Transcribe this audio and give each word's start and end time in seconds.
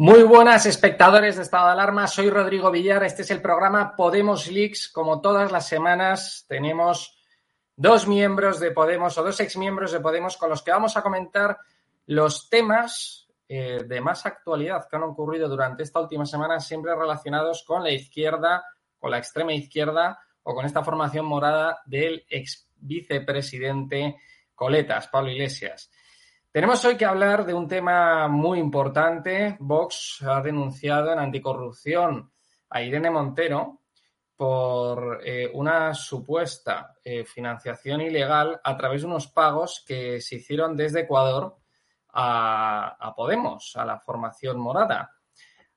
Muy 0.00 0.22
buenas 0.22 0.64
espectadores 0.64 1.36
de 1.36 1.42
Estado 1.42 1.66
de 1.66 1.72
Alarma, 1.72 2.06
soy 2.06 2.30
Rodrigo 2.30 2.70
Villar, 2.70 3.04
este 3.04 3.20
es 3.20 3.30
el 3.30 3.42
programa 3.42 3.94
Podemos 3.96 4.50
Leaks. 4.50 4.88
Como 4.88 5.20
todas 5.20 5.52
las 5.52 5.68
semanas 5.68 6.46
tenemos 6.48 7.22
dos 7.76 8.08
miembros 8.08 8.60
de 8.60 8.70
Podemos 8.70 9.18
o 9.18 9.22
dos 9.22 9.40
exmiembros 9.40 9.92
de 9.92 10.00
Podemos 10.00 10.38
con 10.38 10.48
los 10.48 10.62
que 10.62 10.70
vamos 10.70 10.96
a 10.96 11.02
comentar 11.02 11.58
los 12.06 12.48
temas 12.48 13.28
eh, 13.46 13.82
de 13.86 14.00
más 14.00 14.24
actualidad 14.24 14.88
que 14.88 14.96
han 14.96 15.02
ocurrido 15.02 15.50
durante 15.50 15.82
esta 15.82 16.00
última 16.00 16.24
semana, 16.24 16.60
siempre 16.60 16.96
relacionados 16.96 17.62
con 17.62 17.82
la 17.82 17.90
izquierda, 17.90 18.64
con 18.98 19.10
la 19.10 19.18
extrema 19.18 19.52
izquierda 19.52 20.18
o 20.44 20.54
con 20.54 20.64
esta 20.64 20.82
formación 20.82 21.26
morada 21.26 21.82
del 21.84 22.24
ex 22.30 22.70
vicepresidente 22.76 24.16
Coletas, 24.54 25.08
Pablo 25.08 25.30
Iglesias. 25.30 25.90
Tenemos 26.52 26.84
hoy 26.84 26.96
que 26.96 27.04
hablar 27.04 27.46
de 27.46 27.54
un 27.54 27.68
tema 27.68 28.26
muy 28.26 28.58
importante. 28.58 29.56
Vox 29.60 30.20
ha 30.26 30.42
denunciado 30.42 31.12
en 31.12 31.20
anticorrupción 31.20 32.32
a 32.70 32.82
Irene 32.82 33.08
Montero 33.08 33.82
por 34.34 35.20
eh, 35.24 35.48
una 35.54 35.94
supuesta 35.94 36.96
eh, 37.04 37.24
financiación 37.24 38.00
ilegal 38.00 38.60
a 38.64 38.76
través 38.76 39.02
de 39.02 39.06
unos 39.06 39.28
pagos 39.28 39.84
que 39.86 40.20
se 40.20 40.36
hicieron 40.36 40.76
desde 40.76 41.02
Ecuador 41.02 41.56
a, 42.14 43.12
Podemos, 43.14 43.76
a 43.76 43.84
la 43.84 44.00
formación 44.00 44.58
morada. 44.58 45.08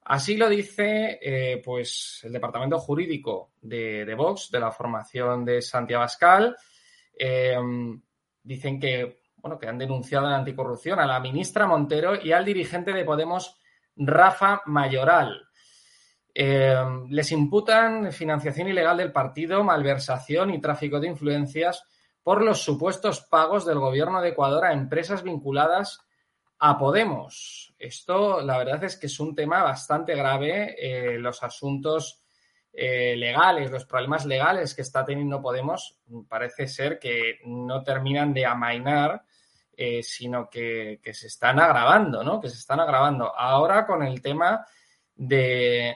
Así 0.06 0.38
lo 0.38 0.50
dice 0.50 1.20
eh, 1.22 1.62
pues, 1.64 2.22
el 2.24 2.34
departamento 2.34 2.80
jurídico 2.80 3.52
de, 3.62 4.12
Vox, 4.18 4.50
de 4.50 4.60
la 4.60 4.72
formación 4.72 5.46
de 5.46 5.62
Santiago 5.62 6.02
Abascal. 6.02 6.58
dicen 8.44 8.80
que 8.80 9.23
bueno, 9.44 9.60
que 9.60 9.68
han 9.68 9.78
denunciado 9.78 10.26
en 10.28 10.34
anticorrupción 10.34 11.02
a 11.02 11.06
la 11.06 11.20
ministra 11.20 11.68
Montero 11.68 12.16
y 12.16 12.32
al 12.32 12.46
dirigente 12.46 12.94
de 12.94 13.04
Podemos, 13.04 13.60
Rafa 13.98 14.62
Mayoral. 14.68 15.50
Eh, 16.34 16.74
les 17.10 17.30
imputan 17.34 18.14
financiación 18.14 18.70
ilegal 18.70 18.96
del 18.96 19.12
partido, 19.12 19.62
malversación 19.62 20.52
y 20.54 20.62
tráfico 20.62 21.02
de 21.02 21.10
influencias 21.10 21.84
por 22.24 22.42
los 22.42 22.64
supuestos 22.64 23.20
pagos 23.20 23.66
del 23.66 23.80
gobierno 23.80 24.22
de 24.22 24.30
Ecuador 24.30 24.64
a 24.64 24.72
empresas 24.72 25.24
vinculadas 25.24 26.00
a 26.60 26.78
Podemos. 26.78 27.76
Esto, 27.78 28.40
la 28.40 28.58
verdad 28.58 28.82
es 28.86 28.96
que 28.96 29.08
es 29.08 29.20
un 29.20 29.36
tema 29.36 29.62
bastante 29.62 30.16
grave. 30.16 30.74
Eh, 30.80 31.20
los 31.20 31.44
asuntos 31.44 32.24
eh, 32.72 33.18
legales, 33.18 33.70
los 33.70 33.84
problemas 33.84 34.26
legales 34.26 34.74
que 34.74 34.84
está 34.84 35.04
teniendo 35.04 35.42
Podemos, 35.42 35.98
parece 36.30 36.66
ser 36.70 36.98
que 36.98 37.40
no 37.46 37.84
terminan 37.84 38.34
de 38.34 38.46
amainar 38.46 39.26
eh, 39.76 40.04
sino 40.04 40.50
que, 40.50 41.00
se 41.14 41.28
están 41.28 41.60
agravando, 41.60 42.24
¿no? 42.24 42.40
Que 42.40 42.50
se 42.50 42.58
están 42.58 42.80
agravando. 42.80 43.36
Ahora 43.36 43.86
con 43.86 44.04
el 44.04 44.22
tema 44.22 44.66
de, 45.16 45.96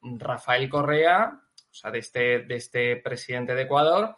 Rafael 0.00 0.68
Correa, 0.68 1.32
o 1.32 1.74
sea, 1.74 1.90
de 1.90 1.98
este, 1.98 2.40
de 2.40 2.56
este 2.56 2.96
presidente 2.96 3.54
de 3.54 3.62
Ecuador, 3.62 4.16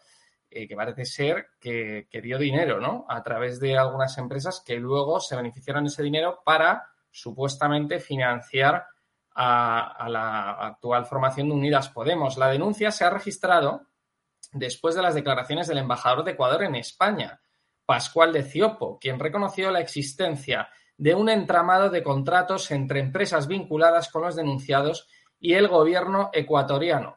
eh, 0.50 0.66
que 0.66 0.76
parece 0.76 1.04
ser 1.04 1.48
que, 1.60 2.08
dio 2.22 2.38
dinero, 2.38 2.80
¿no? 2.80 3.04
A 3.08 3.22
través 3.22 3.60
de 3.60 3.76
algunas 3.76 4.16
empresas 4.16 4.62
que 4.64 4.76
luego 4.76 5.20
se 5.20 5.36
beneficiaron 5.36 5.84
de 5.84 5.88
ese 5.88 6.02
dinero 6.02 6.40
para 6.44 6.86
supuestamente 7.10 8.00
financiar 8.00 8.86
a, 9.34 10.08
la 10.08 10.52
actual 10.52 11.04
formación 11.04 11.48
de 11.48 11.54
Unidas 11.54 11.90
Podemos. 11.90 12.38
La 12.38 12.48
denuncia 12.48 12.90
se 12.90 13.04
ha 13.04 13.10
registrado 13.10 13.86
después 14.52 14.94
de 14.94 15.02
las 15.02 15.14
declaraciones 15.14 15.68
del 15.68 15.78
embajador 15.78 16.24
de 16.24 16.32
Ecuador 16.32 16.62
en 16.62 16.74
España, 16.76 17.40
Pascual 17.88 18.34
de 18.34 18.42
Ciopo, 18.42 18.98
quien 18.98 19.18
reconoció 19.18 19.70
la 19.70 19.80
existencia 19.80 20.68
de 20.98 21.14
un 21.14 21.30
entramado 21.30 21.88
de 21.88 22.02
contratos 22.02 22.70
entre 22.70 23.00
empresas 23.00 23.48
vinculadas 23.48 24.10
con 24.10 24.20
los 24.20 24.36
denunciados 24.36 25.08
y 25.40 25.54
el 25.54 25.68
gobierno 25.68 26.28
ecuatoriano. 26.34 27.16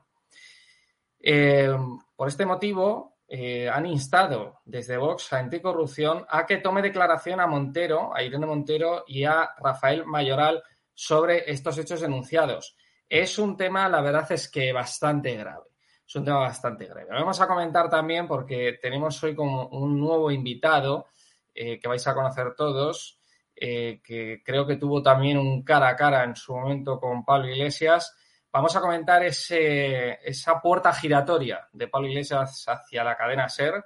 Eh, 1.20 1.76
por 2.16 2.30
este 2.30 2.46
motivo, 2.46 3.18
eh, 3.28 3.70
han 3.70 3.86
instado 3.86 4.62
desde 4.64 4.96
Vox 4.96 5.34
a 5.34 5.40
Anticorrupción 5.40 6.26
a 6.30 6.46
que 6.46 6.60
tome 6.60 6.82
declaración 6.82 7.42
a 7.42 7.48
Montero, 7.48 8.16
a 8.16 8.24
Irene 8.24 8.46
Montero 8.46 9.04
y 9.06 9.26
a 9.26 9.50
Rafael 9.62 10.06
Mayoral 10.06 10.64
sobre 10.94 11.52
estos 11.52 11.78
hechos 11.80 12.00
denunciados. 12.00 12.78
Es 13.10 13.38
un 13.38 13.58
tema, 13.58 13.90
la 13.90 14.00
verdad 14.00 14.32
es 14.32 14.50
que 14.50 14.72
bastante 14.72 15.36
grave 15.36 15.71
es 16.12 16.16
un 16.18 16.26
tema 16.26 16.40
bastante 16.40 16.88
grave. 16.88 17.08
vamos 17.10 17.40
a 17.40 17.48
comentar 17.48 17.90
también 17.90 18.28
porque 18.28 18.78
tenemos 18.82 19.24
hoy 19.24 19.34
como 19.34 19.68
un 19.68 19.98
nuevo 19.98 20.30
invitado 20.30 21.08
eh, 21.56 21.80
que 21.80 21.88
vais 21.88 22.06
a 22.06 22.14
conocer 22.14 22.54
todos, 22.54 23.18
eh, 23.56 24.02
que 24.04 24.42
creo 24.44 24.68
que 24.68 24.76
tuvo 24.76 25.02
también 25.02 25.38
un 25.38 25.64
cara 25.64 25.88
a 25.88 25.96
cara 25.96 26.26
en 26.26 26.36
su 26.36 26.54
momento 26.54 27.00
con 27.00 27.24
Pablo 27.24 27.48
Iglesias. 27.48 28.14
Vamos 28.52 28.76
a 28.76 28.82
comentar 28.82 29.24
ese, 29.24 30.20
esa 30.28 30.60
puerta 30.60 30.92
giratoria 30.92 31.70
de 31.72 31.88
Pablo 31.88 32.10
Iglesias 32.10 32.66
hacia 32.68 33.06
la 33.06 33.16
cadena 33.16 33.48
SER. 33.48 33.82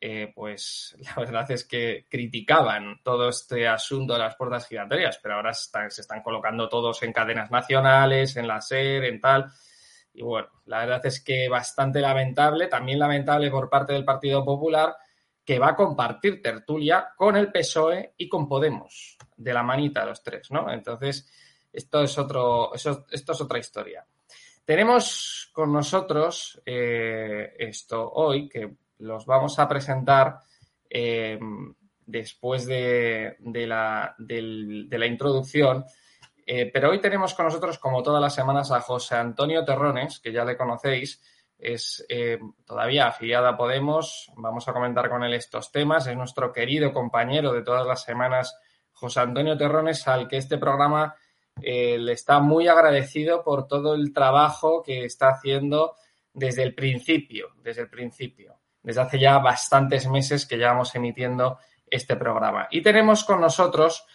Eh, 0.00 0.30
pues 0.32 0.96
la 1.00 1.14
verdad 1.16 1.50
es 1.50 1.64
que 1.64 2.06
criticaban 2.08 3.00
todo 3.02 3.30
este 3.30 3.66
asunto 3.66 4.12
de 4.12 4.20
las 4.20 4.36
puertas 4.36 4.68
giratorias, 4.68 5.18
pero 5.20 5.34
ahora 5.34 5.52
se 5.52 6.00
están 6.00 6.22
colocando 6.22 6.68
todos 6.68 7.02
en 7.02 7.12
cadenas 7.12 7.50
nacionales, 7.50 8.36
en 8.36 8.46
la 8.46 8.60
SER, 8.60 9.04
en 9.06 9.20
tal. 9.20 9.50
Y 10.16 10.22
bueno, 10.22 10.48
la 10.64 10.78
verdad 10.78 11.04
es 11.04 11.22
que 11.22 11.46
bastante 11.46 12.00
lamentable, 12.00 12.68
también 12.68 12.98
lamentable 12.98 13.50
por 13.50 13.68
parte 13.68 13.92
del 13.92 14.04
Partido 14.04 14.42
Popular, 14.42 14.96
que 15.44 15.58
va 15.58 15.68
a 15.68 15.76
compartir 15.76 16.40
tertulia 16.40 17.08
con 17.14 17.36
el 17.36 17.52
PSOE 17.52 18.14
y 18.16 18.26
con 18.26 18.48
Podemos, 18.48 19.18
de 19.36 19.52
la 19.52 19.62
manita 19.62 20.06
los 20.06 20.22
tres, 20.22 20.50
¿no? 20.50 20.72
Entonces, 20.72 21.30
esto 21.70 22.02
es, 22.02 22.16
otro, 22.16 22.72
esto 22.74 23.32
es 23.32 23.40
otra 23.42 23.58
historia. 23.58 24.06
Tenemos 24.64 25.50
con 25.52 25.70
nosotros 25.70 26.62
eh, 26.64 27.52
esto 27.58 28.10
hoy, 28.14 28.48
que 28.48 28.72
los 29.00 29.26
vamos 29.26 29.58
a 29.58 29.68
presentar 29.68 30.40
eh, 30.88 31.38
después 32.06 32.64
de, 32.64 33.36
la, 33.38 34.14
de 34.16 34.98
la 34.98 35.06
introducción 35.06 35.84
eh, 36.46 36.70
pero 36.72 36.90
hoy 36.90 37.00
tenemos 37.00 37.34
con 37.34 37.46
nosotros, 37.46 37.78
como 37.78 38.02
todas 38.02 38.22
las 38.22 38.34
semanas, 38.34 38.70
a 38.70 38.80
José 38.80 39.16
Antonio 39.16 39.64
Terrones, 39.64 40.20
que 40.20 40.32
ya 40.32 40.44
le 40.44 40.56
conocéis, 40.56 41.20
es 41.58 42.04
eh, 42.08 42.38
todavía 42.64 43.08
afiliado 43.08 43.48
a 43.48 43.56
Podemos. 43.56 44.30
Vamos 44.36 44.68
a 44.68 44.72
comentar 44.72 45.08
con 45.08 45.24
él 45.24 45.34
estos 45.34 45.72
temas. 45.72 46.06
Es 46.06 46.16
nuestro 46.16 46.52
querido 46.52 46.92
compañero 46.92 47.52
de 47.52 47.62
todas 47.62 47.86
las 47.86 48.02
semanas, 48.02 48.56
José 48.92 49.20
Antonio 49.20 49.56
Terrones, 49.56 50.06
al 50.06 50.28
que 50.28 50.36
este 50.36 50.58
programa 50.58 51.16
eh, 51.62 51.98
le 51.98 52.12
está 52.12 52.38
muy 52.38 52.68
agradecido 52.68 53.42
por 53.42 53.66
todo 53.66 53.94
el 53.94 54.12
trabajo 54.12 54.82
que 54.82 55.04
está 55.04 55.30
haciendo 55.30 55.96
desde 56.32 56.62
el 56.62 56.74
principio, 56.74 57.48
desde 57.62 57.82
el 57.82 57.88
principio, 57.88 58.60
desde 58.82 59.00
hace 59.00 59.18
ya 59.18 59.38
bastantes 59.38 60.06
meses 60.06 60.46
que 60.46 60.58
llevamos 60.58 60.94
emitiendo 60.94 61.58
este 61.90 62.16
programa. 62.16 62.68
Y 62.70 62.82
tenemos 62.82 63.24
con 63.24 63.40
nosotros 63.40 64.06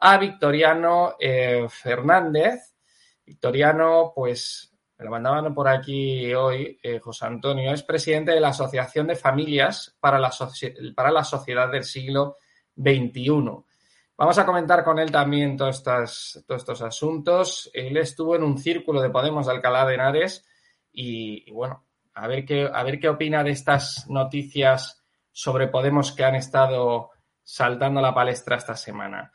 a 0.00 0.18
Victoriano 0.18 1.16
eh, 1.18 1.66
Fernández. 1.68 2.74
Victoriano, 3.24 4.12
pues 4.14 4.72
me 4.98 5.04
lo 5.04 5.10
mandaban 5.12 5.54
por 5.54 5.68
aquí 5.68 6.32
hoy, 6.34 6.78
eh, 6.82 6.98
José 6.98 7.26
Antonio, 7.26 7.72
es 7.72 7.84
presidente 7.84 8.32
de 8.32 8.40
la 8.40 8.48
Asociación 8.48 9.06
de 9.06 9.14
Familias 9.14 9.96
para 10.00 10.18
la, 10.18 10.32
Sociedad 10.32 11.70
del 11.70 11.84
Siglo 11.84 12.36
XXI. 12.76 13.64
Vamos 14.16 14.38
a 14.38 14.44
comentar 14.44 14.82
con 14.82 14.98
él 14.98 15.12
también 15.12 15.56
todos 15.56 15.76
estos, 15.76 16.82
asuntos. 16.82 17.70
Él 17.72 17.96
estuvo 17.96 18.34
en 18.34 18.42
un 18.42 18.58
círculo 18.58 19.00
de 19.00 19.10
Podemos 19.10 19.46
de 19.46 19.52
Alcalá 19.52 19.86
de 19.86 19.94
Henares 19.94 20.44
y, 20.92 21.48
y, 21.48 21.52
bueno, 21.52 21.84
a 22.14 22.26
ver, 22.26 22.44
qué, 22.44 22.68
a 22.72 22.82
ver 22.82 22.98
qué 22.98 23.08
opina 23.08 23.44
de 23.44 23.52
estas 23.52 24.08
noticias 24.08 25.04
sobre 25.30 25.68
Podemos 25.68 26.10
que 26.10 26.24
han 26.24 26.34
estado 26.34 27.10
saltando 27.44 28.00
la 28.00 28.12
palestra 28.12 28.56
esta 28.56 28.74
semana. 28.74 29.32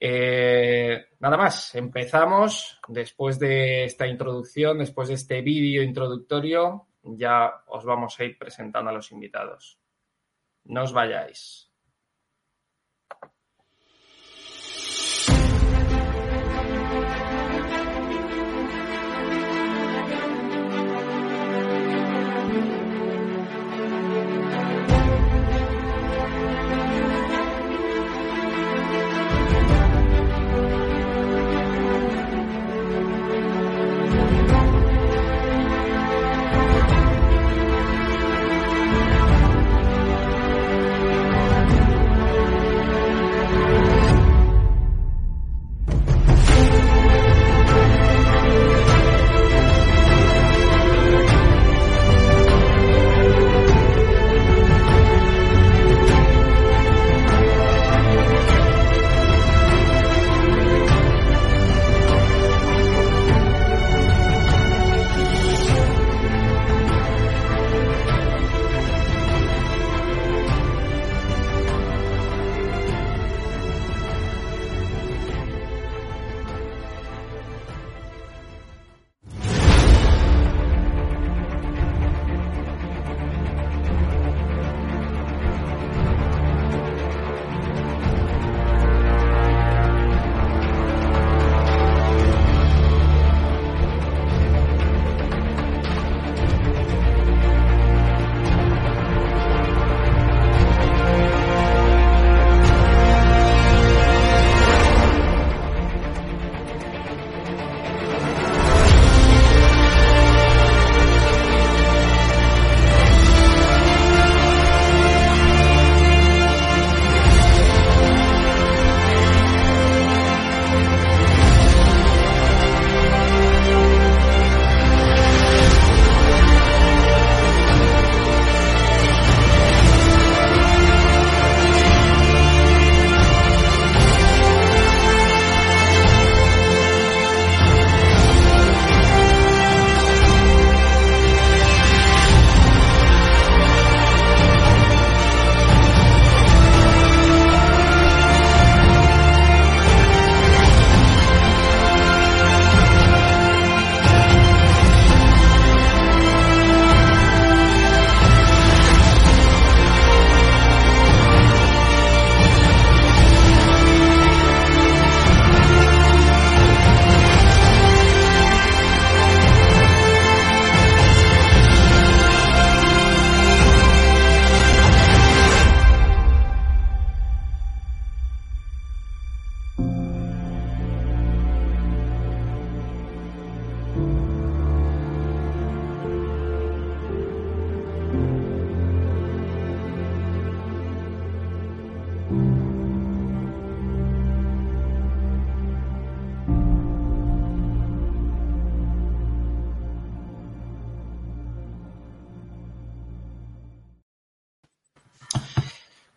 Eh, 0.00 1.06
nada 1.20 1.36
más, 1.36 1.74
empezamos. 1.74 2.80
Después 2.88 3.38
de 3.38 3.84
esta 3.84 4.06
introducción, 4.06 4.78
después 4.78 5.08
de 5.08 5.14
este 5.14 5.42
vídeo 5.42 5.82
introductorio, 5.82 6.86
ya 7.02 7.64
os 7.66 7.84
vamos 7.84 8.18
a 8.18 8.24
ir 8.24 8.38
presentando 8.38 8.90
a 8.90 8.94
los 8.94 9.10
invitados. 9.12 9.78
No 10.64 10.82
os 10.82 10.92
vayáis. 10.92 11.67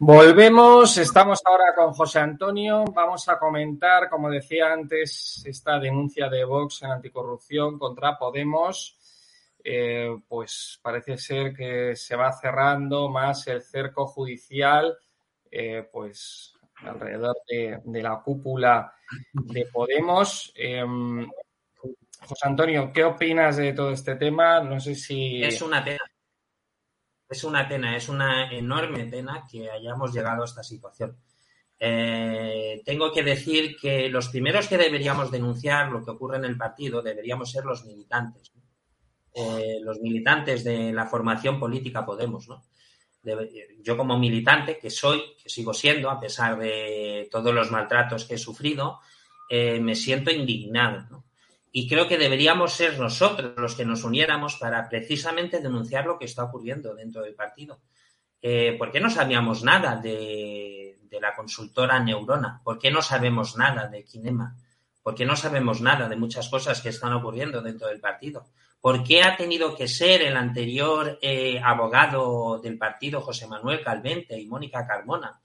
Volvemos, 0.03 0.98
estamos 0.98 1.44
ahora 1.45 1.75
con 1.75 1.94
José 1.94 2.18
Antonio. 2.18 2.83
Vamos 2.86 3.30
a 3.30 3.38
comentar, 3.38 4.09
como 4.09 4.31
decía 4.31 4.74
antes, 4.74 5.44
esta 5.45 5.77
denuncia 5.77 6.27
de 6.27 6.44
Vox 6.44 6.81
en 6.81 6.89
anticorrupción 6.89 7.77
contra 7.77 8.18
Podemos. 8.18 8.97
Eh, 9.64 10.09
pues 10.28 10.80
parece 10.81 11.19
ser 11.19 11.54
que 11.54 11.95
se 11.95 12.16
va 12.16 12.33
cerrando 12.33 13.09
más 13.09 13.45
el 13.45 13.61
cerco 13.61 14.07
judicial, 14.07 14.97
eh, 15.52 15.87
pues 15.92 16.56
alrededor 16.78 17.37
de, 17.47 18.02
la 18.02 18.23
cúpula 18.23 18.95
de 19.33 19.68
Podemos. 19.71 20.52
Em, 20.56 21.30
José 22.26 22.47
Antonio, 22.47 22.92
¿qué 22.92 23.04
opinas 23.04 23.57
de 23.57 23.73
todo 23.73 23.92
este 23.92 24.16
tema? 24.16 24.61
No 24.61 24.80
sé 24.80 24.95
si. 24.95 25.44
Es 25.44 25.61
una 25.61 25.83
pena 25.83 26.10
es 27.31 27.44
una 27.45 27.68
pena, 27.68 27.95
es 27.95 28.09
una 28.09 28.52
enorme 28.52 29.06
pena 29.06 29.47
que 29.50 29.71
hayamos 29.71 30.14
llegado 30.14 30.42
a 30.42 30.45
esta 30.45 30.64
situación. 30.64 31.16
Eh, 31.80 32.81
tengo 32.85 33.11
que 33.11 33.23
decir 33.23 33.78
que 33.81 34.09
los 34.09 34.28
primeros 34.28 34.68
que 34.68 34.78
deberíamos 34.78 35.31
denunciar 35.31 35.92
lo 35.92 36.04
que 36.04 36.11
ocurre 36.11 36.38
en 36.38 36.45
el 36.45 36.57
partido 36.57 37.02
deberíamos 37.02 37.50
ser 37.50 37.66
los 37.66 37.85
militantes, 37.85 38.52
eh, 39.33 39.80
los 39.81 40.00
militantes 40.02 40.64
de 40.64 40.92
la 40.92 41.07
formación 41.07 41.59
política 41.59 42.06
Podemos. 42.06 42.47
yo 43.81 43.97
como 43.97 44.19
militante, 44.19 44.78
que 44.78 44.90
soy, 44.90 45.21
que 45.42 45.50
sigo 45.50 45.73
siendo, 45.73 46.09
a 46.09 46.19
pesar 46.19 46.59
de 46.59 47.30
todos 47.31 47.54
los 47.54 47.71
maltratos 47.71 48.26
que 48.26 48.35
he 48.35 48.38
sufrido, 48.38 49.00
eh, 49.50 49.80
me 49.80 49.95
siento 49.95 50.31
indignado. 50.31 51.23
Y 51.71 51.87
creo 51.87 52.07
que 52.07 52.18
deberíamos 52.18 52.73
ser 52.73 52.99
nosotros 52.99 53.54
los 53.56 53.75
que 53.75 53.85
nos 53.85 54.04
uniéramos 54.04 54.57
para 54.57 54.90
precisamente 54.90 55.61
denunciar 55.61 56.06
lo 56.06 56.19
que 56.19 56.25
está 56.25 56.44
ocurriendo 56.44 56.94
dentro 56.94 57.23
del 57.23 57.33
partido. 57.33 57.80
Eh, 58.42 58.75
¿Por 58.78 58.92
qué 58.92 58.99
no 58.99 59.09
sabíamos 59.09 59.63
nada 59.63 59.95
de, 59.95 60.97
la 61.21 61.33
consultora 61.33 61.99
Neurona? 61.99 62.61
¿Por 62.63 62.78
qué 62.78 62.92
no 62.92 63.01
sabemos 63.01 63.56
nada 63.56 63.87
de 63.87 64.04
Kinema? 64.04 64.56
¿Por 65.01 65.16
qué 65.16 65.25
no 65.25 65.35
sabemos 65.35 65.81
nada 65.81 66.09
de 66.09 66.16
muchas 66.16 66.49
cosas 66.49 66.81
que 66.81 66.90
están 66.90 67.13
ocurriendo 67.13 67.61
dentro 67.61 67.87
del 67.87 67.99
partido? 67.99 68.47
¿Por 68.81 69.04
qué 69.04 69.23
ha 69.23 69.37
tenido 69.37 69.75
que 69.75 69.87
ser 69.87 70.23
el 70.23 70.35
anterior 70.35 71.19
eh, 71.21 71.61
abogado 71.63 72.59
del 72.59 72.78
partido, 72.78 73.21
José 73.21 73.47
Manuel 73.47 73.83
Calvente 73.83 74.37
y 74.40 74.47
Mónica 74.47 74.85
Carmona, 74.87 75.40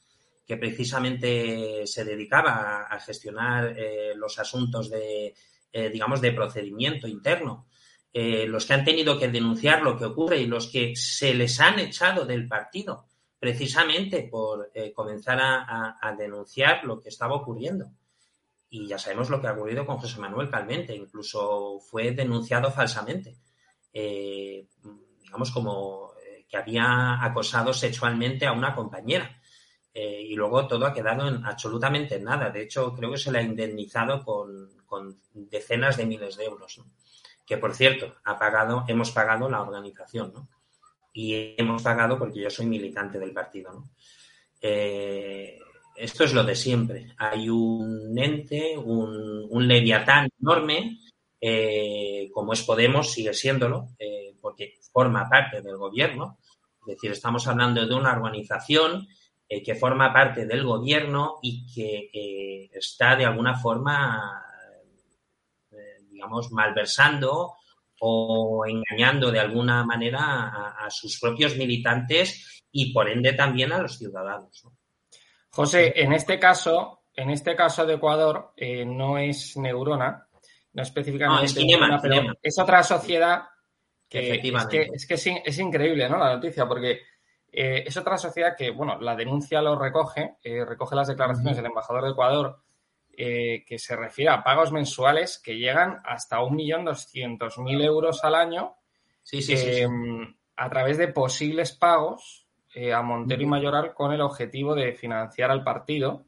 que 0.46 0.56
precisamente 0.56 1.86
se 1.86 2.04
dedicaba 2.04 2.86
a, 2.88 2.98
gestionar 3.00 3.74
eh, 3.76 4.14
los 4.16 4.38
asuntos 4.38 4.88
de, 4.88 5.34
eh, 5.78 5.90
digamos, 5.90 6.22
de 6.22 6.32
procedimiento 6.32 7.06
interno. 7.06 7.66
Eh, 8.10 8.46
los 8.46 8.64
que 8.64 8.72
han 8.72 8.82
tenido 8.82 9.18
que 9.18 9.28
denunciar 9.28 9.82
lo 9.82 9.98
que 9.98 10.06
ocurre 10.06 10.38
y 10.38 10.46
los 10.46 10.68
que 10.68 10.96
se 10.96 11.34
les 11.34 11.60
han 11.60 11.78
echado 11.78 12.24
del 12.24 12.48
partido 12.48 13.04
precisamente 13.38 14.26
por 14.30 14.70
eh, 14.72 14.94
comenzar 14.94 15.38
a, 15.38 16.16
denunciar 16.18 16.82
lo 16.84 16.98
que 17.02 17.10
estaba 17.10 17.34
ocurriendo. 17.34 17.90
y 18.70 18.88
ya 18.88 18.96
sabemos 18.96 19.28
lo 19.28 19.38
que 19.38 19.48
ha 19.48 19.52
ocurrido 19.52 19.84
con 19.84 19.98
José 19.98 20.18
Manuel 20.18 20.48
Calmente, 20.48 20.96
incluso 20.96 21.78
fue 21.78 22.12
denunciado 22.12 22.70
falsamente, 22.70 23.36
digamos 23.92 25.50
como 25.50 26.12
que 26.48 26.56
había 26.56 27.22
acosado 27.22 27.74
sexualmente 27.74 28.46
a 28.46 28.52
una 28.52 28.74
compañera. 28.74 29.42
Y 29.92 30.34
luego 30.34 30.66
todo 30.66 30.86
ha 30.86 30.92
quedado 30.92 31.26
en 31.28 31.44
absolutamente 31.44 32.18
nada. 32.20 32.50
De 32.50 32.62
hecho, 32.62 32.94
creo 32.94 33.10
que 33.10 33.18
se 33.18 33.32
le 33.32 33.38
ha 33.38 33.42
indemnizado 33.42 34.22
con, 34.24 34.76
decenas 35.32 35.96
de 35.96 36.06
miles 36.06 36.36
de 36.36 36.44
euros. 36.44 36.80
Que 37.46 37.58
por 37.58 37.74
cierto, 37.74 38.14
ha 38.24 38.38
pagado, 38.38 38.84
hemos 38.88 39.10
pagado 39.12 39.48
la 39.48 39.62
organización. 39.62 40.48
Y 41.12 41.54
hemos 41.56 41.82
pagado 41.82 42.18
porque 42.18 42.40
yo 42.40 42.50
soy 42.50 42.66
militante 42.66 43.18
del 43.18 43.32
partido, 43.32 43.72
¿no? 43.72 43.90
esto 45.96 46.24
es 46.24 46.34
lo 46.34 46.44
de 46.44 46.54
siempre. 46.54 47.14
Hay 47.16 47.48
un 47.48 48.16
ente, 48.18 48.76
un, 48.76 49.66
leviatán 49.66 50.28
enorme, 50.40 50.98
eh, 51.40 52.30
como 52.32 52.52
es 52.52 52.62
Podemos, 52.62 53.12
sigue 53.12 53.34
siéndolo, 53.34 53.88
eh, 53.98 54.36
porque 54.40 54.74
forma 54.92 55.28
parte 55.28 55.62
del 55.62 55.76
gobierno. 55.76 56.38
Es 56.80 56.94
decir, 56.94 57.10
estamos 57.10 57.46
hablando 57.48 57.86
de 57.86 57.94
una 57.94 58.12
organización 58.12 59.08
eh, 59.48 59.62
que 59.62 59.74
forma 59.74 60.12
parte 60.12 60.46
del 60.46 60.64
gobierno 60.64 61.36
y 61.42 61.66
que 61.72 62.70
está 62.72 63.16
de 63.16 63.24
alguna 63.24 63.58
forma, 63.58 64.44
digamos, 66.16 66.50
malversando 66.50 67.54
o 68.00 68.64
engañando 68.66 69.30
de 69.30 69.40
alguna 69.40 69.84
manera 69.84 70.20
a, 70.20 70.86
a, 70.86 70.90
sus 70.90 71.20
propios 71.20 71.56
militantes 71.56 72.64
y 72.72 72.92
por 72.92 73.08
ende 73.08 73.34
también 73.34 73.72
a 73.72 73.78
los 73.78 73.98
ciudadanos. 73.98 74.64
¿no? 74.64 74.76
José, 75.50 75.92
en 75.96 76.12
este 76.12 76.38
caso, 76.38 77.02
en 77.14 77.30
este 77.30 77.54
caso 77.54 77.84
de 77.84 77.94
Ecuador, 77.94 78.52
eh, 78.56 78.84
no 78.84 79.18
es 79.18 79.56
Neurona, 79.56 80.26
no 80.72 80.82
específicamente 80.82 81.46
es, 81.46 81.54
pero 82.02 82.32
es 82.42 82.58
otra 82.58 82.82
sociedad 82.82 83.42
que 84.08 84.34
es 84.34 84.66
que, 84.68 84.88
es, 84.92 85.06
que 85.06 85.14
es, 85.44 85.58
increíble, 85.58 86.08
¿no? 86.08 86.18
La 86.18 86.34
noticia, 86.34 86.66
porque 86.66 87.00
eh, 87.50 87.84
es 87.86 87.96
otra 87.96 88.16
sociedad 88.16 88.54
que, 88.56 88.70
bueno, 88.70 89.00
la 89.00 89.16
denuncia 89.16 89.60
lo 89.60 89.78
recoge, 89.78 90.36
eh, 90.42 90.64
recoge 90.64 90.94
las 90.94 91.08
declaraciones 91.08 91.56
del 91.56 91.66
embajador 91.66 92.04
de 92.04 92.10
Ecuador, 92.10 92.62
que 93.16 93.78
se 93.78 93.96
refiere 93.96 94.30
a 94.30 94.44
pagos 94.44 94.72
mensuales 94.72 95.38
que 95.38 95.56
llegan 95.56 96.00
hasta 96.04 96.38
1.200.000 96.38 97.84
euros 97.84 98.22
al 98.24 98.34
año 98.34 98.76
sí, 99.22 99.42
sí, 99.42 99.56
sí, 99.56 99.82
a 100.56 100.70
través 100.70 100.98
de 100.98 101.08
posibles 101.08 101.72
pagos 101.72 102.46
eh, 102.74 102.92
a 102.92 103.00
Montero 103.00 103.42
y 103.42 103.46
Mayoral 103.46 103.94
con 103.94 104.12
el 104.12 104.20
objetivo 104.20 104.74
de 104.74 104.92
financiar 104.92 105.50
al 105.50 105.64
partido. 105.64 106.26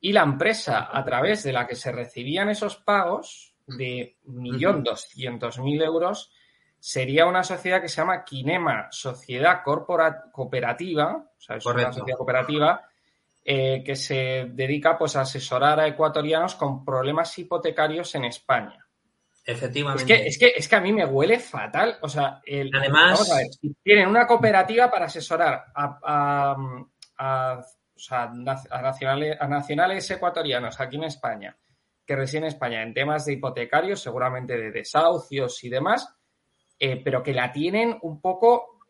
Y 0.00 0.12
la 0.12 0.22
empresa 0.22 0.88
a 0.90 1.04
través 1.04 1.44
de 1.44 1.52
la 1.52 1.66
que 1.68 1.76
se 1.76 1.92
recibían 1.92 2.48
esos 2.48 2.76
pagos 2.76 3.54
de 3.66 4.16
1.200.000 4.26 5.84
euros 5.84 6.32
sería 6.78 7.26
una 7.26 7.44
sociedad 7.44 7.80
que 7.80 7.88
se 7.88 8.00
llama 8.00 8.24
Kinema 8.24 8.88
Sociedad 8.90 9.62
Cooperativa, 9.62 11.30
o 11.36 11.40
sea, 11.40 11.56
es 11.56 11.66
una 11.66 11.92
sociedad 11.92 12.16
cooperativa 12.16 12.89
eh, 13.42 13.82
que 13.84 13.96
se 13.96 14.50
dedica 14.52 14.98
pues, 14.98 15.16
a 15.16 15.22
asesorar 15.22 15.80
a 15.80 15.86
ecuatorianos 15.86 16.54
con 16.54 16.84
problemas 16.84 17.38
hipotecarios 17.38 18.14
en 18.14 18.26
España. 18.26 18.86
Efectivamente. 19.44 20.28
Es 20.28 20.38
que, 20.38 20.52
es 20.56 20.68
que, 20.68 20.76
a 20.76 20.80
mí 20.80 20.92
me 20.92 21.06
huele 21.06 21.38
fatal. 21.38 21.98
O 22.02 22.08
sea, 22.08 22.40
el, 22.44 22.70
además. 22.74 23.28
tienen 23.82 24.08
una 24.08 24.26
cooperativa 24.26 24.90
para 24.90 25.06
asesorar 25.06 25.64
a, 25.74 26.56
nacionales, 28.72 29.36
a 29.40 29.48
nacionales 29.48 30.10
ecuatorianos 30.10 30.78
aquí 30.78 30.96
en 30.96 31.04
España, 31.04 31.56
que 32.06 32.16
residen 32.16 32.44
en 32.44 32.48
España 32.48 32.82
en 32.82 32.94
temas 32.94 33.24
de 33.24 33.32
hipotecarios, 33.32 34.00
seguramente 34.00 34.56
de 34.56 34.70
desahucios 34.70 35.64
y 35.64 35.70
demás, 35.70 36.14
eh, 36.78 37.00
pero 37.02 37.22
que 37.22 37.32
la 37.32 37.50
tienen 37.50 37.98
un 38.02 38.20
poco 38.20 38.80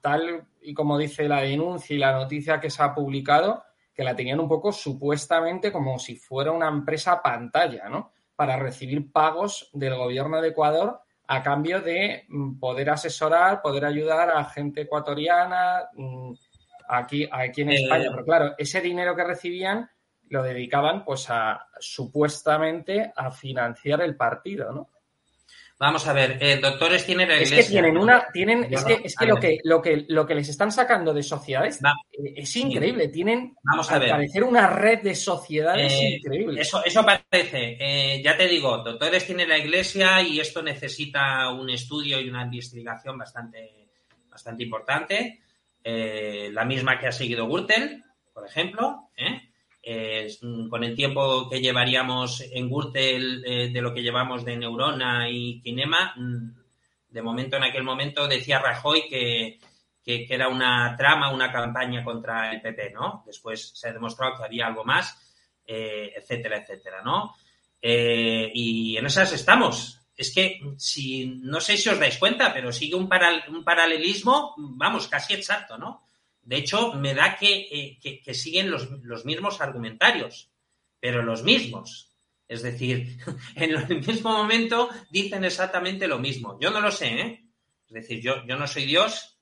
tal 0.00 0.46
y 0.60 0.74
como 0.74 0.98
dice 0.98 1.28
la 1.28 1.40
denuncia 1.40 1.94
y 1.94 1.98
la 1.98 2.12
noticia 2.12 2.60
que 2.60 2.70
se 2.70 2.82
ha 2.82 2.94
publicado, 2.94 3.62
que 3.98 4.04
la 4.04 4.14
tenían 4.14 4.38
un 4.38 4.46
poco 4.46 4.70
supuestamente 4.70 5.72
como 5.72 5.98
si 5.98 6.14
fuera 6.14 6.52
una 6.52 6.68
empresa 6.68 7.20
pantalla, 7.20 7.88
¿no? 7.88 8.12
para 8.36 8.56
recibir 8.56 9.10
pagos 9.10 9.70
del 9.72 9.96
gobierno 9.96 10.40
de 10.40 10.50
Ecuador 10.50 11.00
a 11.26 11.42
cambio 11.42 11.80
de 11.80 12.24
mm, 12.28 12.60
poder 12.60 12.90
asesorar, 12.90 13.60
poder 13.60 13.84
ayudar 13.84 14.30
a 14.30 14.44
gente 14.44 14.82
ecuatoriana 14.82 15.88
mm, 15.94 16.32
aquí, 16.88 17.28
aquí 17.28 17.62
en 17.62 17.72
España. 17.72 18.04
Eh, 18.04 18.10
Pero 18.12 18.24
claro, 18.24 18.54
ese 18.56 18.80
dinero 18.80 19.16
que 19.16 19.24
recibían 19.24 19.90
lo 20.28 20.44
dedicaban 20.44 21.04
pues 21.04 21.28
a 21.30 21.66
supuestamente 21.80 23.12
a 23.16 23.32
financiar 23.32 24.00
el 24.02 24.14
partido, 24.14 24.70
¿no? 24.70 24.90
Vamos 25.80 26.08
a 26.08 26.12
ver, 26.12 26.38
eh, 26.40 26.58
doctores 26.60 27.06
tienen 27.06 27.30
Es 27.30 27.52
que 27.52 27.62
tienen 27.62 27.96
una, 27.96 28.26
tienen, 28.32 28.66
es 28.68 28.84
que, 28.84 29.00
es 29.04 29.14
que 29.14 29.26
lo 29.26 29.36
que, 29.36 29.58
lo 29.62 29.80
que 29.80 30.06
lo 30.08 30.26
que 30.26 30.34
les 30.34 30.48
están 30.48 30.72
sacando 30.72 31.14
de 31.14 31.22
sociedades 31.22 31.80
eh, 32.10 32.34
es 32.34 32.56
increíble. 32.56 33.08
Tienen 33.08 33.54
Vamos 33.62 33.88
a 33.92 33.98
ver. 34.00 34.10
parecer 34.10 34.42
una 34.42 34.66
red 34.66 35.02
de 35.02 35.14
sociedades 35.14 35.92
eh, 35.92 36.16
increíble. 36.16 36.60
Eso, 36.60 36.84
eso 36.84 37.04
parece. 37.04 38.20
ya 38.24 38.36
te 38.36 38.48
digo, 38.48 38.78
doctores 38.78 39.24
tiene 39.24 39.46
la 39.46 39.56
iglesia 39.56 40.20
y 40.20 40.40
esto 40.40 40.62
necesita 40.62 41.48
un 41.52 41.70
estudio 41.70 42.20
y 42.20 42.28
una 42.28 42.42
investigación 42.42 43.16
bastante, 43.16 43.90
bastante 44.28 44.64
importante. 44.64 45.42
la 45.84 46.64
misma 46.64 46.98
que 46.98 47.06
ha 47.06 47.12
seguido 47.12 47.46
Gürtel, 47.46 48.02
por 48.34 48.44
ejemplo. 48.44 49.10
¿eh? 49.16 49.47
Mm, 50.42 50.68
con 50.68 50.84
el 50.84 50.94
tiempo 50.94 51.48
que 51.48 51.60
llevaríamos 51.60 52.42
en 52.42 52.68
Gürtel 52.68 53.42
eh, 53.46 53.70
de 53.72 53.80
lo 53.80 53.94
que 53.94 54.02
llevamos 54.02 54.44
de 54.44 54.56
Neurona 54.56 55.30
y 55.30 55.62
Kinema, 55.62 56.12
mm, 56.14 56.48
de 57.08 57.22
momento, 57.22 57.56
en 57.56 57.64
aquel 57.64 57.84
momento, 57.84 58.28
decía 58.28 58.58
Rajoy 58.58 59.08
que, 59.08 59.58
era 60.04 60.48
una 60.48 60.94
trama, 60.96 61.30
una 61.30 61.52
campaña 61.52 62.02
contra 62.02 62.50
el 62.50 62.62
PP, 62.62 62.90
¿no? 62.90 63.22
Después 63.26 63.72
se 63.74 63.88
ha 63.88 63.92
demostrado 63.92 64.38
que 64.38 64.44
había 64.44 64.66
algo 64.66 64.82
más, 64.82 65.18
eh, 65.66 66.12
etcétera, 66.16 66.58
etcétera, 66.58 67.02
¿no? 67.02 67.34
Eh, 67.80 68.50
y 68.54 68.96
en 68.96 69.04
esas 69.04 69.32
estamos. 69.32 70.00
Es 70.16 70.34
que, 70.34 70.60
si 70.78 71.26
no 71.42 71.60
sé 71.60 71.76
si 71.76 71.90
os 71.90 72.00
dais 72.00 72.16
cuenta, 72.18 72.52
pero 72.54 72.72
sigue 72.72 72.94
un 72.94 73.08
paralelismo, 73.08 74.54
vamos, 74.56 75.08
casi 75.08 75.34
exacto, 75.34 75.76
¿no? 75.76 76.07
De 76.48 76.56
hecho, 76.56 76.94
me 76.94 77.12
da 77.12 77.36
que, 77.36 77.98
eh, 78.02 78.34
siguen 78.34 78.70
los, 78.70 79.26
mismos 79.26 79.60
argumentarios, 79.60 80.50
pero 80.98 81.22
los 81.22 81.42
mismos. 81.42 82.16
Es 82.48 82.62
decir, 82.62 83.18
en 83.54 83.72
el 83.72 83.86
mismo 84.00 84.32
momento 84.32 84.88
dicen 85.10 85.44
exactamente 85.44 86.08
lo 86.08 86.18
mismo. 86.18 86.58
Yo 86.58 86.70
no 86.70 86.80
lo 86.80 86.90
sé, 86.90 87.20
¿eh? 87.20 87.44
Es 87.88 87.92
decir, 87.92 88.22
yo, 88.22 88.46
yo 88.46 88.56
no 88.56 88.66
soy 88.66 88.86
Dios 88.86 89.38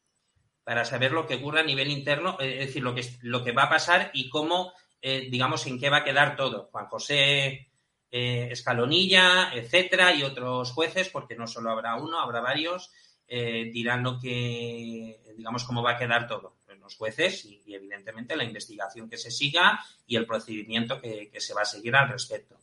para 0.65 0.85
saber 0.85 1.13
lo 1.13 1.29
que 1.29 1.37
ocurre 1.37 1.61
a 1.61 1.63
nivel 1.63 1.93
interno, 1.93 2.39
eh, 2.41 2.63
es 2.63 2.67
decir, 2.67 2.83
lo 2.83 3.45
que, 3.45 3.53
va 3.53 3.63
a 3.63 3.71
pasar 3.71 4.11
y 4.13 4.29
cómo, 4.29 4.73
eh, 5.01 5.29
digamos, 5.31 5.65
en 5.69 5.79
qué 5.79 5.91
va 5.91 5.99
a 5.99 6.05
quedar 6.05 6.35
todo. 6.35 6.71
Juan 6.73 6.87
José 6.87 7.71
Escalonilla, 8.11 9.53
etcétera, 9.55 10.13
y 10.13 10.25
otros 10.25 10.73
jueces, 10.73 11.09
porque 11.09 11.37
no 11.37 11.47
solo 11.47 11.71
habrá 11.71 11.95
uno, 11.95 12.19
habrá 12.19 12.41
varios, 12.41 12.91
dirán 13.29 14.03
lo 14.03 14.19
que, 14.19 15.21
digamos, 15.37 15.65
cómo 15.65 15.83
va 15.83 15.93
a 15.93 15.99
quedar 15.99 16.27
todo 16.27 16.56
los 16.87 16.97
jueces 16.97 17.45
y, 17.45 17.75
evidentemente 17.75 18.37
la 18.37 18.45
investigación 18.45 19.11
que 19.11 19.19
se 19.19 19.31
siga 19.31 19.81
y 20.07 20.17
el 20.17 20.27
procedimiento 20.27 21.01
que, 21.01 21.31
se 21.39 21.53
va 21.55 21.63
a 21.63 21.67
seguir 21.67 21.95
al 21.95 22.09
respecto. 22.09 22.57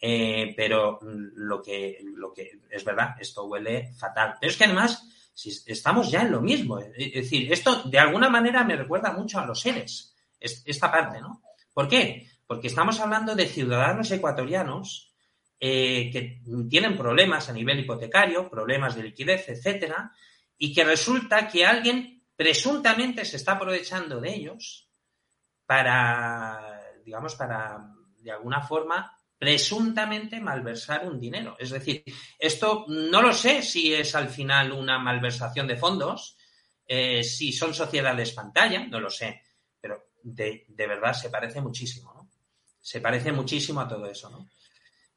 Eh, 0.00 0.52
pero 0.56 0.98
lo 1.02 1.62
que, 1.62 2.00
lo 2.02 2.32
que 2.32 2.58
es 2.70 2.84
verdad, 2.84 3.16
esto 3.20 3.44
huele 3.44 3.92
fatal. 3.94 4.34
Pero 4.40 4.50
es 4.50 4.58
que 4.58 4.64
además 4.64 5.06
si 5.36 5.50
estamos 5.66 6.10
ya 6.10 6.22
en 6.22 6.32
lo 6.32 6.40
mismo. 6.40 6.78
Es 6.78 7.12
decir, 7.12 7.52
esto 7.52 7.82
de 7.84 7.98
alguna 7.98 8.30
manera 8.30 8.64
me 8.64 8.74
recuerda 8.74 9.12
mucho 9.12 9.38
a 9.38 9.44
los 9.44 9.60
seres, 9.60 10.16
esta 10.40 10.90
parte, 10.90 11.20
¿no? 11.20 11.42
¿Por 11.74 11.88
qué? 11.88 12.26
Porque 12.46 12.68
estamos 12.68 12.98
hablando 13.00 13.34
de 13.34 13.46
ciudadanos 13.46 14.10
ecuatorianos 14.10 15.12
eh, 15.60 16.10
que 16.10 16.40
tienen 16.70 16.96
problemas 16.96 17.50
a 17.50 17.52
nivel 17.52 17.80
hipotecario, 17.80 18.48
problemas 18.48 18.96
de 18.96 19.02
liquidez, 19.02 19.46
etcétera, 19.50 20.10
y 20.56 20.72
que 20.72 20.84
resulta 20.84 21.48
que 21.48 21.66
alguien 21.66 22.15
presuntamente 22.36 23.24
se 23.24 23.36
está 23.36 23.52
aprovechando 23.52 24.20
de 24.20 24.34
ellos 24.34 24.88
para, 25.64 26.82
digamos, 27.04 27.34
para, 27.34 27.92
de 28.20 28.30
alguna 28.30 28.60
forma, 28.60 29.10
presuntamente 29.38 30.40
malversar 30.40 31.06
un 31.06 31.18
dinero. 31.18 31.56
Es 31.58 31.70
decir, 31.70 32.04
esto 32.38 32.84
no 32.88 33.20
lo 33.20 33.32
sé 33.32 33.62
si 33.62 33.92
es 33.92 34.14
al 34.14 34.28
final 34.28 34.72
una 34.72 34.98
malversación 34.98 35.66
de 35.66 35.76
fondos, 35.76 36.36
eh, 36.86 37.24
si 37.24 37.52
son 37.52 37.74
sociedades 37.74 38.32
pantalla, 38.32 38.86
no 38.86 39.00
lo 39.00 39.10
sé, 39.10 39.42
pero 39.80 40.10
de, 40.22 40.64
verdad 40.68 41.12
se 41.12 41.30
parece 41.30 41.60
muchísimo, 41.60 42.12
¿no? 42.14 42.30
Se 42.80 43.00
parece 43.00 43.32
muchísimo 43.32 43.80
a 43.80 43.88
todo 43.88 44.06
eso, 44.06 44.30
¿no? 44.30 44.48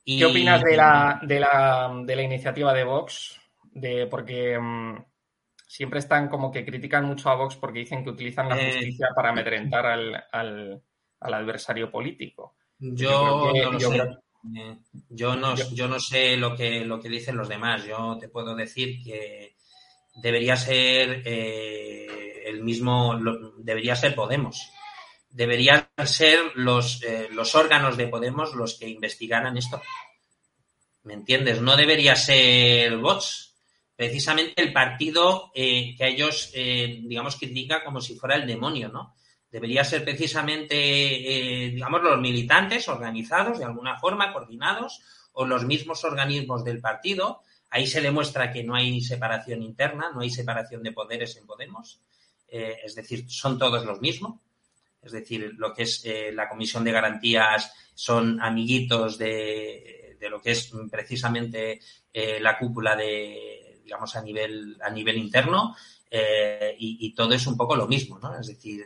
¿Qué 0.04 0.26
opinas 0.26 0.64
de 0.64 0.76
la, 0.76 1.20
de 1.22 1.40
la, 1.40 1.92
de 2.04 2.16
la 2.16 2.22
iniciativa 2.24 2.74
de 2.74 2.84
Vox? 2.84 3.40
De, 3.62 4.08
porque 4.08 4.58
mm, 4.58 4.98
siempre 5.70 6.00
están 6.00 6.30
como 6.30 6.52
que 6.52 6.66
critican 6.66 7.06
mucho 7.06 7.30
a 7.30 7.36
Vox 7.36 7.56
porque 7.56 7.80
dicen 7.80 8.04
que 8.04 8.10
utilizan 8.10 8.50
la 8.50 8.60
eh, 8.60 8.74
justicia 8.74 9.10
para 9.16 9.30
amedrentar 9.30 9.86
al, 9.86 10.24
al, 10.32 10.82
adversario 11.20 11.92
político. 11.92 12.56
Yo, 12.80 13.52
Eh, 14.56 14.78
yo 15.10 15.36
no, 15.36 15.54
yo 15.74 15.88
no 15.88 16.00
sé 16.00 16.38
lo 16.38 16.56
que, 16.56 16.86
lo 16.86 17.00
que 17.00 17.10
dicen 17.10 17.38
los 17.38 17.50
demás. 17.50 17.86
Yo 17.86 18.18
te 18.20 18.30
puedo 18.30 18.56
decir 18.56 19.04
que 19.04 19.58
debería 20.16 20.56
ser 20.56 21.22
eh, 21.26 22.44
el 22.46 22.64
mismo, 22.64 23.20
debería 23.58 23.96
ser 23.96 24.16
Podemos. 24.16 24.72
Deberían 25.30 25.88
ser 26.04 26.40
los, 26.56 27.04
eh, 27.04 27.28
los 27.32 27.54
órganos 27.54 27.96
de 27.96 28.08
Podemos 28.08 28.56
los 28.56 28.80
que 28.80 28.90
investigaran 28.90 29.58
esto. 29.58 29.80
¿Me 31.04 31.14
entiendes? 31.14 31.62
No 31.62 31.76
debería 31.76 32.16
ser 32.16 32.98
Vox. 32.98 33.49
Precisamente 34.00 34.62
el 34.62 34.72
partido 34.72 35.52
que 35.54 35.98
ellos, 36.00 36.54
digamos, 36.54 37.36
critica 37.36 37.84
como 37.84 38.00
si 38.00 38.16
fuera 38.16 38.38
el 38.38 38.48
demonio, 38.48 38.88
¿no? 38.88 39.14
debería 39.52 39.84
ser 39.84 40.04
precisamente, 40.04 40.76
eh, 40.76 41.70
digamos, 41.70 42.02
los 42.02 42.20
militantes 42.20 42.88
organizados 42.88 43.60
de 43.60 43.66
alguna 43.66 43.98
forma, 44.00 44.32
coordinados, 44.32 45.02
o 45.34 45.46
los 45.46 45.66
mismos 45.66 46.04
organismos 46.04 46.64
del 46.64 46.82
partido. 46.82 47.42
Ahí 47.70 47.88
se 47.88 48.02
demuestra 48.02 48.52
que 48.52 48.64
no 48.64 48.76
hay 48.76 49.02
separación 49.02 49.62
interna, 49.62 50.12
no 50.14 50.22
hay 50.22 50.30
separación 50.30 50.84
de 50.84 50.92
poderes 50.92 51.38
en 51.38 51.46
Podemos. 51.46 52.02
Eh, 52.48 52.78
es 52.84 52.96
decir, 52.96 53.30
son 53.30 53.58
todos 53.58 53.86
los 53.86 54.02
mismos. 54.02 54.40
Es 55.02 55.12
decir, 55.14 55.54
lo 55.58 55.74
que 55.74 55.84
es 55.84 56.04
eh, 56.06 56.32
la 56.34 56.50
Comisión 56.50 56.84
de 56.84 56.92
Garantías 56.92 57.72
son 57.96 58.42
amiguitos 58.42 59.18
de 59.18 60.18
lo 60.30 60.42
que 60.42 60.52
es 60.52 60.72
precisamente 60.92 61.80
la 62.42 62.58
cúpula 62.58 62.96
de, 62.96 63.59
digamos, 63.90 64.16
a 64.16 64.22
nivel, 64.22 64.78
a 64.84 64.92
nivel 64.92 65.18
interno. 65.18 65.76
Y, 66.12 66.98
y, 67.06 67.14
todo 67.14 67.34
es 67.34 67.46
un 67.46 67.56
poco 67.56 67.76
lo 67.76 67.88
mismo, 67.88 68.18
¿no? 68.18 68.40
Es 68.40 68.48
decir, 68.48 68.84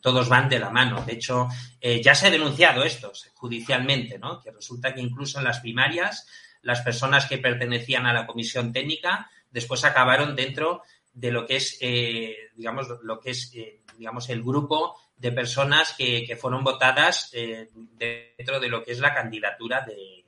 todos 0.00 0.28
van 0.28 0.48
de 0.48 0.58
la 0.58 0.70
mano. 0.70 1.04
De 1.04 1.14
hecho, 1.14 1.48
eh, 1.80 2.02
ya 2.02 2.14
se 2.14 2.26
ha 2.26 2.30
denunciado 2.30 2.82
esto 2.82 3.12
judicialmente, 3.34 4.18
¿no? 4.18 4.40
Que 4.40 4.50
resulta 4.50 4.94
que 4.94 5.00
incluso 5.00 5.38
en 5.38 5.44
las 5.44 5.60
primarias 5.60 6.26
las 6.62 6.80
personas 6.80 7.26
que 7.26 7.38
pertenecían 7.38 8.06
a 8.06 8.12
la 8.12 8.26
comisión 8.26 8.72
técnica 8.72 9.30
después 9.50 9.84
acabaron 9.84 10.34
dentro 10.34 10.82
de 11.12 11.30
lo 11.30 11.46
que 11.46 11.56
es, 11.56 11.78
eh, 11.80 12.36
digamos, 12.54 12.88
lo 13.02 13.20
que 13.20 13.30
es, 13.30 13.52
eh, 13.54 13.82
digamos, 13.96 14.28
el 14.28 14.42
grupo 14.42 14.96
de 15.16 15.32
personas 15.32 15.94
que, 15.96 16.36
fueron 16.40 16.62
votadas 16.62 17.32
dentro 17.32 18.60
de 18.60 18.68
lo 18.68 18.84
que 18.84 18.92
es 18.92 19.00
la 19.00 19.14
candidatura 19.14 19.84
de, 19.84 20.24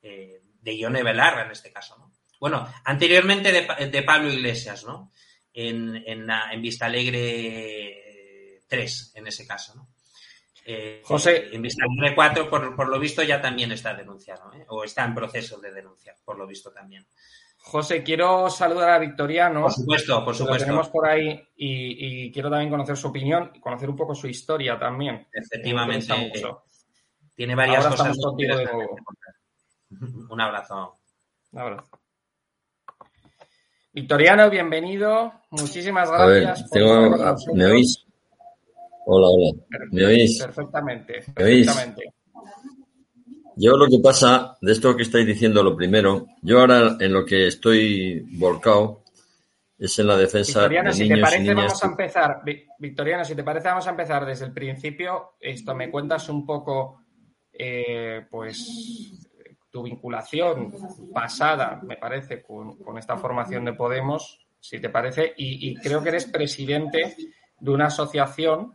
de 0.00 0.78
Ione 0.78 1.02
Belarra 1.02 1.44
en 1.44 1.50
este 1.50 1.72
caso, 1.72 1.96
¿no? 1.98 2.17
Bueno, 2.38 2.68
anteriormente 2.84 3.52
de, 3.52 4.02
Pablo 4.02 4.32
Iglesias, 4.32 4.84
¿no? 4.84 5.12
En, 5.52 5.96
en, 6.06 6.28
en 6.30 6.62
Vista 6.62 6.86
Alegre 6.86 8.62
tres 8.68 9.12
en 9.14 9.26
ese 9.26 9.46
caso, 9.46 9.74
¿no? 9.74 9.88
Eh, 10.70 11.00
José. 11.02 11.48
En 11.50 11.62
vista 11.62 11.82
de 11.88 12.14
4, 12.14 12.50
por, 12.50 12.76
por, 12.76 12.88
lo 12.88 13.00
visto, 13.00 13.22
ya 13.22 13.40
también 13.40 13.72
está 13.72 13.94
denunciado, 13.94 14.52
¿eh? 14.52 14.66
o 14.68 14.84
está 14.84 15.02
en 15.02 15.14
proceso 15.14 15.58
de 15.58 15.72
denunciar, 15.72 16.16
por 16.22 16.36
lo 16.36 16.46
visto 16.46 16.70
también. 16.70 17.06
José, 17.56 18.02
quiero 18.02 18.50
saludar 18.50 18.90
a 18.90 18.98
Victoriano. 18.98 19.62
Por 19.62 19.72
supuesto, 19.72 20.22
por 20.24 20.34
supuesto. 20.34 20.64
Lo 20.64 20.66
tenemos 20.66 20.88
por 20.90 21.08
ahí 21.08 21.42
y, 21.56 22.30
quiero 22.32 22.50
también 22.50 22.70
conocer 22.70 22.98
su 22.98 23.08
opinión 23.08 23.50
y 23.54 23.60
conocer 23.60 23.88
un 23.88 23.96
poco 23.96 24.14
su 24.14 24.28
historia 24.28 24.78
también. 24.78 25.26
Efectivamente. 25.32 26.14
Tiene 27.34 27.54
varias 27.54 27.86
cosas. 27.86 28.18
Un 30.30 30.40
abrazo. 30.40 30.98
Un 31.52 31.60
abrazo. 31.60 31.98
Victoriano, 33.98 34.48
bienvenido. 34.48 35.32
Muchísimas 35.50 36.08
gracias. 36.08 36.70
¿Me 37.52 37.66
oís? 37.66 38.06
Hola, 39.06 39.26
hola. 39.26 39.60
¿Me 39.90 40.06
oís? 40.06 40.40
Perfectamente, 40.40 41.14
perfectamente. 41.34 42.14
Yo 43.56 43.76
lo 43.76 43.88
que 43.88 43.98
pasa, 43.98 44.56
de 44.60 44.70
esto 44.70 44.94
que 44.94 45.02
estáis 45.02 45.26
diciendo, 45.26 45.64
lo 45.64 45.74
primero, 45.74 46.28
yo 46.42 46.60
ahora 46.60 46.96
en 47.00 47.12
lo 47.12 47.24
que 47.24 47.48
estoy 47.48 48.20
volcado 48.38 49.02
es 49.76 49.98
en 49.98 50.06
la 50.06 50.16
defensa 50.16 50.68
Victoriano, 50.68 50.92
si 50.92 51.08
te 51.08 51.20
parece, 51.20 51.54
vamos 51.54 51.82
a 51.82 51.86
empezar. 51.88 52.42
Victoriano, 52.78 53.24
si 53.24 53.34
te 53.34 53.42
parece, 53.42 53.66
vamos 53.66 53.86
a 53.88 53.90
empezar 53.90 54.24
desde 54.24 54.44
el 54.44 54.52
principio. 54.52 55.32
Esto 55.40 55.74
me 55.74 55.90
cuentas 55.90 56.28
un 56.28 56.46
poco, 56.46 57.02
eh, 57.52 58.24
pues, 58.30 59.27
tu 59.70 59.82
vinculación 59.82 60.72
pasada, 61.12 61.80
me 61.82 61.96
parece, 61.96 62.42
con, 62.42 62.76
esta 62.98 63.16
formación 63.16 63.64
de 63.64 63.74
Podemos, 63.74 64.46
si 64.60 64.80
te 64.80 64.88
parece, 64.88 65.34
y 65.36 65.74
creo 65.76 66.02
que 66.02 66.08
eres 66.08 66.26
presidente 66.26 67.16
de 67.60 67.70
una 67.70 67.86
asociación, 67.86 68.72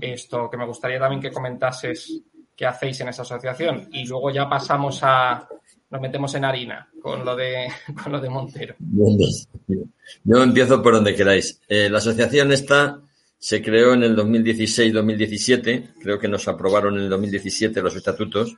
esto 0.00 0.50
que 0.50 0.56
me 0.56 0.66
gustaría 0.66 0.98
también 0.98 1.20
que 1.20 1.32
comentases 1.32 2.22
qué 2.56 2.66
hacéis 2.66 3.00
en 3.00 3.08
esa 3.08 3.22
asociación 3.22 3.88
y 3.92 4.06
luego 4.06 4.30
ya 4.30 4.48
pasamos 4.48 5.00
a, 5.02 5.46
nos 5.90 6.00
metemos 6.00 6.34
en 6.34 6.44
harina 6.44 6.88
con 7.00 7.24
lo 7.24 7.34
de, 7.36 7.68
con 8.02 8.12
lo 8.12 8.20
de 8.20 8.28
Montero. 8.28 8.74
Yo 10.24 10.42
empiezo 10.42 10.82
por 10.82 10.94
donde 10.94 11.14
queráis. 11.14 11.60
Eh, 11.68 11.88
la 11.90 11.98
asociación 11.98 12.52
esta 12.52 13.00
se 13.38 13.60
creó 13.60 13.92
en 13.92 14.04
el 14.04 14.16
2016-2017, 14.16 15.94
creo 16.00 16.18
que 16.18 16.28
nos 16.28 16.48
aprobaron 16.48 16.96
en 16.96 17.04
el 17.04 17.10
2017 17.10 17.82
los 17.82 17.94
estatutos 17.94 18.56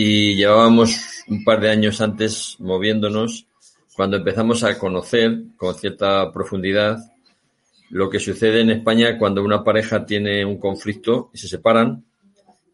y 0.00 0.36
llevábamos 0.36 1.24
un 1.26 1.42
par 1.42 1.60
de 1.60 1.70
años 1.70 2.00
antes 2.00 2.54
moviéndonos 2.60 3.48
cuando 3.96 4.18
empezamos 4.18 4.62
a 4.62 4.78
conocer 4.78 5.42
con 5.56 5.74
cierta 5.74 6.30
profundidad 6.32 6.98
lo 7.90 8.08
que 8.08 8.20
sucede 8.20 8.60
en 8.60 8.70
España 8.70 9.18
cuando 9.18 9.42
una 9.42 9.64
pareja 9.64 10.06
tiene 10.06 10.44
un 10.44 10.60
conflicto 10.60 11.30
y 11.34 11.38
se 11.38 11.48
separan 11.48 12.04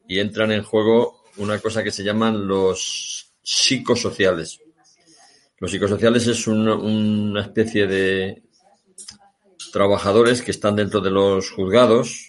y 0.07 0.19
entran 0.19 0.53
en 0.53 0.65
juego 0.65 1.23
una 1.39 1.59
cosa 1.61 1.83
que 1.83 1.91
se 1.91 2.05
llaman 2.05 2.47
los 2.47 3.33
psicosociales. 3.43 4.61
Los 5.61 5.71
psicosociales 5.71 6.27
es 6.27 6.47
una 6.47 7.41
especie 7.41 7.87
de 7.87 8.43
trabajadores 9.73 10.43
que 10.43 10.51
están 10.51 10.77
dentro 10.77 11.01
de 11.01 11.11
los 11.11 11.51
juzgados 11.51 12.29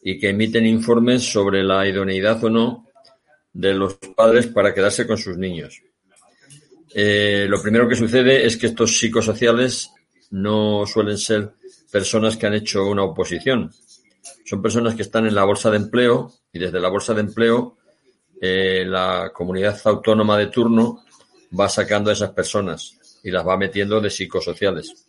y 0.00 0.16
que 0.20 0.28
emiten 0.28 0.64
informes 0.64 1.24
sobre 1.24 1.64
la 1.64 1.88
idoneidad 1.88 2.44
o 2.44 2.50
no 2.50 2.87
de 3.58 3.74
los 3.74 3.96
padres 4.14 4.46
para 4.46 4.72
quedarse 4.72 5.04
con 5.04 5.18
sus 5.18 5.36
niños. 5.36 5.82
Eh, 6.94 7.46
lo 7.48 7.60
primero 7.60 7.88
que 7.88 7.96
sucede 7.96 8.46
es 8.46 8.56
que 8.56 8.68
estos 8.68 8.96
psicosociales 8.96 9.90
no 10.30 10.86
suelen 10.86 11.18
ser 11.18 11.54
personas 11.90 12.36
que 12.36 12.46
han 12.46 12.54
hecho 12.54 12.86
una 12.86 13.02
oposición. 13.02 13.72
Son 14.44 14.62
personas 14.62 14.94
que 14.94 15.02
están 15.02 15.26
en 15.26 15.34
la 15.34 15.44
bolsa 15.44 15.72
de 15.72 15.78
empleo 15.78 16.32
y 16.52 16.60
desde 16.60 16.78
la 16.78 16.88
bolsa 16.88 17.14
de 17.14 17.22
empleo 17.22 17.76
eh, 18.40 18.84
la 18.86 19.32
comunidad 19.34 19.76
autónoma 19.86 20.38
de 20.38 20.46
turno 20.46 21.02
va 21.58 21.68
sacando 21.68 22.10
a 22.10 22.12
esas 22.12 22.30
personas 22.30 23.20
y 23.24 23.32
las 23.32 23.44
va 23.44 23.56
metiendo 23.56 24.00
de 24.00 24.08
psicosociales. 24.08 25.04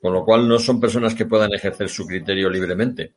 Con 0.00 0.12
lo 0.12 0.24
cual 0.24 0.46
no 0.46 0.60
son 0.60 0.80
personas 0.80 1.16
que 1.16 1.26
puedan 1.26 1.52
ejercer 1.52 1.88
su 1.88 2.06
criterio 2.06 2.48
libremente, 2.48 3.12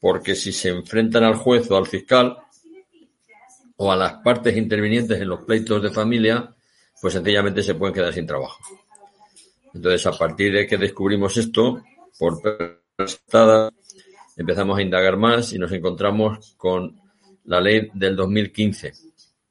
porque 0.00 0.34
si 0.34 0.50
se 0.50 0.70
enfrentan 0.70 1.22
al 1.22 1.36
juez 1.36 1.70
o 1.70 1.76
al 1.76 1.86
fiscal 1.86 2.36
o 3.82 3.90
a 3.90 3.96
las 3.96 4.12
partes 4.22 4.58
intervinientes 4.58 5.18
en 5.18 5.28
los 5.28 5.40
pleitos 5.44 5.82
de 5.82 5.88
familia, 5.88 6.54
pues 7.00 7.14
sencillamente 7.14 7.62
se 7.62 7.74
pueden 7.74 7.94
quedar 7.94 8.12
sin 8.12 8.26
trabajo. 8.26 8.58
Entonces, 9.72 10.06
a 10.06 10.12
partir 10.12 10.52
de 10.52 10.66
que 10.66 10.76
descubrimos 10.76 11.34
esto, 11.38 11.82
por 12.18 12.42
prestada, 12.94 13.70
empezamos 14.36 14.78
a 14.78 14.82
indagar 14.82 15.16
más 15.16 15.54
y 15.54 15.58
nos 15.58 15.72
encontramos 15.72 16.54
con 16.58 17.00
la 17.44 17.58
ley 17.58 17.88
del 17.94 18.16
2015, 18.16 18.92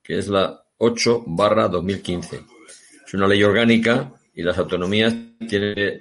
que 0.03 0.19
es 0.19 0.27
la 0.27 0.63
8 0.77 1.23
barra 1.25 1.67
2015. 1.67 2.45
Es 3.07 3.13
una 3.15 3.27
ley 3.27 3.41
orgánica 3.41 4.13
y 4.35 4.43
las 4.43 4.59
autonomías 4.59 5.11
tienen 5.47 5.73
que 5.73 5.99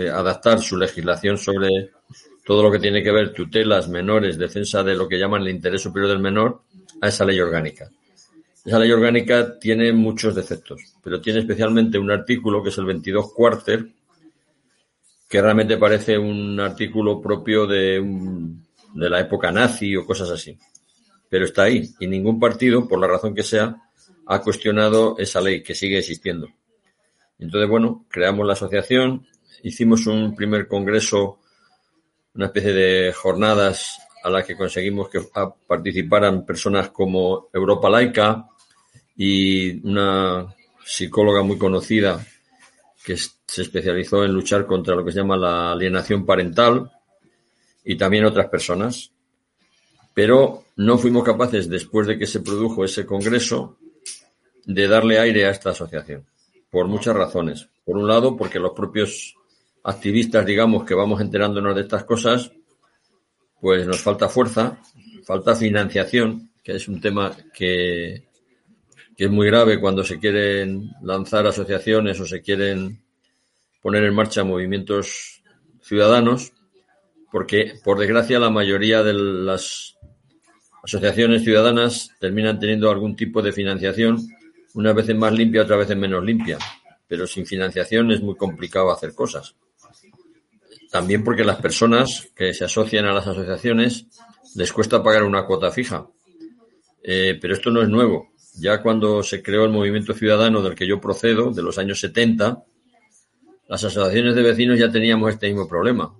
eh, 0.00 0.10
adaptar 0.10 0.60
su 0.60 0.76
legislación 0.76 1.38
sobre 1.38 1.92
todo 2.46 2.62
lo 2.62 2.70
que 2.70 2.78
tiene 2.78 3.02
que 3.02 3.10
ver 3.10 3.32
tutelas 3.32 3.88
menores, 3.88 4.38
defensa 4.38 4.84
de 4.84 4.94
lo 4.94 5.08
que 5.08 5.18
llaman 5.18 5.42
el 5.42 5.48
interés 5.48 5.82
superior 5.82 6.12
del 6.12 6.20
menor, 6.20 6.62
a 7.00 7.08
esa 7.08 7.24
ley 7.24 7.40
orgánica. 7.40 7.90
Esa 8.64 8.78
ley 8.78 8.92
orgánica 8.92 9.58
tiene 9.58 9.92
muchos 9.92 10.32
defectos, 10.32 10.80
pero 11.02 11.20
tiene 11.20 11.40
especialmente 11.40 11.98
un 11.98 12.08
artículo 12.08 12.62
que 12.62 12.68
es 12.68 12.78
el 12.78 12.84
22 12.84 13.32
cuarter, 13.34 13.88
que 15.28 15.42
realmente 15.42 15.76
parece 15.76 16.16
un 16.16 16.60
artículo 16.60 17.20
propio 17.20 17.66
de, 17.66 18.00
de 18.94 19.10
la 19.10 19.18
época 19.18 19.50
nazi 19.50 19.96
o 19.96 20.06
cosas 20.06 20.30
así. 20.30 20.56
Pero 21.28 21.46
está 21.46 21.64
ahí 21.64 21.90
y 21.98 22.06
ningún 22.06 22.38
partido, 22.38 22.86
por 22.86 23.00
la 23.00 23.08
razón 23.08 23.34
que 23.34 23.42
sea, 23.42 23.74
ha 24.24 24.40
cuestionado 24.40 25.16
esa 25.18 25.40
ley 25.40 25.64
que 25.64 25.74
sigue 25.74 25.98
existiendo. 25.98 26.48
Entonces, 27.40 27.68
bueno, 27.68 28.06
creamos 28.08 28.46
la 28.46 28.52
asociación, 28.52 29.26
hicimos 29.64 30.06
un 30.06 30.36
primer 30.36 30.68
congreso, 30.68 31.40
una 32.36 32.46
especie 32.46 32.72
de 32.72 33.12
jornadas 33.12 33.98
a 34.22 34.30
la 34.30 34.44
que 34.44 34.56
conseguimos 34.56 35.08
que 35.08 35.20
participaran 35.66 36.44
personas 36.44 36.90
como 36.90 37.48
Europa 37.52 37.88
Laica 37.88 38.48
y 39.16 39.86
una 39.86 40.54
psicóloga 40.84 41.42
muy 41.42 41.56
conocida 41.58 42.24
que 43.04 43.16
se 43.16 43.62
especializó 43.62 44.24
en 44.24 44.32
luchar 44.32 44.66
contra 44.66 44.94
lo 44.94 45.04
que 45.04 45.12
se 45.12 45.18
llama 45.18 45.36
la 45.36 45.72
alienación 45.72 46.26
parental 46.26 46.90
y 47.84 47.96
también 47.96 48.24
otras 48.24 48.48
personas. 48.48 49.12
pero 50.12 50.64
no 50.76 50.96
fuimos 50.96 51.24
capaces, 51.24 51.68
después 51.68 52.06
de 52.06 52.18
que 52.18 52.26
se 52.26 52.40
produjo 52.40 52.84
ese 52.84 53.04
congreso, 53.04 53.76
de 54.64 54.88
darle 54.88 55.18
aire 55.18 55.46
a 55.46 55.50
esta 55.50 55.70
asociación, 55.70 56.26
por 56.70 56.86
muchas 56.86 57.14
razones. 57.14 57.68
Por 57.84 57.98
un 57.98 58.08
lado, 58.08 58.36
porque 58.36 58.58
los 58.58 58.72
propios 58.72 59.36
activistas, 59.86 60.44
digamos, 60.44 60.84
que 60.84 60.94
vamos 60.94 61.20
enterándonos 61.20 61.74
de 61.76 61.82
estas 61.82 62.02
cosas, 62.04 62.50
pues 63.60 63.86
nos 63.86 64.02
falta 64.02 64.28
fuerza, 64.28 64.78
falta 65.24 65.54
financiación, 65.54 66.50
que 66.62 66.74
es 66.74 66.88
un 66.88 67.00
tema 67.00 67.32
que, 67.54 68.24
que 69.16 69.24
es 69.24 69.30
muy 69.30 69.46
grave 69.46 69.80
cuando 69.80 70.02
se 70.02 70.18
quieren 70.18 70.90
lanzar 71.02 71.46
asociaciones 71.46 72.18
o 72.18 72.26
se 72.26 72.42
quieren 72.42 73.00
poner 73.80 74.02
en 74.02 74.14
marcha 74.14 74.42
movimientos 74.42 75.42
ciudadanos, 75.80 76.52
porque 77.30 77.74
por 77.84 78.00
desgracia 78.00 78.40
la 78.40 78.50
mayoría 78.50 79.04
de 79.04 79.14
las 79.14 79.96
asociaciones 80.82 81.44
ciudadanas 81.44 82.10
terminan 82.18 82.58
teniendo 82.58 82.90
algún 82.90 83.14
tipo 83.14 83.40
de 83.40 83.52
financiación, 83.52 84.18
unas 84.74 84.96
veces 84.96 85.14
más 85.14 85.32
limpia, 85.32 85.62
otras 85.62 85.78
veces 85.78 85.96
menos 85.96 86.24
limpia, 86.24 86.58
pero 87.06 87.24
sin 87.28 87.46
financiación 87.46 88.10
es 88.10 88.20
muy 88.20 88.34
complicado 88.34 88.90
hacer 88.90 89.14
cosas. 89.14 89.54
También 90.90 91.24
porque 91.24 91.44
las 91.44 91.60
personas 91.60 92.28
que 92.34 92.54
se 92.54 92.64
asocian 92.64 93.06
a 93.06 93.12
las 93.12 93.26
asociaciones 93.26 94.06
les 94.54 94.72
cuesta 94.72 95.02
pagar 95.02 95.24
una 95.24 95.44
cuota 95.46 95.70
fija. 95.70 96.06
Eh, 97.02 97.38
pero 97.40 97.54
esto 97.54 97.70
no 97.70 97.82
es 97.82 97.88
nuevo. 97.88 98.30
Ya 98.58 98.80
cuando 98.80 99.22
se 99.22 99.42
creó 99.42 99.64
el 99.64 99.72
movimiento 99.72 100.14
ciudadano 100.14 100.62
del 100.62 100.74
que 100.74 100.86
yo 100.86 101.00
procedo, 101.00 101.50
de 101.50 101.62
los 101.62 101.78
años 101.78 102.00
70, 102.00 102.64
las 103.68 103.84
asociaciones 103.84 104.34
de 104.34 104.42
vecinos 104.42 104.78
ya 104.78 104.90
teníamos 104.90 105.32
este 105.32 105.48
mismo 105.48 105.68
problema. 105.68 106.14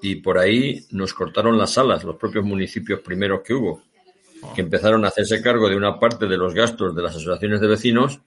Y 0.00 0.16
por 0.16 0.38
ahí 0.38 0.86
nos 0.90 1.12
cortaron 1.12 1.58
las 1.58 1.76
alas, 1.76 2.04
los 2.04 2.16
propios 2.16 2.44
municipios 2.44 3.00
primeros 3.00 3.42
que 3.42 3.54
hubo, 3.54 3.82
que 4.54 4.62
empezaron 4.62 5.04
a 5.04 5.08
hacerse 5.08 5.42
cargo 5.42 5.68
de 5.68 5.76
una 5.76 5.98
parte 5.98 6.26
de 6.26 6.36
los 6.36 6.54
gastos 6.54 6.94
de 6.94 7.02
las 7.02 7.16
asociaciones 7.16 7.60
de 7.60 7.66
vecinos 7.66 8.20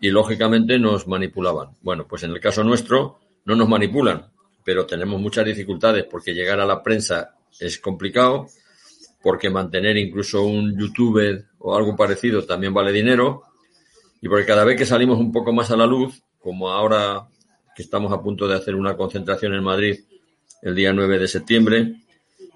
y 0.00 0.10
lógicamente 0.10 0.78
nos 0.78 1.06
manipulaban. 1.06 1.70
Bueno, 1.82 2.06
pues 2.06 2.22
en 2.22 2.30
el 2.32 2.40
caso 2.40 2.62
nuestro 2.64 3.18
no 3.44 3.56
nos 3.56 3.68
manipulan, 3.68 4.30
pero 4.64 4.86
tenemos 4.86 5.20
muchas 5.20 5.44
dificultades 5.44 6.04
porque 6.10 6.34
llegar 6.34 6.58
a 6.60 6.66
la 6.66 6.82
prensa 6.82 7.36
es 7.60 7.78
complicado, 7.78 8.46
porque 9.22 9.50
mantener 9.50 9.96
incluso 9.96 10.42
un 10.42 10.76
youtuber 10.78 11.46
o 11.58 11.76
algo 11.76 11.96
parecido 11.96 12.44
también 12.44 12.74
vale 12.74 12.92
dinero, 12.92 13.42
y 14.20 14.28
porque 14.28 14.46
cada 14.46 14.64
vez 14.64 14.76
que 14.76 14.86
salimos 14.86 15.18
un 15.18 15.32
poco 15.32 15.52
más 15.52 15.70
a 15.70 15.76
la 15.76 15.86
luz, 15.86 16.22
como 16.38 16.70
ahora 16.70 17.26
que 17.76 17.82
estamos 17.82 18.12
a 18.12 18.22
punto 18.22 18.48
de 18.48 18.54
hacer 18.54 18.74
una 18.74 18.96
concentración 18.96 19.54
en 19.54 19.62
Madrid 19.62 20.00
el 20.62 20.74
día 20.74 20.92
9 20.92 21.18
de 21.18 21.28
septiembre, 21.28 21.94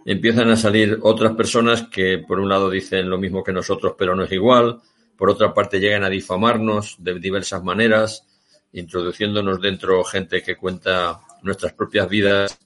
empiezan 0.05 0.51
a 0.51 0.57
salir 0.57 0.99
otras 1.03 1.35
personas 1.35 1.83
que 1.83 2.19
por 2.19 2.41
un 2.41 2.49
lado 2.49 2.71
dicen 2.71 3.11
lo 3.11 3.19
mismo 3.19 3.45
que 3.45 3.53
nosotros, 3.53 3.95
pero 3.99 4.15
no 4.15 4.25
es 4.25 4.33
igual, 4.33 4.81
por 5.17 5.29
otra 5.29 5.53
parte 5.53 5.81
llegan 5.81 6.05
a 6.05 6.09
difamarnos 6.09 6.97
de 6.99 7.19
diversas 7.19 7.63
maneras, 7.63 8.25
introduciéndonos 8.73 9.61
dentro 9.61 10.05
gente 10.05 10.43
que 10.43 10.57
cuenta 10.57 11.21
nuestras 11.43 11.73
propias 11.73 12.09
vidas 12.09 12.59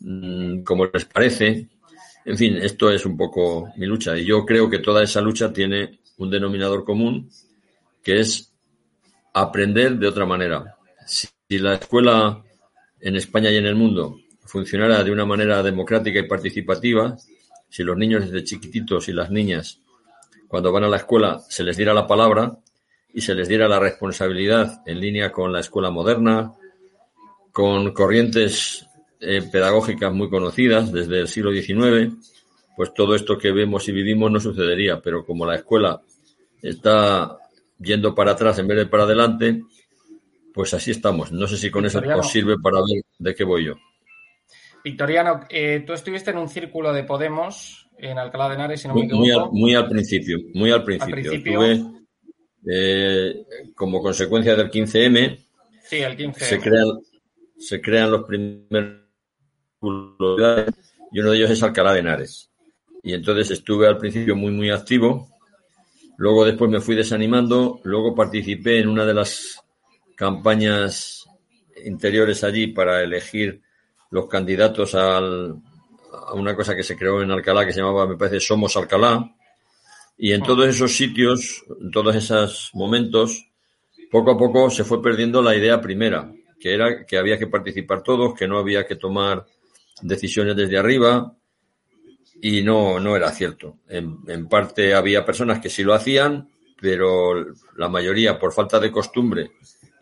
mm, 0.00 0.62
como 0.62 0.86
les 0.86 1.04
parece. 1.04 1.68
En 2.24 2.38
fin, 2.38 2.56
esto 2.56 2.90
es 2.90 3.04
un 3.04 3.16
poco 3.16 3.72
mi 3.76 3.86
lucha 3.86 4.16
y 4.16 4.24
yo 4.24 4.44
creo 4.44 4.68
que 4.70 4.78
toda 4.78 5.02
esa 5.02 5.20
lucha 5.20 5.52
tiene 5.52 6.00
un 6.18 6.30
denominador 6.30 6.84
común 6.84 7.28
que 8.02 8.20
es 8.20 8.52
aprender 9.32 9.98
de 9.98 10.08
otra 10.08 10.26
manera. 10.26 10.76
Si 11.06 11.28
la 11.58 11.74
escuela 11.74 12.42
en 13.00 13.16
España 13.16 13.50
y 13.50 13.56
en 13.56 13.66
el 13.66 13.74
mundo 13.74 14.18
funcionara 14.44 15.02
de 15.02 15.10
una 15.10 15.26
manera 15.26 15.62
democrática 15.62 16.18
y 16.18 16.28
participativa, 16.28 17.16
si 17.68 17.82
los 17.82 17.96
niños 17.96 18.24
desde 18.24 18.44
chiquititos 18.44 19.08
y 19.08 19.12
las 19.12 19.30
niñas 19.30 19.80
cuando 20.46 20.70
van 20.70 20.84
a 20.84 20.88
la 20.88 20.98
escuela 20.98 21.40
se 21.48 21.64
les 21.64 21.76
diera 21.76 21.92
la 21.92 22.06
palabra 22.06 22.56
y 23.12 23.20
se 23.20 23.34
les 23.34 23.48
diera 23.48 23.66
la 23.66 23.80
responsabilidad 23.80 24.82
en 24.86 25.00
línea 25.00 25.32
con 25.32 25.52
la 25.52 25.60
escuela 25.60 25.90
moderna, 25.90 26.52
con 27.54 27.92
corrientes 27.92 28.84
eh, 29.20 29.40
pedagógicas 29.50 30.12
muy 30.12 30.28
conocidas 30.28 30.90
desde 30.90 31.20
el 31.20 31.28
siglo 31.28 31.52
XIX, 31.52 32.12
pues 32.76 32.92
todo 32.92 33.14
esto 33.14 33.38
que 33.38 33.52
vemos 33.52 33.88
y 33.88 33.92
vivimos 33.92 34.28
no 34.28 34.40
sucedería. 34.40 35.00
Pero 35.00 35.24
como 35.24 35.46
la 35.46 35.54
escuela 35.54 36.00
está 36.60 37.38
yendo 37.78 38.12
para 38.12 38.32
atrás 38.32 38.58
en 38.58 38.66
vez 38.66 38.78
de 38.78 38.86
para 38.86 39.04
adelante, 39.04 39.62
pues 40.52 40.74
así 40.74 40.90
estamos. 40.90 41.30
No 41.30 41.46
sé 41.46 41.56
si 41.56 41.70
con 41.70 41.86
eso 41.86 42.00
os 42.00 42.28
sirve 42.28 42.56
para 42.60 42.78
ver 42.78 43.04
de 43.20 43.34
qué 43.36 43.44
voy 43.44 43.66
yo. 43.66 43.74
Victoriano, 44.82 45.42
eh, 45.48 45.84
tú 45.86 45.92
estuviste 45.92 46.32
en 46.32 46.38
un 46.38 46.48
círculo 46.48 46.92
de 46.92 47.04
Podemos 47.04 47.88
en 47.96 48.18
Alcalá 48.18 48.48
de 48.48 48.54
Henares, 48.56 48.80
si 48.80 48.88
no 48.88 48.94
muy, 48.94 49.06
me 49.06 49.14
equivoco. 49.14 49.52
Muy 49.52 49.74
al, 49.76 49.88
principio, 49.88 50.38
muy 50.54 50.72
al 50.72 50.82
principio. 50.82 51.32
Estuve, 51.32 51.84
eh, 52.68 53.46
como 53.76 54.02
consecuencia 54.02 54.56
del 54.56 54.72
15M, 54.72 55.38
sí, 55.84 55.98
el 55.98 56.16
15M. 56.16 56.34
Se 56.34 56.58
crean, 56.58 56.88
se 57.58 57.80
crean 57.80 58.10
los 58.10 58.24
primeros 58.24 59.04
y 61.12 61.20
uno 61.20 61.30
de 61.30 61.36
ellos 61.36 61.50
es 61.50 61.62
Alcalá 61.62 61.92
de 61.92 62.00
Henares. 62.00 62.50
Y 63.02 63.12
entonces 63.12 63.50
estuve 63.50 63.86
al 63.86 63.98
principio 63.98 64.34
muy, 64.34 64.50
muy 64.50 64.70
activo. 64.70 65.28
Luego 66.16 66.44
después 66.44 66.70
me 66.70 66.80
fui 66.80 66.96
desanimando. 66.96 67.80
Luego 67.84 68.14
participé 68.14 68.80
en 68.80 68.88
una 68.88 69.04
de 69.04 69.14
las 69.14 69.60
campañas 70.16 71.24
interiores 71.84 72.42
allí 72.44 72.68
para 72.68 73.02
elegir 73.02 73.60
los 74.10 74.26
candidatos 74.26 74.94
al, 74.94 75.56
a 76.12 76.34
una 76.34 76.54
cosa 76.56 76.74
que 76.74 76.82
se 76.82 76.96
creó 76.96 77.22
en 77.22 77.30
Alcalá 77.30 77.66
que 77.66 77.72
se 77.72 77.80
llamaba, 77.80 78.06
me 78.06 78.16
parece, 78.16 78.40
Somos 78.40 78.76
Alcalá. 78.76 79.34
Y 80.16 80.32
en 80.32 80.42
todos 80.42 80.66
esos 80.66 80.96
sitios, 80.96 81.64
en 81.80 81.90
todos 81.90 82.14
esos 82.14 82.70
momentos, 82.72 83.46
poco 84.10 84.32
a 84.32 84.38
poco 84.38 84.70
se 84.70 84.84
fue 84.84 85.02
perdiendo 85.02 85.42
la 85.42 85.56
idea 85.56 85.80
primera, 85.80 86.32
que 86.58 86.74
era 86.74 87.04
que 87.04 87.18
había 87.18 87.38
que 87.38 87.46
participar 87.46 88.02
todos, 88.02 88.34
que 88.34 88.48
no 88.48 88.58
había 88.58 88.86
que 88.86 88.96
tomar 88.96 89.46
decisiones 90.02 90.56
desde 90.56 90.78
arriba 90.78 91.34
y 92.40 92.62
no, 92.62 93.00
no 93.00 93.16
era 93.16 93.30
cierto. 93.30 93.78
En, 93.88 94.48
parte 94.48 94.94
había 94.94 95.24
personas 95.24 95.60
que 95.60 95.70
sí 95.70 95.82
lo 95.82 95.94
hacían, 95.94 96.50
pero 96.80 97.34
la 97.76 97.88
mayoría 97.88 98.38
por 98.38 98.52
falta 98.52 98.78
de 98.78 98.92
costumbre 98.92 99.52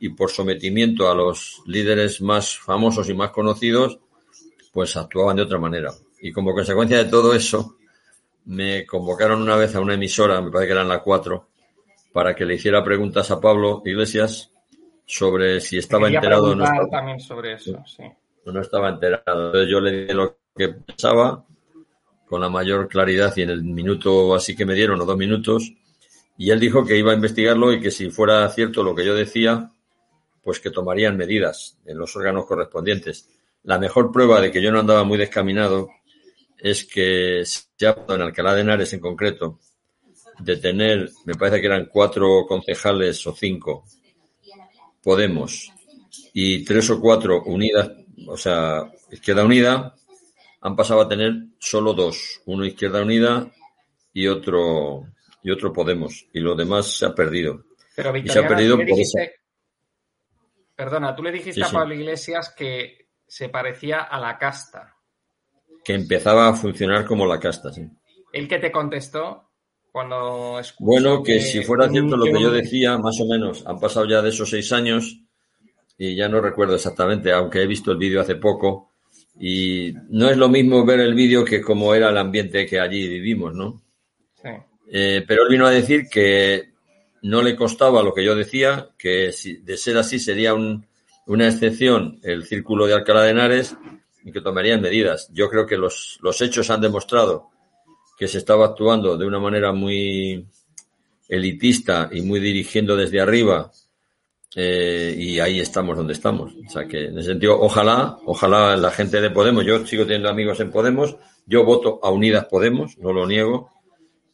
y 0.00 0.08
por 0.10 0.30
sometimiento 0.30 1.10
a 1.10 1.14
los 1.14 1.62
líderes 1.66 2.20
más 2.20 2.58
famosos 2.58 3.08
y 3.08 3.14
más 3.14 3.30
conocidos, 3.30 3.98
pues 4.72 4.96
actuaban 4.96 5.36
de 5.36 5.42
otra 5.42 5.58
manera. 5.58 5.92
Y 6.20 6.32
como 6.32 6.54
consecuencia 6.54 6.98
de 6.98 7.10
todo 7.10 7.34
eso, 7.34 7.76
me 8.46 8.84
convocaron 8.86 9.42
una 9.42 9.56
vez 9.56 9.74
a 9.74 9.80
una 9.80 9.94
emisora, 9.94 10.40
me 10.40 10.50
parece 10.50 10.68
que 10.68 10.72
eran 10.72 10.88
la 10.88 11.02
4, 11.02 11.46
para 12.12 12.34
que 12.34 12.44
le 12.44 12.54
hiciera 12.54 12.82
preguntas 12.82 13.30
a 13.30 13.40
Pablo 13.40 13.82
Iglesias 13.84 14.51
sobre 15.06 15.60
si 15.60 15.78
estaba 15.78 16.08
enterado 16.08 16.52
o 16.52 16.54
no 16.54 16.64
estaba. 16.64 16.88
también 16.88 17.20
sobre 17.20 17.54
eso, 17.54 17.82
sí. 17.86 18.04
No 18.44 18.60
estaba 18.60 18.90
enterado. 18.90 19.46
Entonces 19.46 19.70
yo 19.70 19.80
le 19.80 19.92
dije 19.92 20.14
lo 20.14 20.38
que 20.56 20.68
pensaba 20.70 21.44
con 22.26 22.40
la 22.40 22.48
mayor 22.48 22.88
claridad 22.88 23.32
y 23.36 23.42
en 23.42 23.50
el 23.50 23.62
minuto 23.62 24.34
así 24.34 24.56
que 24.56 24.64
me 24.64 24.74
dieron, 24.74 25.00
o 25.00 25.04
dos 25.04 25.16
minutos, 25.16 25.72
y 26.36 26.50
él 26.50 26.58
dijo 26.58 26.84
que 26.84 26.96
iba 26.96 27.12
a 27.12 27.14
investigarlo 27.14 27.72
y 27.72 27.80
que 27.80 27.90
si 27.90 28.10
fuera 28.10 28.48
cierto 28.48 28.82
lo 28.82 28.94
que 28.94 29.04
yo 29.04 29.14
decía, 29.14 29.70
pues 30.42 30.58
que 30.58 30.70
tomarían 30.70 31.16
medidas 31.16 31.78
en 31.84 31.98
los 31.98 32.16
órganos 32.16 32.46
correspondientes. 32.46 33.28
La 33.64 33.78
mejor 33.78 34.10
prueba 34.10 34.40
de 34.40 34.50
que 34.50 34.62
yo 34.62 34.72
no 34.72 34.80
andaba 34.80 35.04
muy 35.04 35.18
descaminado 35.18 35.90
es 36.58 36.84
que 36.84 37.44
ya 37.78 37.96
en 38.08 38.22
Alcalá 38.22 38.54
de 38.54 38.62
Henares 38.62 38.92
en 38.92 39.00
concreto, 39.00 39.60
de 40.38 40.56
tener, 40.56 41.10
me 41.26 41.34
parece 41.34 41.60
que 41.60 41.66
eran 41.66 41.86
cuatro 41.86 42.46
concejales 42.48 43.24
o 43.26 43.34
cinco 43.34 43.84
Podemos 45.02 45.72
y 46.32 46.64
tres 46.64 46.90
o 46.90 47.00
cuatro 47.00 47.42
unidas, 47.44 47.90
o 48.26 48.36
sea, 48.36 48.90
Izquierda 49.10 49.44
Unida, 49.44 49.94
han 50.60 50.76
pasado 50.76 51.00
a 51.02 51.08
tener 51.08 51.32
solo 51.58 51.92
dos, 51.92 52.40
uno 52.46 52.64
Izquierda 52.64 53.02
Unida 53.02 53.50
y 54.12 54.26
otro 54.26 55.06
y 55.42 55.50
otro 55.50 55.72
Podemos, 55.72 56.26
y 56.32 56.40
lo 56.40 56.54
demás 56.54 56.96
se 56.96 57.06
ha 57.06 57.14
perdido. 57.14 57.64
Pero 57.96 58.16
y 58.16 58.28
se 58.28 58.38
ha 58.38 58.46
perdido 58.48 58.76
por 58.76 58.86
Perdona, 60.74 61.14
tú 61.14 61.22
le 61.22 61.32
dijiste 61.32 61.62
a 61.62 61.68
Pablo 61.68 61.94
Iglesias 61.94 62.54
que 62.56 63.08
se 63.26 63.48
parecía 63.48 64.00
a 64.00 64.18
la 64.18 64.38
casta. 64.38 64.96
Que 65.84 65.94
empezaba 65.94 66.48
a 66.48 66.54
funcionar 66.54 67.04
como 67.04 67.26
la 67.26 67.38
casta, 67.38 67.72
sí. 67.72 67.88
¿El 68.32 68.48
que 68.48 68.58
te 68.58 68.72
contestó 68.72 69.51
cuando 69.92 70.58
Bueno, 70.78 71.22
que, 71.22 71.38
si 71.38 71.62
fuera 71.62 71.88
cierto 71.90 72.16
lo 72.16 72.24
que 72.24 72.40
yo 72.40 72.50
decía, 72.50 72.96
más 72.96 73.20
o 73.20 73.26
menos, 73.26 73.62
han 73.66 73.78
pasado 73.78 74.08
ya 74.08 74.22
de 74.22 74.30
esos 74.30 74.48
seis 74.48 74.72
años 74.72 75.20
y 75.98 76.16
ya 76.16 76.30
no 76.30 76.40
recuerdo 76.40 76.74
exactamente, 76.74 77.30
aunque 77.30 77.62
he 77.62 77.66
visto 77.66 77.92
el 77.92 77.98
vídeo 77.98 78.22
hace 78.22 78.36
poco. 78.36 78.92
Y 79.38 79.92
no 80.08 80.30
es 80.30 80.38
lo 80.38 80.48
mismo 80.48 80.84
ver 80.86 81.00
el 81.00 81.14
vídeo 81.14 81.44
que 81.44 81.60
como 81.60 81.94
era 81.94 82.08
el 82.08 82.16
ambiente 82.16 82.66
que 82.66 82.80
allí 82.80 83.06
vivimos, 83.06 83.54
¿no? 83.54 83.82
Sí. 84.42 84.48
Eh, 84.90 85.24
pero 85.28 85.42
él 85.42 85.48
vino 85.50 85.66
a 85.66 85.70
decir 85.70 86.08
que 86.10 86.72
no 87.22 87.42
le 87.42 87.54
costaba 87.54 88.02
lo 88.02 88.14
que 88.14 88.24
yo 88.24 88.34
decía, 88.34 88.88
que 88.96 89.30
si, 89.30 89.58
de 89.58 89.76
ser 89.76 89.98
así 89.98 90.18
sería 90.18 90.54
una 90.54 91.48
excepción 91.48 92.18
el 92.22 92.46
círculo 92.46 92.86
de 92.86 92.94
Alcalá 92.94 93.22
de 93.22 93.30
Henares 93.30 93.76
y 94.24 94.32
que 94.32 94.40
tomarían 94.40 94.80
medidas. 94.80 95.28
Yo 95.32 95.50
creo 95.50 95.66
que 95.66 95.76
los, 95.76 96.18
los 96.22 96.40
hechos 96.40 96.70
han 96.70 96.80
demostrado 96.80 97.51
que 98.22 98.28
se 98.28 98.38
estaba 98.38 98.66
actuando 98.66 99.18
de 99.18 99.26
una 99.26 99.40
manera 99.40 99.72
muy 99.72 100.46
elitista 101.28 102.08
y 102.12 102.22
muy 102.22 102.38
dirigiendo 102.38 102.96
desde 102.96 103.20
arriba 103.20 103.72
eh, 104.54 105.12
y 105.18 105.40
ahí 105.40 105.58
estamos 105.58 105.96
donde 105.96 106.12
estamos. 106.12 106.52
O 106.64 106.70
sea 106.70 106.86
que 106.86 107.06
en 107.06 107.18
ese 107.18 107.30
sentido, 107.30 107.60
ojalá, 107.60 108.16
ojalá 108.24 108.76
la 108.76 108.92
gente 108.92 109.20
de 109.20 109.30
Podemos, 109.30 109.66
yo 109.66 109.84
sigo 109.84 110.04
teniendo 110.04 110.28
amigos 110.28 110.60
en 110.60 110.70
Podemos, 110.70 111.16
yo 111.46 111.64
voto 111.64 111.98
a 112.00 112.12
Unidas 112.12 112.44
Podemos, 112.44 112.96
no 112.98 113.12
lo 113.12 113.26
niego, 113.26 113.70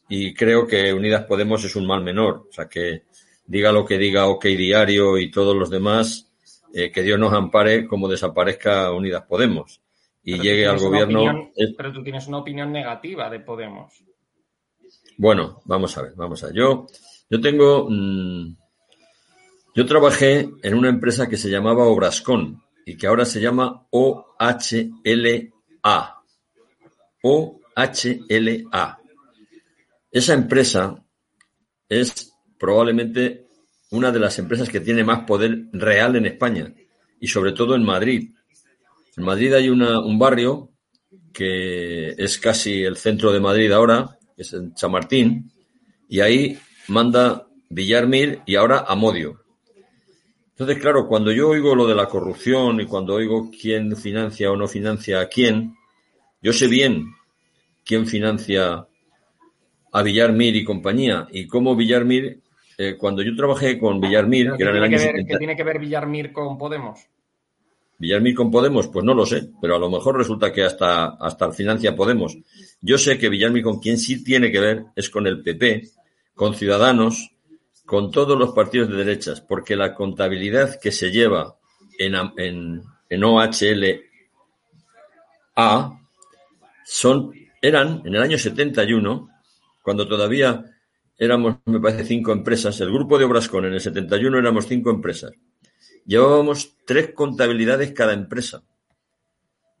y 0.07 0.35
creo 0.35 0.67
que 0.67 0.93
Unidas 0.93 1.25
Podemos 1.25 1.63
es 1.63 1.75
un 1.75 1.87
mal 1.87 2.03
menor. 2.03 2.45
O 2.47 2.53
sea 2.53 2.69
que 2.69 3.05
diga 3.47 3.71
lo 3.71 3.85
que 3.85 3.97
diga 3.97 4.27
OK 4.27 4.45
Diario 4.45 5.17
y 5.17 5.31
todos 5.31 5.55
los 5.55 5.71
demás, 5.71 6.27
eh, 6.75 6.91
que 6.91 7.01
Dios 7.01 7.17
nos 7.17 7.33
ampare 7.33 7.87
como 7.87 8.07
desaparezca 8.07 8.91
Unidas 8.91 9.23
Podemos 9.27 9.81
y 10.35 10.39
llegue 10.39 10.67
al 10.67 10.79
gobierno. 10.79 11.51
pero 11.77 11.91
tú 11.91 12.03
tienes 12.03 12.27
una 12.27 12.37
opinión 12.39 12.71
negativa 12.71 13.29
de 13.29 13.39
Podemos. 13.39 14.03
Bueno, 15.17 15.61
vamos 15.65 15.97
a 15.97 16.03
ver, 16.03 16.13
vamos 16.15 16.43
a 16.43 16.47
ver. 16.47 16.55
Yo, 16.55 16.87
yo 17.29 17.41
tengo. 17.41 17.87
Mm, 17.89 18.55
yo 19.75 19.85
trabajé 19.85 20.49
en 20.61 20.73
una 20.73 20.89
empresa 20.89 21.27
que 21.27 21.37
se 21.37 21.49
llamaba 21.49 21.85
Obrascon 21.85 22.61
y 22.85 22.97
que 22.97 23.07
ahora 23.07 23.25
se 23.25 23.39
llama 23.39 23.87
OHLA. 23.91 25.53
OHLA. 27.21 28.99
Esa 30.11 30.33
empresa 30.33 31.05
es 31.87 32.33
probablemente 32.57 33.47
una 33.91 34.11
de 34.11 34.19
las 34.19 34.39
empresas 34.39 34.69
que 34.69 34.79
tiene 34.79 35.03
más 35.03 35.25
poder 35.25 35.65
real 35.71 36.15
en 36.15 36.25
España 36.25 36.73
y 37.19 37.27
sobre 37.27 37.51
todo 37.51 37.75
en 37.75 37.83
Madrid. 37.83 38.31
En 39.17 39.23
Madrid 39.23 39.53
hay 39.53 39.69
una, 39.69 39.99
un 39.99 40.17
barrio 40.17 40.69
que 41.33 42.09
es 42.09 42.37
casi 42.37 42.83
el 42.83 42.97
centro 42.97 43.31
de 43.31 43.39
Madrid 43.39 43.71
ahora, 43.71 44.17
que 44.35 44.41
es 44.43 44.53
en 44.53 44.73
Chamartín, 44.73 45.51
y 46.07 46.19
ahí 46.19 46.57
manda 46.87 47.47
Villarmir 47.69 48.41
y 48.45 48.55
ahora 48.55 48.85
Amodio. 48.87 49.43
Entonces, 50.49 50.79
claro, 50.79 51.07
cuando 51.07 51.31
yo 51.31 51.49
oigo 51.49 51.75
lo 51.75 51.87
de 51.87 51.95
la 51.95 52.07
corrupción 52.07 52.81
y 52.81 52.85
cuando 52.85 53.13
oigo 53.13 53.49
quién 53.49 53.95
financia 53.95 54.51
o 54.51 54.57
no 54.57 54.67
financia 54.67 55.21
a 55.21 55.27
quién, 55.27 55.75
yo 56.41 56.51
sé 56.51 56.67
bien 56.67 57.13
quién 57.85 58.05
financia 58.05 58.85
a 59.91 60.03
Villarmir 60.03 60.55
y 60.55 60.63
compañía 60.63 61.27
y 61.31 61.47
cómo 61.47 61.75
Villarmir, 61.75 62.41
eh, 62.77 62.97
cuando 62.97 63.21
yo 63.21 63.35
trabajé 63.35 63.79
con 63.79 64.01
Villarmir, 64.01 64.51
que 64.57 64.63
era 64.63 64.71
en 64.71 64.77
el 64.77 64.83
año 64.83 64.97
¿Qué 65.27 65.37
tiene 65.37 65.55
que 65.55 65.63
ver 65.63 65.79
Villarmir 65.79 66.31
con 66.31 66.57
Podemos? 66.57 67.07
Villarmir 67.99 68.33
con 68.33 68.49
Podemos, 68.49 68.87
pues 68.87 69.03
no 69.03 69.13
lo 69.13 69.25
sé, 69.25 69.49
pero 69.61 69.75
a 69.75 69.79
lo 69.79 69.89
mejor 69.89 70.17
resulta 70.17 70.53
que 70.53 70.63
hasta, 70.63 71.17
hasta 71.19 71.51
financia 71.51 71.95
Podemos. 71.95 72.37
Yo 72.81 72.97
sé 72.97 73.17
que 73.17 73.27
Villarmir 73.27 73.61
con 73.61 73.79
quien 73.79 73.97
sí 73.97 74.23
tiene 74.23 74.51
que 74.51 74.59
ver 74.61 74.85
es 74.95 75.09
con 75.09 75.27
el 75.27 75.43
PP, 75.43 75.89
con 76.33 76.55
Ciudadanos, 76.55 77.31
con 77.85 78.09
todos 78.09 78.39
los 78.39 78.53
partidos 78.53 78.89
de 78.89 78.95
derechas, 78.95 79.41
porque 79.41 79.75
la 79.75 79.93
contabilidad 79.93 80.79
que 80.79 80.93
se 80.93 81.11
lleva 81.11 81.57
en, 81.97 82.15
en, 82.37 82.81
en 83.09 83.23
OHLA 83.23 83.99
son, 86.85 87.33
eran 87.61 88.01
en 88.05 88.15
el 88.15 88.21
año 88.21 88.37
71, 88.37 89.29
cuando 89.81 90.07
todavía 90.07 90.63
éramos, 91.17 91.57
me 91.65 91.81
parece, 91.81 92.05
cinco 92.05 92.31
empresas, 92.31 92.79
el 92.79 92.93
grupo 92.93 93.17
de 93.17 93.25
Obras 93.25 93.49
con 93.49 93.65
en 93.65 93.73
el 93.73 93.81
71 93.81 94.39
éramos 94.39 94.67
cinco 94.67 94.89
empresas 94.89 95.33
llevábamos 96.05 96.75
tres 96.85 97.13
contabilidades 97.13 97.91
cada 97.93 98.13
empresa. 98.13 98.63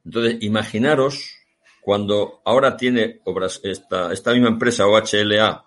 Entonces, 0.05 0.37
imaginaros 0.41 1.35
cuando 1.81 2.41
ahora 2.45 2.77
tiene 2.77 3.21
obras, 3.25 3.61
esta, 3.63 4.13
esta 4.13 4.33
misma 4.33 4.49
empresa 4.49 4.87
OHLA 4.87 5.65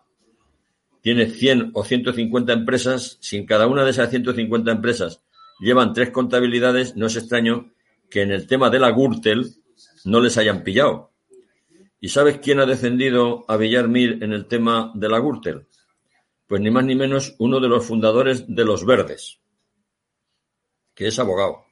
tiene 1.01 1.27
100 1.27 1.73
o 1.75 1.85
150 1.85 2.53
empresas, 2.53 3.19
si 3.21 3.37
en 3.37 3.47
cada 3.47 3.67
una 3.67 3.85
de 3.85 3.91
esas 3.91 4.11
150 4.11 4.71
empresas 4.71 5.25
llevan 5.61 5.93
tres 5.93 6.11
contabilidades, 6.11 6.97
no 6.97 7.07
es 7.07 7.17
extraño 7.17 7.73
que 8.09 8.23
en 8.23 8.31
el 8.31 8.47
tema 8.47 8.71
de 8.71 8.79
la 8.79 8.93
Gürtel 8.93 9.55
no 10.05 10.21
les 10.21 10.39
hayan 10.39 10.63
pillado. 10.63 11.11
¿Y 12.01 12.09
sabes 12.09 12.39
quién 12.39 12.61
ha 12.61 12.67
descendido 12.67 13.45
a 13.49 13.57
Villarmir 13.57 14.23
en 14.23 14.33
el 14.33 14.47
tema 14.47 14.93
de 14.95 15.09
la 15.09 15.19
Gürtel? 15.19 15.67
Pues 16.47 16.61
ni 16.61 16.71
más 16.71 16.85
ni 16.85 16.95
menos 16.95 17.35
uno 17.39 17.59
de 17.59 17.69
los 17.69 17.85
fundadores 17.85 18.45
de 18.47 18.65
los 18.65 18.85
Verdes 18.87 19.42
que 20.95 21.09
es 21.09 21.19
abogado. 21.19 21.65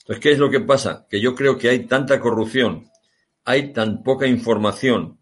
Entonces, 0.00 0.22
¿qué 0.22 0.32
es 0.32 0.38
lo 0.38 0.50
que 0.50 0.60
pasa? 0.60 1.06
Que 1.08 1.20
yo 1.20 1.34
creo 1.34 1.58
que 1.58 1.68
hay 1.68 1.86
tanta 1.86 2.20
corrupción, 2.20 2.90
hay 3.44 3.72
tan 3.72 4.02
poca 4.02 4.26
información, 4.26 5.18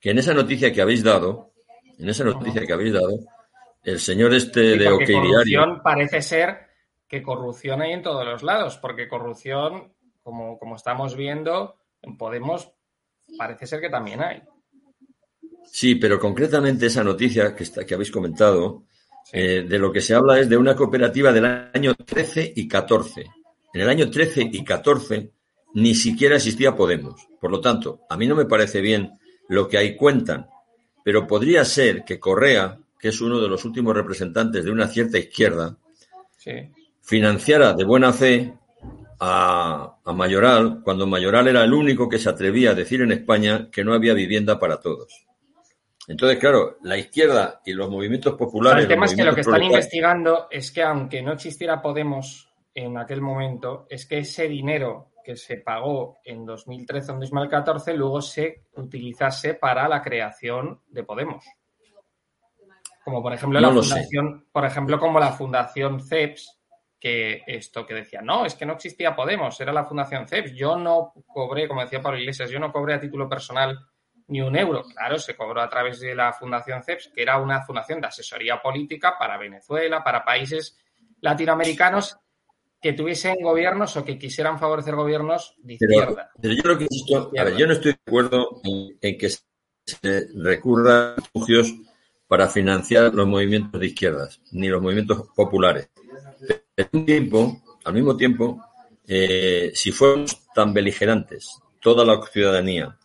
que 0.00 0.10
en 0.10 0.18
esa 0.18 0.34
noticia 0.34 0.72
que 0.72 0.82
habéis 0.82 1.02
dado, 1.02 1.52
en 1.98 2.08
esa 2.08 2.24
noticia 2.24 2.66
que 2.66 2.72
habéis 2.72 2.94
dado, 2.94 3.18
el 3.82 4.00
señor 4.00 4.34
este 4.34 4.78
de 4.78 4.88
OK 4.88 5.06
Diario. 5.06 5.80
Parece 5.82 6.22
ser 6.22 6.66
que 7.06 7.22
corrupción 7.22 7.82
hay 7.82 7.92
en 7.92 8.02
todos 8.02 8.24
los 8.24 8.42
lados, 8.42 8.78
porque 8.78 9.08
corrupción, 9.08 9.92
como, 10.22 10.58
como 10.58 10.76
estamos 10.76 11.16
viendo, 11.16 11.76
en 12.00 12.16
Podemos 12.16 12.72
parece 13.38 13.66
ser 13.66 13.80
que 13.80 13.90
también 13.90 14.22
hay. 14.22 14.42
Sí, 15.64 15.94
pero 15.94 16.18
concretamente 16.18 16.86
esa 16.86 17.04
noticia 17.04 17.54
que, 17.54 17.62
está, 17.62 17.84
que 17.84 17.94
habéis 17.94 18.10
comentado, 18.10 18.84
eh, 19.32 19.64
de 19.68 19.78
lo 19.78 19.92
que 19.92 20.00
se 20.00 20.14
habla 20.14 20.40
es 20.40 20.48
de 20.48 20.56
una 20.56 20.74
cooperativa 20.74 21.32
del 21.32 21.44
año 21.44 21.94
13 21.94 22.52
y 22.56 22.66
14. 22.66 23.24
En 23.74 23.80
el 23.80 23.88
año 23.88 24.10
13 24.10 24.50
y 24.52 24.64
14 24.64 25.30
ni 25.74 25.94
siquiera 25.94 26.36
existía 26.36 26.76
Podemos. 26.76 27.26
Por 27.40 27.50
lo 27.50 27.60
tanto, 27.60 28.00
a 28.08 28.16
mí 28.16 28.26
no 28.26 28.34
me 28.34 28.44
parece 28.44 28.80
bien 28.80 29.18
lo 29.48 29.68
que 29.68 29.78
ahí 29.78 29.96
cuentan, 29.96 30.46
pero 31.04 31.26
podría 31.26 31.64
ser 31.64 32.04
que 32.04 32.20
Correa, 32.20 32.78
que 32.98 33.08
es 33.08 33.20
uno 33.20 33.40
de 33.40 33.48
los 33.48 33.64
últimos 33.64 33.94
representantes 33.94 34.64
de 34.64 34.70
una 34.70 34.88
cierta 34.88 35.18
izquierda, 35.18 35.76
financiara 37.00 37.72
de 37.74 37.84
buena 37.84 38.12
fe 38.12 38.52
a, 39.20 39.96
a 40.04 40.12
Mayoral, 40.12 40.80
cuando 40.82 41.06
Mayoral 41.06 41.48
era 41.48 41.64
el 41.64 41.72
único 41.72 42.08
que 42.08 42.18
se 42.18 42.28
atrevía 42.28 42.70
a 42.70 42.74
decir 42.74 43.00
en 43.00 43.12
España 43.12 43.68
que 43.70 43.84
no 43.84 43.94
había 43.94 44.14
vivienda 44.14 44.58
para 44.58 44.80
todos. 44.80 45.26
Entonces, 46.08 46.38
claro, 46.38 46.78
la 46.82 46.98
izquierda 46.98 47.60
y 47.64 47.72
los 47.72 47.88
movimientos 47.88 48.34
populares. 48.34 48.84
el 48.84 48.88
tema 48.88 49.06
es 49.06 49.14
que 49.14 49.24
lo 49.24 49.34
que 49.34 49.42
están 49.42 49.62
investigando 49.62 50.48
es 50.50 50.72
que, 50.72 50.82
aunque 50.82 51.22
no 51.22 51.32
existiera 51.32 51.80
Podemos 51.80 52.52
en 52.74 52.98
aquel 52.98 53.20
momento, 53.20 53.86
es 53.88 54.06
que 54.06 54.18
ese 54.18 54.48
dinero 54.48 55.12
que 55.22 55.36
se 55.36 55.58
pagó 55.58 56.18
en 56.24 56.44
2013 56.44 57.12
o 57.12 57.14
en 57.14 57.20
2014 57.20 57.94
luego 57.94 58.20
se 58.20 58.64
utilizase 58.74 59.54
para 59.54 59.88
la 59.88 60.02
creación 60.02 60.80
de 60.88 61.04
Podemos. 61.04 61.44
Como 63.04 63.22
por 63.22 63.32
ejemplo 63.32 63.60
la 63.60 63.70
fundación, 63.70 64.46
por 64.50 64.64
ejemplo, 64.64 64.98
como 64.98 65.20
la 65.20 65.32
fundación 65.32 66.00
CEPS, 66.00 66.60
que 66.98 67.42
esto 67.46 67.84
que 67.84 67.94
decía, 67.94 68.20
no, 68.22 68.46
es 68.46 68.54
que 68.54 68.64
no 68.64 68.74
existía 68.74 69.14
Podemos, 69.14 69.60
era 69.60 69.72
la 69.72 69.84
fundación 69.84 70.26
CEPS. 70.26 70.52
Yo 70.54 70.76
no 70.76 71.12
cobré, 71.26 71.68
como 71.68 71.82
decía 71.82 72.00
Pablo 72.00 72.18
Iglesias, 72.18 72.50
yo 72.50 72.60
no 72.60 72.72
cobré 72.72 72.94
a 72.94 73.00
título 73.00 73.28
personal 73.28 73.78
ni 74.32 74.40
un 74.40 74.56
euro. 74.56 74.82
Claro, 74.82 75.18
se 75.18 75.36
cobró 75.36 75.60
a 75.60 75.68
través 75.68 76.00
de 76.00 76.14
la 76.14 76.32
Fundación 76.32 76.82
CEPS, 76.82 77.10
que 77.14 77.22
era 77.22 77.38
una 77.38 77.62
fundación 77.62 78.00
de 78.00 78.08
asesoría 78.08 78.60
política 78.60 79.14
para 79.18 79.38
Venezuela, 79.38 80.02
para 80.02 80.24
países 80.24 80.76
latinoamericanos 81.20 82.16
que 82.80 82.94
tuviesen 82.94 83.36
gobiernos 83.40 83.96
o 83.96 84.04
que 84.04 84.18
quisieran 84.18 84.58
favorecer 84.58 84.96
gobiernos 84.96 85.54
de 85.58 85.74
izquierda. 85.74 86.30
Pero, 86.40 86.54
yo 86.54 86.78
que 86.78 86.88
yo 87.56 87.66
no 87.66 87.72
estoy 87.74 87.92
de 87.92 87.98
acuerdo 88.04 88.60
en, 88.64 89.18
que 89.18 89.28
se 89.28 90.26
recurra 90.34 91.12
a 91.12 91.14
refugios 91.16 91.72
para 92.26 92.48
financiar 92.48 93.14
los 93.14 93.28
movimientos 93.28 93.78
de 93.78 93.86
izquierdas, 93.86 94.40
ni 94.50 94.68
los 94.68 94.82
movimientos 94.82 95.28
populares. 95.36 95.90
Pero 96.40 96.62
al 96.76 96.88
mismo 96.90 97.06
tiempo, 97.06 97.62
al 97.84 97.92
mismo 97.92 98.16
tiempo 98.16 98.64
eh, 99.06 99.72
si 99.74 99.92
fuéramos 99.92 100.42
tan 100.54 100.72
beligerantes, 100.72 101.60
toda 101.80 102.04
la 102.04 102.20
ciudadanía, 102.26 102.96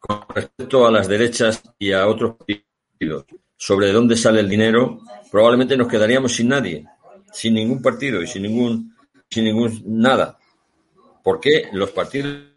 con 0.00 0.24
respecto 0.34 0.86
a 0.86 0.90
las 0.90 1.06
derechas 1.06 1.62
y 1.78 1.92
a 1.92 2.08
otros 2.08 2.36
partidos. 2.36 3.26
Sobre 3.56 3.92
dónde 3.92 4.16
sale 4.16 4.40
el 4.40 4.48
dinero, 4.48 5.00
probablemente 5.30 5.76
nos 5.76 5.86
quedaríamos 5.86 6.34
sin 6.34 6.48
nadie, 6.48 6.86
sin 7.32 7.54
ningún 7.54 7.82
partido 7.82 8.22
y 8.22 8.26
sin 8.26 8.42
ningún, 8.42 8.96
sin 9.28 9.44
ningún 9.44 9.82
nada. 9.84 10.38
¿Por 11.22 11.38
qué 11.38 11.68
los 11.72 11.90
partidos 11.90 12.50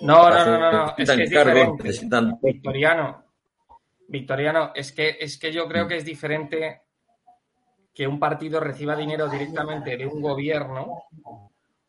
no, 0.00 0.28
no, 0.28 0.44
no, 0.44 0.72
no, 0.72 0.94
es 0.96 1.10
que 1.10 1.22
es 1.22 1.30
Victoriano, 2.42 3.24
Victoriano, 4.08 4.72
es 4.74 4.92
que, 4.92 5.16
es 5.20 5.38
que 5.38 5.52
yo 5.52 5.66
creo 5.66 5.88
que 5.88 5.96
es 5.96 6.04
diferente 6.04 6.82
que 7.94 8.06
un 8.06 8.18
partido 8.18 8.60
reciba 8.60 8.96
dinero 8.96 9.28
directamente 9.28 9.96
de 9.96 10.06
un 10.06 10.20
gobierno 10.20 11.04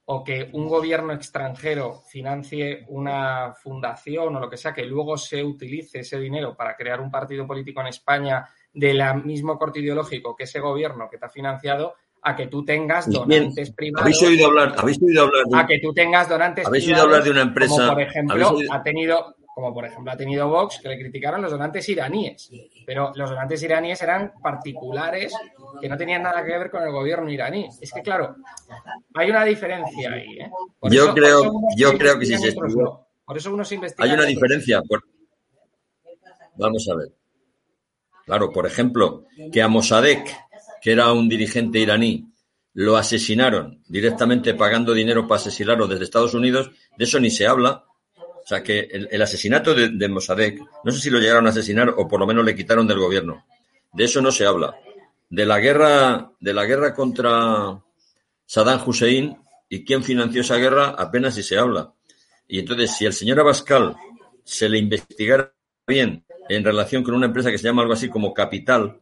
o 0.07 0.23
que 0.23 0.49
un 0.53 0.67
gobierno 0.67 1.13
extranjero 1.13 2.01
financie 2.07 2.85
una 2.89 3.53
fundación 3.53 4.35
o 4.35 4.39
lo 4.39 4.49
que 4.49 4.57
sea, 4.57 4.73
que 4.73 4.85
luego 4.85 5.17
se 5.17 5.43
utilice 5.43 5.99
ese 5.99 6.19
dinero 6.19 6.55
para 6.55 6.75
crear 6.75 7.01
un 7.01 7.09
partido 7.09 7.47
político 7.47 7.81
en 7.81 7.87
España 7.87 8.47
del 8.71 9.01
mismo 9.23 9.57
corte 9.57 9.79
ideológico 9.79 10.35
que 10.35 10.43
ese 10.43 10.59
gobierno 10.59 11.09
que 11.09 11.17
te 11.17 11.25
ha 11.25 11.29
financiado, 11.29 11.95
a 12.21 12.35
que 12.35 12.47
tú 12.47 12.63
tengas 12.63 13.09
donantes 13.09 13.71
privados. 13.71 14.01
¿Habéis 14.01 14.21
oído 14.23 14.47
hablar, 14.47 14.73
habéis 14.77 15.01
oído 15.01 15.23
hablar 15.23 15.45
de, 15.45 15.57
a 15.57 15.65
que 15.67 15.79
tú 15.79 15.93
tengas 15.93 16.27
donantes 16.27 16.65
¿habéis 16.65 16.87
oído 16.87 17.01
hablar 17.01 17.23
de 17.23 17.29
una 17.29 17.41
empresa? 17.43 17.75
Como 17.75 17.93
por 17.93 18.01
ejemplo, 18.01 18.57
ha 18.71 18.83
tenido 18.83 19.35
como 19.55 19.73
por 19.73 19.85
ejemplo 19.85 20.11
ha 20.11 20.17
tenido 20.17 20.49
Vox, 20.49 20.79
que 20.81 20.89
le 20.89 20.99
criticaron 20.99 21.41
los 21.41 21.51
donantes 21.51 21.87
iraníes. 21.87 22.51
Pero 22.85 23.11
los 23.15 23.29
donantes 23.29 23.63
iraníes 23.63 24.01
eran 24.01 24.33
particulares 24.41 25.33
que 25.81 25.89
no 25.89 25.97
tenían 25.97 26.23
nada 26.23 26.43
que 26.43 26.57
ver 26.57 26.69
con 26.69 26.83
el 26.83 26.91
gobierno 26.91 27.29
iraní. 27.29 27.67
Es 27.81 27.91
que, 27.91 28.01
claro, 28.01 28.35
hay 29.13 29.29
una 29.29 29.43
diferencia 29.43 30.11
ahí. 30.11 30.39
¿eh? 30.39 30.51
yo 30.91 31.13
creo, 31.13 31.51
yo 31.75 31.97
creo 31.97 32.19
que 32.19 32.25
sí 32.25 32.37
se 32.37 32.53
Por 32.53 32.69
eso. 32.69 33.05
Hay 33.97 34.11
una 34.11 34.25
diferencia. 34.25 34.81
Vamos 36.57 36.87
a 36.89 36.95
ver. 36.95 37.11
Claro, 38.25 38.51
por 38.51 38.65
ejemplo, 38.65 39.25
que 39.51 39.61
a 39.61 39.67
Mossadegh, 39.67 40.25
que 40.81 40.91
era 40.91 41.11
un 41.11 41.29
dirigente 41.29 41.79
iraní, 41.79 42.27
lo 42.73 42.97
asesinaron 42.97 43.81
directamente 43.87 44.53
pagando 44.53 44.93
dinero 44.93 45.27
para 45.27 45.39
asesinarlo 45.39 45.87
desde 45.87 46.03
Estados 46.03 46.33
Unidos, 46.33 46.71
de 46.97 47.05
eso 47.05 47.19
ni 47.19 47.29
se 47.29 47.47
habla. 47.47 47.85
O 48.45 48.47
sea 48.47 48.61
que 48.61 48.81
el, 48.91 49.21
asesinato 49.23 49.73
de, 49.73 49.89
de, 49.89 50.07
Mossadegh, 50.07 50.59
no 50.83 50.91
sé 50.91 51.01
si 51.01 51.09
lo 51.09 51.17
llegaron 51.17 51.47
a 51.47 51.49
asesinar 51.49 51.89
o 51.89 52.07
por 52.07 52.19
lo 52.19 52.27
menos 52.27 52.45
le 52.45 52.55
quitaron 52.55 52.85
del 52.85 52.99
gobierno. 52.99 53.43
De 53.91 54.03
eso 54.03 54.21
no 54.21 54.31
se 54.31 54.45
habla. 54.45 54.75
De 55.27 55.47
la 55.47 55.59
guerra, 55.59 56.31
de 56.39 56.53
la 56.53 56.65
guerra 56.65 56.93
contra 56.93 57.81
Saddam 58.45 58.87
Hussein 58.87 59.35
y 59.67 59.83
quién 59.83 60.03
financió 60.03 60.41
esa 60.41 60.57
guerra 60.57 60.89
apenas 60.89 61.33
si 61.33 61.41
se 61.41 61.57
habla. 61.57 61.91
Y 62.47 62.59
entonces, 62.59 62.95
si 62.95 63.05
el 63.05 63.13
señor 63.13 63.39
Abascal 63.39 63.95
se 64.43 64.69
le 64.69 64.77
investigara 64.77 65.51
bien 65.87 66.23
en 66.47 66.63
relación 66.63 67.01
con 67.01 67.15
una 67.15 67.25
empresa 67.25 67.49
que 67.49 67.57
se 67.57 67.63
llama 67.63 67.81
algo 67.81 67.95
así 67.95 68.09
como 68.09 68.31
Capital, 68.31 68.99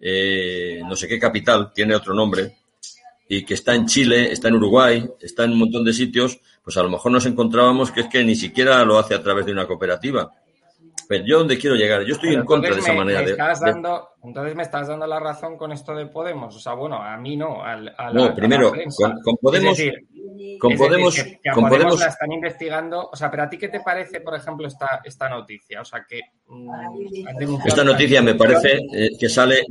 eh, 0.00 0.80
no 0.82 0.96
sé 0.96 1.06
qué 1.06 1.18
Capital, 1.18 1.74
tiene 1.74 1.94
otro 1.94 2.14
nombre, 2.14 2.56
y 3.28 3.44
que 3.44 3.54
está 3.54 3.74
en 3.74 3.86
Chile, 3.86 4.32
está 4.32 4.48
en 4.48 4.54
Uruguay, 4.54 5.06
está 5.20 5.44
en 5.44 5.52
un 5.52 5.58
montón 5.58 5.84
de 5.84 5.92
sitios, 5.92 6.40
pues 6.64 6.76
a 6.78 6.82
lo 6.82 6.88
mejor 6.88 7.12
nos 7.12 7.26
encontrábamos 7.26 7.92
que 7.92 8.00
es 8.00 8.06
que 8.06 8.24
ni 8.24 8.34
siquiera 8.34 8.82
lo 8.84 8.98
hace 8.98 9.14
a 9.14 9.22
través 9.22 9.44
de 9.44 9.52
una 9.52 9.66
cooperativa. 9.66 10.30
Pero 11.06 11.24
yo 11.24 11.38
dónde 11.38 11.56
quiero 11.58 11.74
llegar, 11.74 12.04
yo 12.04 12.14
estoy 12.14 12.34
en 12.34 12.44
contra 12.44 12.74
de 12.74 12.80
esa 12.80 12.92
manera 12.92 13.22
de, 13.22 13.34
Entonces 14.22 14.54
me 14.54 14.62
estás 14.62 14.88
dando 14.88 15.06
la 15.06 15.18
razón 15.18 15.56
con 15.56 15.72
esto 15.72 15.94
de 15.94 16.06
Podemos, 16.06 16.54
o 16.54 16.58
sea, 16.58 16.74
bueno, 16.74 17.02
a 17.02 17.16
mí 17.16 17.34
no, 17.36 17.62
al, 17.62 17.94
No, 18.12 18.34
primero, 18.34 18.72
con, 19.24 19.36
Podemos... 19.40 19.78
con 20.60 20.76
Podemos, 20.76 21.24
con 21.54 21.68
Podemos, 21.68 22.00
la 22.00 22.08
están 22.08 22.32
investigando. 22.32 23.08
O 23.10 23.16
sea, 23.16 23.30
pero 23.30 23.44
a 23.44 23.48
ti 23.48 23.56
qué 23.56 23.68
te 23.68 23.80
parece, 23.80 24.20
por 24.20 24.34
ejemplo, 24.34 24.66
esta, 24.66 25.00
esta 25.02 25.30
noticia? 25.30 25.80
O 25.80 25.84
sea, 25.84 26.04
que 26.06 26.20
mm, 26.46 27.66
esta 27.66 27.84
noticia 27.84 28.20
me 28.20 28.34
parece 28.34 28.78
eh, 28.92 29.10
que 29.18 29.30
sale 29.30 29.62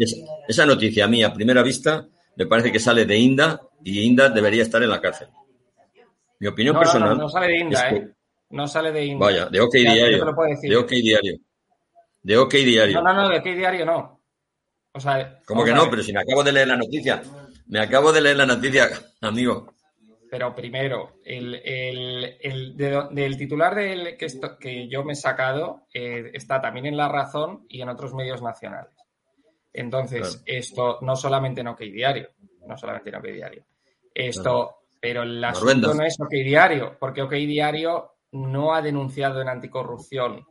esa 0.48 0.66
noticia 0.66 1.06
a 1.06 1.08
mí 1.08 1.24
a 1.24 1.32
primera 1.32 1.62
vista 1.62 2.08
me 2.38 2.46
parece 2.46 2.72
que 2.72 2.80
sale 2.80 3.06
de 3.06 3.18
Inda 3.18 3.62
y 3.84 4.02
Inda 4.02 4.30
debería 4.30 4.62
estar 4.62 4.82
en 4.84 4.90
la 4.90 5.02
cárcel. 5.02 5.28
Mi 6.40 6.48
opinión 6.48 6.78
personal. 6.78 7.18
No, 7.18 7.24
no, 7.24 7.30
sale 7.30 7.48
de 7.48 7.58
Inda, 7.58 7.90
¿eh? 7.90 8.10
No 8.52 8.68
sale 8.68 8.92
de 8.92 9.06
Inda. 9.06 9.26
Vaya, 9.26 9.46
de 9.48 9.60
OK 9.60 9.74
Diario. 9.74 10.26
De 10.62 10.78
OK 10.78 10.90
Diario. 10.92 11.40
De 12.22 12.38
OK 12.38 12.54
Diario. 12.54 13.02
No, 13.02 13.14
no, 13.14 13.24
no, 13.24 13.30
de 13.30 13.40
OK 13.40 13.46
Diario 13.46 13.86
no. 13.86 14.22
O 14.94 15.00
sea. 15.00 15.40
¿Cómo 15.46 15.66
que 15.66 15.74
no? 15.74 15.90
Pero 15.90 16.04
si 16.04 16.14
me 16.14 16.22
acabo 16.22 16.44
de 16.44 16.52
leer 16.52 16.68
la 16.68 16.78
noticia. 16.78 17.24
Me 17.66 17.80
acabo 17.80 18.14
de 18.14 18.22
leer 18.22 18.38
la 18.38 18.46
noticia, 18.46 18.88
amigo. 19.22 19.74
Pero 20.30 20.54
primero, 20.54 21.20
el, 21.26 21.56
el, 21.56 22.38
el 22.40 22.78
del 22.78 23.38
titular 23.38 23.74
del 23.74 24.16
que, 24.18 24.28
que 24.60 24.88
yo 24.88 25.04
me 25.04 25.14
he 25.14 25.16
sacado 25.16 25.88
eh, 25.94 26.32
está 26.34 26.62
también 26.62 26.86
en 26.86 26.98
La 26.98 27.08
Razón 27.08 27.66
y 27.68 27.82
en 27.82 27.90
otros 27.90 28.14
medios 28.14 28.42
nacionales. 28.42 28.97
Entonces, 29.74 30.42
esto 30.46 31.00
no 31.02 31.16
solamente 31.16 31.62
en 31.62 31.68
OK 31.68 31.82
Diario, 31.82 32.30
no 32.68 32.78
solamente 32.78 33.10
en 33.10 33.16
OK 33.16 33.26
Diario. 33.26 33.66
Esto, 34.14 34.78
pero 35.00 35.24
el 35.24 35.44
asunto 35.44 35.94
no 35.94 36.04
es 36.04 36.20
OK 36.20 36.32
Diario, 36.32 36.98
porque 37.00 37.22
OK 37.22 37.34
Diario 37.34 38.18
no 38.32 38.74
ha 38.74 38.82
denunciado 38.82 39.42
en 39.42 39.50
anticorrupción 39.50 40.46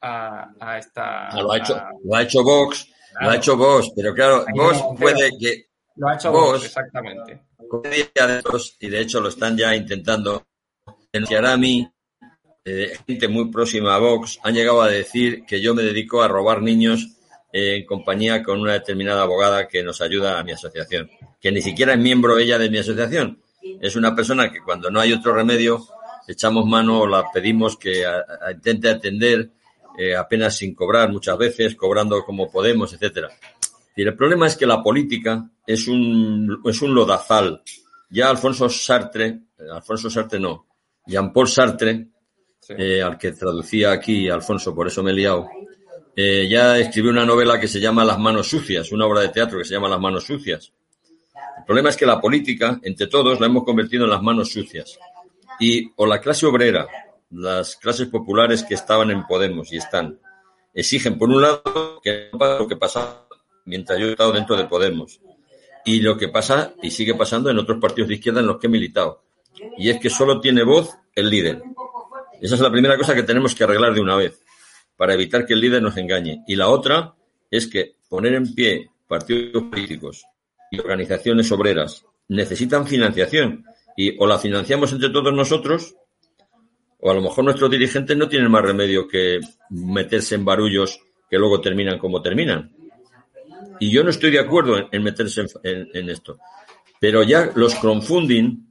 a, 0.00 0.78
esta. 0.78 1.30
lo, 1.40 1.52
ha 1.52 1.58
hecho, 1.58 1.80
lo 2.04 2.16
ha 2.16 2.22
hecho 2.22 2.42
Vox, 2.42 2.88
lo 3.20 3.30
ha 3.30 3.36
hecho 3.36 3.56
Vox, 3.56 3.92
pero 3.94 4.14
claro, 4.14 4.44
Vox 4.54 4.82
puede 4.98 5.30
que. 5.38 5.66
Lo 5.96 6.08
ha 6.08 6.14
hecho 6.14 6.32
Vox, 6.32 6.64
exactamente. 6.64 7.42
Y 8.80 8.88
de 8.88 9.00
hecho 9.00 9.20
lo 9.20 9.28
están 9.28 9.56
ya 9.56 9.74
intentando 9.74 10.46
denunciar 11.12 11.46
a 11.46 11.56
mí. 11.56 11.88
Eh, 12.64 12.96
gente 13.06 13.26
muy 13.26 13.50
próxima 13.50 13.94
a 13.94 13.98
Vox 13.98 14.38
han 14.44 14.54
llegado 14.54 14.82
a 14.82 14.88
decir 14.88 15.44
que 15.44 15.60
yo 15.60 15.74
me 15.74 15.82
dedico 15.82 16.22
a 16.22 16.28
robar 16.28 16.62
niños 16.62 17.16
en 17.52 17.84
compañía 17.84 18.42
con 18.42 18.60
una 18.60 18.72
determinada 18.72 19.22
abogada 19.22 19.68
que 19.68 19.82
nos 19.82 20.00
ayuda 20.00 20.38
a 20.38 20.44
mi 20.44 20.52
asociación, 20.52 21.10
que 21.40 21.52
ni 21.52 21.60
siquiera 21.60 21.92
es 21.92 21.98
miembro 21.98 22.38
ella 22.38 22.58
de 22.58 22.70
mi 22.70 22.78
asociación. 22.78 23.42
Es 23.80 23.94
una 23.94 24.14
persona 24.14 24.50
que 24.50 24.60
cuando 24.60 24.90
no 24.90 25.00
hay 25.00 25.12
otro 25.12 25.34
remedio 25.34 25.86
echamos 26.26 26.66
mano 26.66 27.00
o 27.00 27.06
la 27.06 27.24
pedimos 27.32 27.76
que 27.76 28.04
intente 28.50 28.88
atender 28.88 29.50
eh, 29.98 30.16
apenas 30.16 30.56
sin 30.56 30.74
cobrar 30.74 31.10
muchas 31.10 31.36
veces, 31.36 31.76
cobrando 31.76 32.24
como 32.24 32.50
podemos, 32.50 32.92
etcétera. 32.92 33.28
Y 33.94 34.02
el 34.02 34.16
problema 34.16 34.46
es 34.46 34.56
que 34.56 34.66
la 34.66 34.82
política 34.82 35.50
es 35.66 35.86
un, 35.86 36.62
es 36.64 36.80
un 36.80 36.94
lodazal. 36.94 37.62
Ya 38.08 38.30
Alfonso 38.30 38.68
Sartre, 38.68 39.26
eh, 39.58 39.64
Alfonso 39.70 40.08
Sartre 40.08 40.40
no, 40.40 40.66
Jean-Paul 41.06 41.48
Sartre, 41.48 42.08
eh, 42.68 43.02
al 43.02 43.18
que 43.18 43.32
traducía 43.32 43.92
aquí 43.92 44.30
Alfonso, 44.30 44.74
por 44.74 44.86
eso 44.86 45.02
me 45.02 45.10
he 45.10 45.14
liado, 45.14 45.48
eh, 46.14 46.46
ya 46.48 46.78
escribió 46.78 47.10
una 47.10 47.24
novela 47.24 47.58
que 47.58 47.68
se 47.68 47.80
llama 47.80 48.04
Las 48.04 48.18
manos 48.18 48.48
sucias, 48.48 48.92
una 48.92 49.06
obra 49.06 49.20
de 49.20 49.28
teatro 49.30 49.58
que 49.58 49.64
se 49.64 49.74
llama 49.74 49.88
Las 49.88 50.00
manos 50.00 50.24
sucias. 50.24 50.72
El 51.58 51.64
problema 51.64 51.88
es 51.88 51.96
que 51.96 52.06
la 52.06 52.20
política, 52.20 52.78
entre 52.82 53.06
todos, 53.06 53.40
la 53.40 53.46
hemos 53.46 53.64
convertido 53.64 54.04
en 54.04 54.10
las 54.10 54.22
manos 54.22 54.50
sucias. 54.50 54.98
Y 55.58 55.90
o 55.96 56.06
la 56.06 56.20
clase 56.20 56.44
obrera, 56.44 56.86
las 57.30 57.76
clases 57.76 58.08
populares 58.08 58.62
que 58.62 58.74
estaban 58.74 59.10
en 59.10 59.26
Podemos 59.26 59.72
y 59.72 59.78
están, 59.78 60.18
exigen, 60.74 61.18
por 61.18 61.30
un 61.30 61.40
lado, 61.40 62.00
que 62.02 62.28
lo 62.32 62.68
que 62.68 62.76
pasa 62.76 63.26
mientras 63.64 63.98
yo 63.98 64.06
he 64.06 64.10
estado 64.10 64.32
dentro 64.32 64.56
de 64.56 64.64
Podemos. 64.64 65.20
Y 65.84 66.00
lo 66.00 66.16
que 66.16 66.28
pasa 66.28 66.74
y 66.82 66.90
sigue 66.90 67.14
pasando 67.14 67.48
en 67.50 67.58
otros 67.58 67.78
partidos 67.80 68.08
de 68.08 68.14
izquierda 68.16 68.40
en 68.40 68.46
los 68.46 68.58
que 68.58 68.66
he 68.66 68.70
militado. 68.70 69.22
Y 69.78 69.88
es 69.88 69.98
que 69.98 70.10
solo 70.10 70.40
tiene 70.40 70.62
voz 70.62 70.90
el 71.14 71.30
líder. 71.30 71.62
Esa 72.40 72.54
es 72.54 72.60
la 72.60 72.70
primera 72.70 72.98
cosa 72.98 73.14
que 73.14 73.22
tenemos 73.22 73.54
que 73.54 73.64
arreglar 73.64 73.94
de 73.94 74.00
una 74.00 74.16
vez 74.16 74.41
para 75.02 75.14
evitar 75.14 75.44
que 75.44 75.54
el 75.54 75.60
líder 75.60 75.82
nos 75.82 75.96
engañe. 75.96 76.44
Y 76.46 76.54
la 76.54 76.68
otra 76.68 77.12
es 77.50 77.66
que 77.66 77.96
poner 78.08 78.34
en 78.34 78.54
pie 78.54 78.88
partidos 79.08 79.64
políticos 79.64 80.22
y 80.70 80.78
organizaciones 80.78 81.50
obreras 81.50 82.06
necesitan 82.28 82.86
financiación 82.86 83.64
y 83.96 84.16
o 84.16 84.28
la 84.28 84.38
financiamos 84.38 84.92
entre 84.92 85.10
todos 85.10 85.34
nosotros 85.34 85.96
o 87.00 87.10
a 87.10 87.14
lo 87.14 87.20
mejor 87.20 87.42
nuestros 87.42 87.68
dirigentes 87.68 88.16
no 88.16 88.28
tienen 88.28 88.48
más 88.48 88.62
remedio 88.62 89.08
que 89.08 89.40
meterse 89.70 90.36
en 90.36 90.44
barullos 90.44 91.00
que 91.28 91.36
luego 91.36 91.60
terminan 91.60 91.98
como 91.98 92.22
terminan. 92.22 92.70
Y 93.80 93.90
yo 93.90 94.04
no 94.04 94.10
estoy 94.10 94.30
de 94.30 94.38
acuerdo 94.38 94.88
en, 94.92 95.02
meterse 95.02 95.46
en, 95.64 96.10
esto. 96.10 96.38
Pero 97.00 97.24
ya 97.24 97.50
los 97.56 97.74
crowdfunding, 97.74 98.68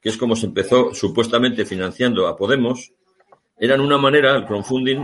que 0.00 0.10
es 0.10 0.16
como 0.16 0.36
se 0.36 0.46
empezó 0.46 0.94
supuestamente 0.94 1.66
financiando 1.66 2.28
a 2.28 2.36
Podemos, 2.36 2.92
eran 3.58 3.80
una 3.80 3.96
manera, 3.96 4.36
el 4.36 4.44
crowdfunding, 4.44 4.98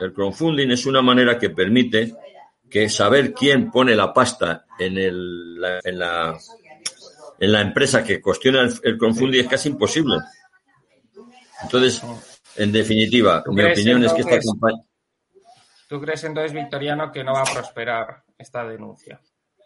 el 0.00 0.12
crowdfunding 0.12 0.70
es 0.70 0.86
una 0.86 1.02
manera 1.02 1.38
que 1.38 1.50
permite 1.50 2.14
que 2.68 2.88
saber 2.88 3.32
quién 3.32 3.70
pone 3.70 3.94
la 3.94 4.12
pasta 4.12 4.66
en, 4.78 4.98
el, 4.98 5.60
la, 5.60 5.80
en, 5.82 5.98
la, 5.98 6.38
en 7.38 7.52
la 7.52 7.60
empresa 7.60 8.02
que 8.02 8.20
cuestiona 8.20 8.68
el, 8.82 8.98
crowdfunding 8.98 9.40
es 9.40 9.48
casi 9.48 9.68
imposible. 9.68 10.16
Entonces, 11.62 12.02
en 12.56 12.72
definitiva, 12.72 13.42
mi 13.46 13.64
opinión 13.64 14.04
es 14.04 14.12
que 14.12 14.20
esta 14.22 14.38
campaña. 14.38 14.82
¿Tú 15.88 16.00
crees 16.00 16.24
entonces, 16.24 16.52
Victoriano, 16.52 17.12
que 17.12 17.22
no 17.22 17.32
va 17.32 17.42
a 17.42 17.52
prosperar 17.52 18.24
esta 18.36 18.66
denuncia? 18.66 19.20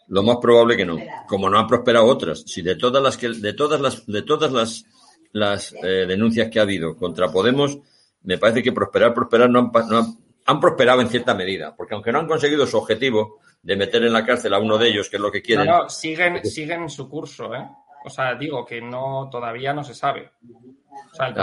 Lo 0.08 0.22
más 0.22 0.36
probable 0.36 0.76
que 0.76 0.84
no, 0.84 0.98
como 1.26 1.48
no 1.48 1.58
han 1.58 1.66
prosperado 1.66 2.06
otras. 2.06 2.42
Si 2.46 2.62
de 2.62 2.76
todas 2.76 3.02
las 3.02 3.16
que, 3.16 3.28
de 3.28 3.52
todas 3.54 3.80
las, 3.80 4.06
de 4.06 4.22
todas 4.22 4.52
las, 4.52 4.84
las 5.32 5.72
eh, 5.82 6.06
denuncias 6.06 6.50
que 6.50 6.58
ha 6.58 6.62
habido 6.62 6.96
contra 6.96 7.30
Podemos, 7.30 7.78
me 8.22 8.38
parece 8.38 8.62
que 8.62 8.72
prosperar, 8.72 9.14
prosperar 9.14 9.50
no 9.50 9.70
han, 9.74 10.16
han, 10.46 10.60
prosperado 10.60 11.00
en 11.00 11.08
cierta 11.08 11.34
medida, 11.34 11.74
porque 11.76 11.94
aunque 11.94 12.12
no 12.12 12.20
han 12.20 12.26
conseguido 12.26 12.66
su 12.66 12.76
objetivo 12.76 13.38
de 13.62 13.76
meter 13.76 14.04
en 14.04 14.12
la 14.12 14.24
cárcel 14.24 14.54
a 14.54 14.58
uno 14.58 14.78
de 14.78 14.88
ellos, 14.88 15.08
que 15.08 15.16
es 15.16 15.22
lo 15.22 15.30
que 15.30 15.42
quieren. 15.42 15.66
No, 15.66 15.82
no, 15.82 15.88
siguen, 15.88 16.44
siguen 16.44 16.88
su 16.88 17.08
curso, 17.08 17.54
¿eh? 17.54 17.66
O 18.04 18.10
sea, 18.10 18.34
digo 18.34 18.64
que 18.64 18.80
no, 18.80 19.28
todavía 19.30 19.72
no 19.72 19.84
se 19.84 19.94
sabe. 19.94 20.30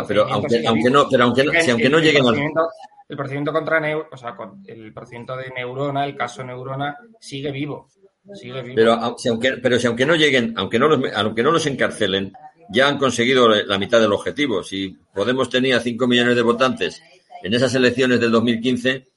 pero 0.08 0.28
aunque, 0.28 0.66
aunque 0.66 0.90
no, 0.90 1.08
pero 1.10 1.26
aunque, 1.26 1.62
si 1.62 1.72
aunque 1.72 1.90
no 1.90 2.00
lleguen 2.00 2.26
al 2.26 2.36
el 3.10 3.16
procedimiento 3.16 3.54
contra 3.54 3.80
Neurona, 3.80 4.10
o 4.12 4.18
sea, 4.18 4.36
el 4.66 4.94
procedimiento 4.94 5.38
de 5.38 5.50
Neurona, 5.52 6.06
el 6.06 6.16
caso 6.16 6.44
Neurona, 6.44 6.98
sigue 7.20 7.52
vivo. 7.52 7.88
Sigue 8.34 8.62
vivo. 8.62 8.76
Pero, 8.76 9.18
si 9.18 9.30
aunque, 9.30 9.54
pero 9.54 9.80
si 9.80 9.88
aunque 9.88 10.06
no 10.06 10.16
lleguen, 10.16 10.54
aunque 10.58 10.78
no 10.78 10.90
los, 10.90 11.14
aunque 11.16 11.44
no 11.44 11.52
los 11.52 11.66
encarcelen, 11.66 12.34
ya 12.70 12.88
han 12.88 12.98
conseguido 12.98 13.48
la 13.48 13.78
mitad 13.78 14.00
del 14.00 14.14
objetivo. 14.14 14.64
Si 14.64 14.96
Podemos 15.14 15.50
tenía 15.50 15.80
5 15.80 16.08
millones 16.08 16.36
de 16.36 16.42
votantes 16.42 17.02
en 17.44 17.54
esas 17.54 17.74
elecciones 17.76 18.20
del 18.20 18.32
2015, 18.32 19.08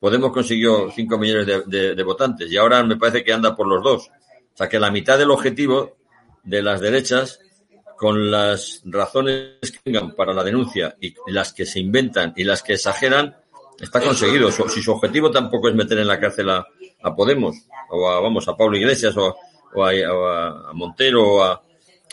Podemos 0.00 0.32
consiguió 0.32 0.90
5 0.90 1.18
millones 1.18 1.46
de, 1.66 2.02
votantes 2.02 2.50
y 2.50 2.56
ahora 2.56 2.82
me 2.82 2.96
parece 2.96 3.22
que 3.22 3.32
anda 3.32 3.54
por 3.54 3.66
los 3.66 3.82
dos. 3.82 4.08
O 4.08 4.56
sea 4.56 4.68
que 4.68 4.80
la 4.80 4.90
mitad 4.90 5.18
del 5.18 5.30
objetivo 5.30 5.98
de 6.42 6.62
las 6.62 6.80
derechas, 6.80 7.40
con 7.98 8.30
las 8.30 8.80
razones 8.86 9.58
que 9.60 9.78
tengan 9.84 10.14
para 10.14 10.32
la 10.32 10.42
denuncia 10.42 10.96
y 11.00 11.14
las 11.26 11.52
que 11.52 11.66
se 11.66 11.80
inventan 11.80 12.32
y 12.34 12.44
las 12.44 12.62
que 12.62 12.74
exageran, 12.74 13.36
Está 13.80 14.00
conseguido. 14.00 14.50
Si 14.50 14.82
su 14.82 14.92
objetivo 14.92 15.30
tampoco 15.30 15.68
es 15.68 15.74
meter 15.74 15.98
en 15.98 16.06
la 16.06 16.20
cárcel 16.20 16.50
a, 16.50 16.66
Podemos, 17.16 17.56
o 17.88 18.10
a, 18.10 18.20
vamos, 18.20 18.46
a 18.46 18.54
Pablo 18.54 18.76
Iglesias, 18.76 19.16
o, 19.16 19.34
a, 19.82 20.72
Montero, 20.74 21.26
o 21.26 21.42
a, 21.42 21.62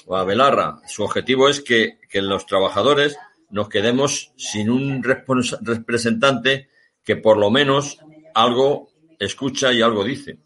o 0.07 0.15
a 0.15 0.23
Belarra. 0.23 0.79
Su 0.87 1.03
objetivo 1.03 1.49
es 1.49 1.61
que, 1.61 1.99
que 2.09 2.21
los 2.21 2.45
trabajadores 2.45 3.17
nos 3.49 3.69
quedemos 3.69 4.33
sin 4.37 4.69
un 4.69 5.03
representante 5.03 6.69
que 7.03 7.17
por 7.17 7.37
lo 7.37 7.51
menos 7.51 7.99
algo 8.33 8.89
escucha 9.19 9.71
y 9.71 9.81
algo 9.81 10.03
dice. 10.03 10.39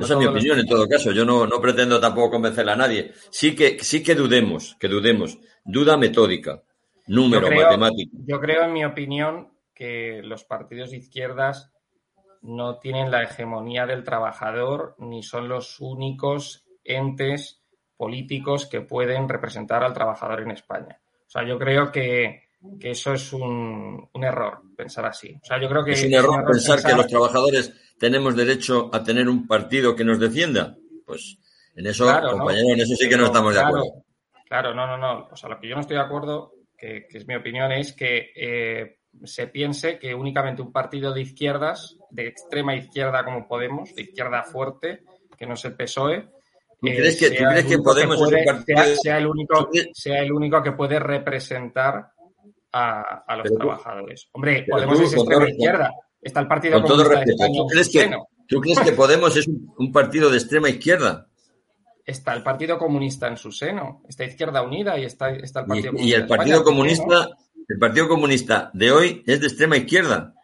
Esa 0.00 0.14
es 0.14 0.18
mi 0.18 0.26
opinión 0.26 0.58
en 0.58 0.66
todo 0.66 0.88
caso. 0.88 1.12
Yo 1.12 1.24
no, 1.24 1.46
no 1.46 1.60
pretendo 1.60 2.00
tampoco 2.00 2.32
convencer 2.32 2.68
a 2.68 2.74
nadie. 2.74 3.12
Sí 3.30 3.54
que, 3.54 3.78
sí 3.80 4.02
que 4.02 4.14
dudemos, 4.14 4.76
que 4.78 4.88
dudemos. 4.88 5.38
Duda 5.64 5.96
metódica, 5.96 6.62
número, 7.06 7.48
matemático. 7.48 8.16
Yo 8.26 8.40
creo, 8.40 8.64
en 8.64 8.72
mi 8.72 8.84
opinión, 8.84 9.52
que 9.74 10.20
los 10.24 10.44
partidos 10.44 10.90
de 10.90 10.96
izquierdas 10.96 11.70
no 12.42 12.78
tienen 12.78 13.10
la 13.10 13.22
hegemonía 13.22 13.86
del 13.86 14.04
trabajador 14.04 14.96
ni 14.98 15.22
son 15.22 15.48
los 15.48 15.78
únicos 15.80 16.67
entes 16.88 17.62
políticos 17.96 18.66
que 18.66 18.80
pueden 18.80 19.28
representar 19.28 19.82
al 19.82 19.92
trabajador 19.92 20.42
en 20.42 20.52
España. 20.52 21.00
O 21.26 21.30
sea, 21.30 21.46
yo 21.46 21.58
creo 21.58 21.92
que, 21.92 22.48
eso 22.80 23.12
es 23.12 23.32
un, 23.32 24.08
error, 24.14 24.62
pensar 24.76 25.04
así. 25.04 25.38
O 25.42 25.44
sea, 25.44 25.60
yo 25.60 25.68
creo 25.68 25.84
que 25.84 25.92
es 25.92 26.04
un 26.04 26.14
error, 26.14 26.44
pensar, 26.46 26.82
que 26.82 26.94
los 26.94 27.06
trabajadores 27.06 27.72
tenemos 27.98 28.34
derecho 28.34 28.88
a 28.92 29.02
tener 29.02 29.28
un 29.28 29.46
partido 29.46 29.94
que 29.94 30.04
nos 30.04 30.18
defienda. 30.18 30.76
Pues 31.04 31.38
en 31.74 31.86
eso, 31.86 32.06
compañero, 32.06 32.72
en 32.72 32.80
eso 32.80 32.94
sí 32.96 33.08
que 33.08 33.16
no 33.16 33.26
estamos 33.26 33.54
de 33.54 33.60
acuerdo. 33.60 34.04
Claro, 34.48 34.74
no, 34.74 34.86
no, 34.86 34.96
no. 34.96 35.28
O 35.30 35.36
sea, 35.36 35.50
lo 35.50 35.60
que 35.60 35.68
yo 35.68 35.74
no 35.74 35.82
estoy 35.82 35.96
de 35.96 36.02
acuerdo, 36.02 36.54
que, 36.76 37.06
es 37.10 37.26
mi 37.26 37.34
opinión, 37.34 37.70
es 37.72 37.92
que 37.92 38.30
eh, 38.34 39.00
se 39.24 39.48
piense 39.48 39.98
que 39.98 40.14
únicamente 40.14 40.62
un 40.62 40.72
partido 40.72 41.12
de 41.12 41.22
izquierdas, 41.22 41.96
de 42.10 42.28
extrema 42.28 42.74
izquierda 42.74 43.24
como 43.24 43.46
Podemos, 43.46 43.94
de 43.94 44.02
izquierda 44.02 44.44
fuerte, 44.44 45.02
que 45.36 45.46
no 45.46 45.54
es 45.54 45.64
el 45.64 45.74
PSOE, 45.74 46.28
crees 46.80 47.16
que, 47.16 47.78
Podemos 47.78 48.18
sea, 49.02 49.18
el 49.18 49.26
único, 49.26 49.68
sea 49.92 50.22
el 50.22 50.32
único 50.32 50.62
que 50.62 50.72
puede 50.72 50.98
representar 50.98 52.12
a, 52.72 53.36
los 53.36 53.52
trabajadores? 53.56 54.28
Hombre, 54.32 54.64
Podemos 54.68 55.00
es 55.00 55.12
extrema 55.12 55.48
izquierda. 55.48 55.92
Está 56.20 56.40
el 56.40 56.48
Partido 56.48 56.80
con 56.80 56.88
todo 56.88 57.04
respeto, 57.04 57.46
¿tú 57.46 57.66
crees, 57.66 57.88
que, 57.88 58.10
¿tú 58.48 58.60
crees 58.60 58.80
que 58.80 58.92
Podemos 58.92 59.36
es 59.36 59.46
un, 59.46 59.92
partido 59.92 60.30
de 60.30 60.38
extrema 60.38 60.68
izquierda? 60.68 61.28
Está 62.04 62.34
el 62.34 62.42
Partido 62.42 62.78
Comunista 62.78 63.28
en 63.28 63.36
su 63.36 63.52
seno, 63.52 64.02
está 64.08 64.24
Izquierda 64.24 64.62
Unida 64.62 64.98
y 64.98 65.04
está, 65.04 65.30
está 65.30 65.60
el 65.60 65.66
Partido 65.66 65.92
y, 65.96 66.12
el 66.12 66.26
Partido 66.26 66.64
Comunista, 66.64 67.28
el 67.68 67.78
Partido 67.78 68.08
Comunista 68.08 68.70
de 68.72 68.90
hoy 68.90 69.22
es 69.26 69.40
de 69.40 69.46
extrema 69.46 69.76
izquierda. 69.76 70.34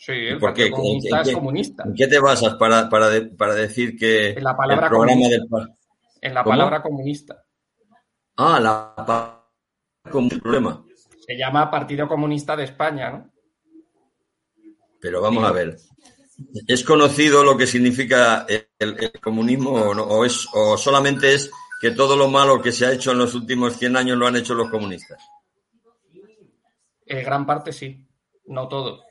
Sí, 0.00 0.12
el 0.12 0.38
Partido 0.38 0.70
Comunista 0.70 1.20
es 1.20 1.32
comunista. 1.34 1.82
¿En 1.84 1.94
qué 1.94 2.06
te 2.06 2.18
basas 2.18 2.54
para, 2.54 2.88
para, 2.88 3.54
decir 3.54 3.98
que 3.98 4.30
en 4.30 4.42
la 4.42 4.56
palabra 4.56 4.86
el 4.86 4.90
programa 4.90 5.12
comunista. 5.12 5.54
del 5.58 5.68
En 6.22 6.34
la 6.34 6.44
palabra 6.44 6.82
comunista. 6.82 7.44
Ah, 8.34 8.58
la 8.58 8.94
palabra 8.96 10.40
problema. 10.42 10.82
Se 11.26 11.36
llama 11.36 11.70
Partido 11.70 12.08
Comunista 12.08 12.56
de 12.56 12.64
España, 12.64 13.10
¿no? 13.10 13.30
Pero 15.02 15.20
vamos 15.20 15.44
a 15.44 15.52
ver. 15.52 15.76
¿Es 16.66 16.82
conocido 16.82 17.44
lo 17.44 17.58
que 17.58 17.66
significa 17.66 18.46
el, 18.78 19.20
comunismo 19.20 19.72
o, 19.72 20.24
es, 20.24 20.48
o 20.54 20.78
solamente 20.78 21.34
es 21.34 21.50
que 21.78 21.90
todo 21.90 22.16
lo 22.16 22.28
malo 22.28 22.62
que 22.62 22.72
se 22.72 22.86
ha 22.86 22.92
hecho 22.92 23.12
en 23.12 23.18
los 23.18 23.34
últimos 23.34 23.76
100 23.76 23.98
años 23.98 24.16
lo 24.16 24.26
han 24.26 24.36
hecho 24.36 24.54
los 24.54 24.70
comunistas? 24.70 25.22
En 27.04 27.22
gran 27.22 27.44
parte 27.44 27.70
sí, 27.70 28.08
no 28.46 28.66
todo 28.66 29.09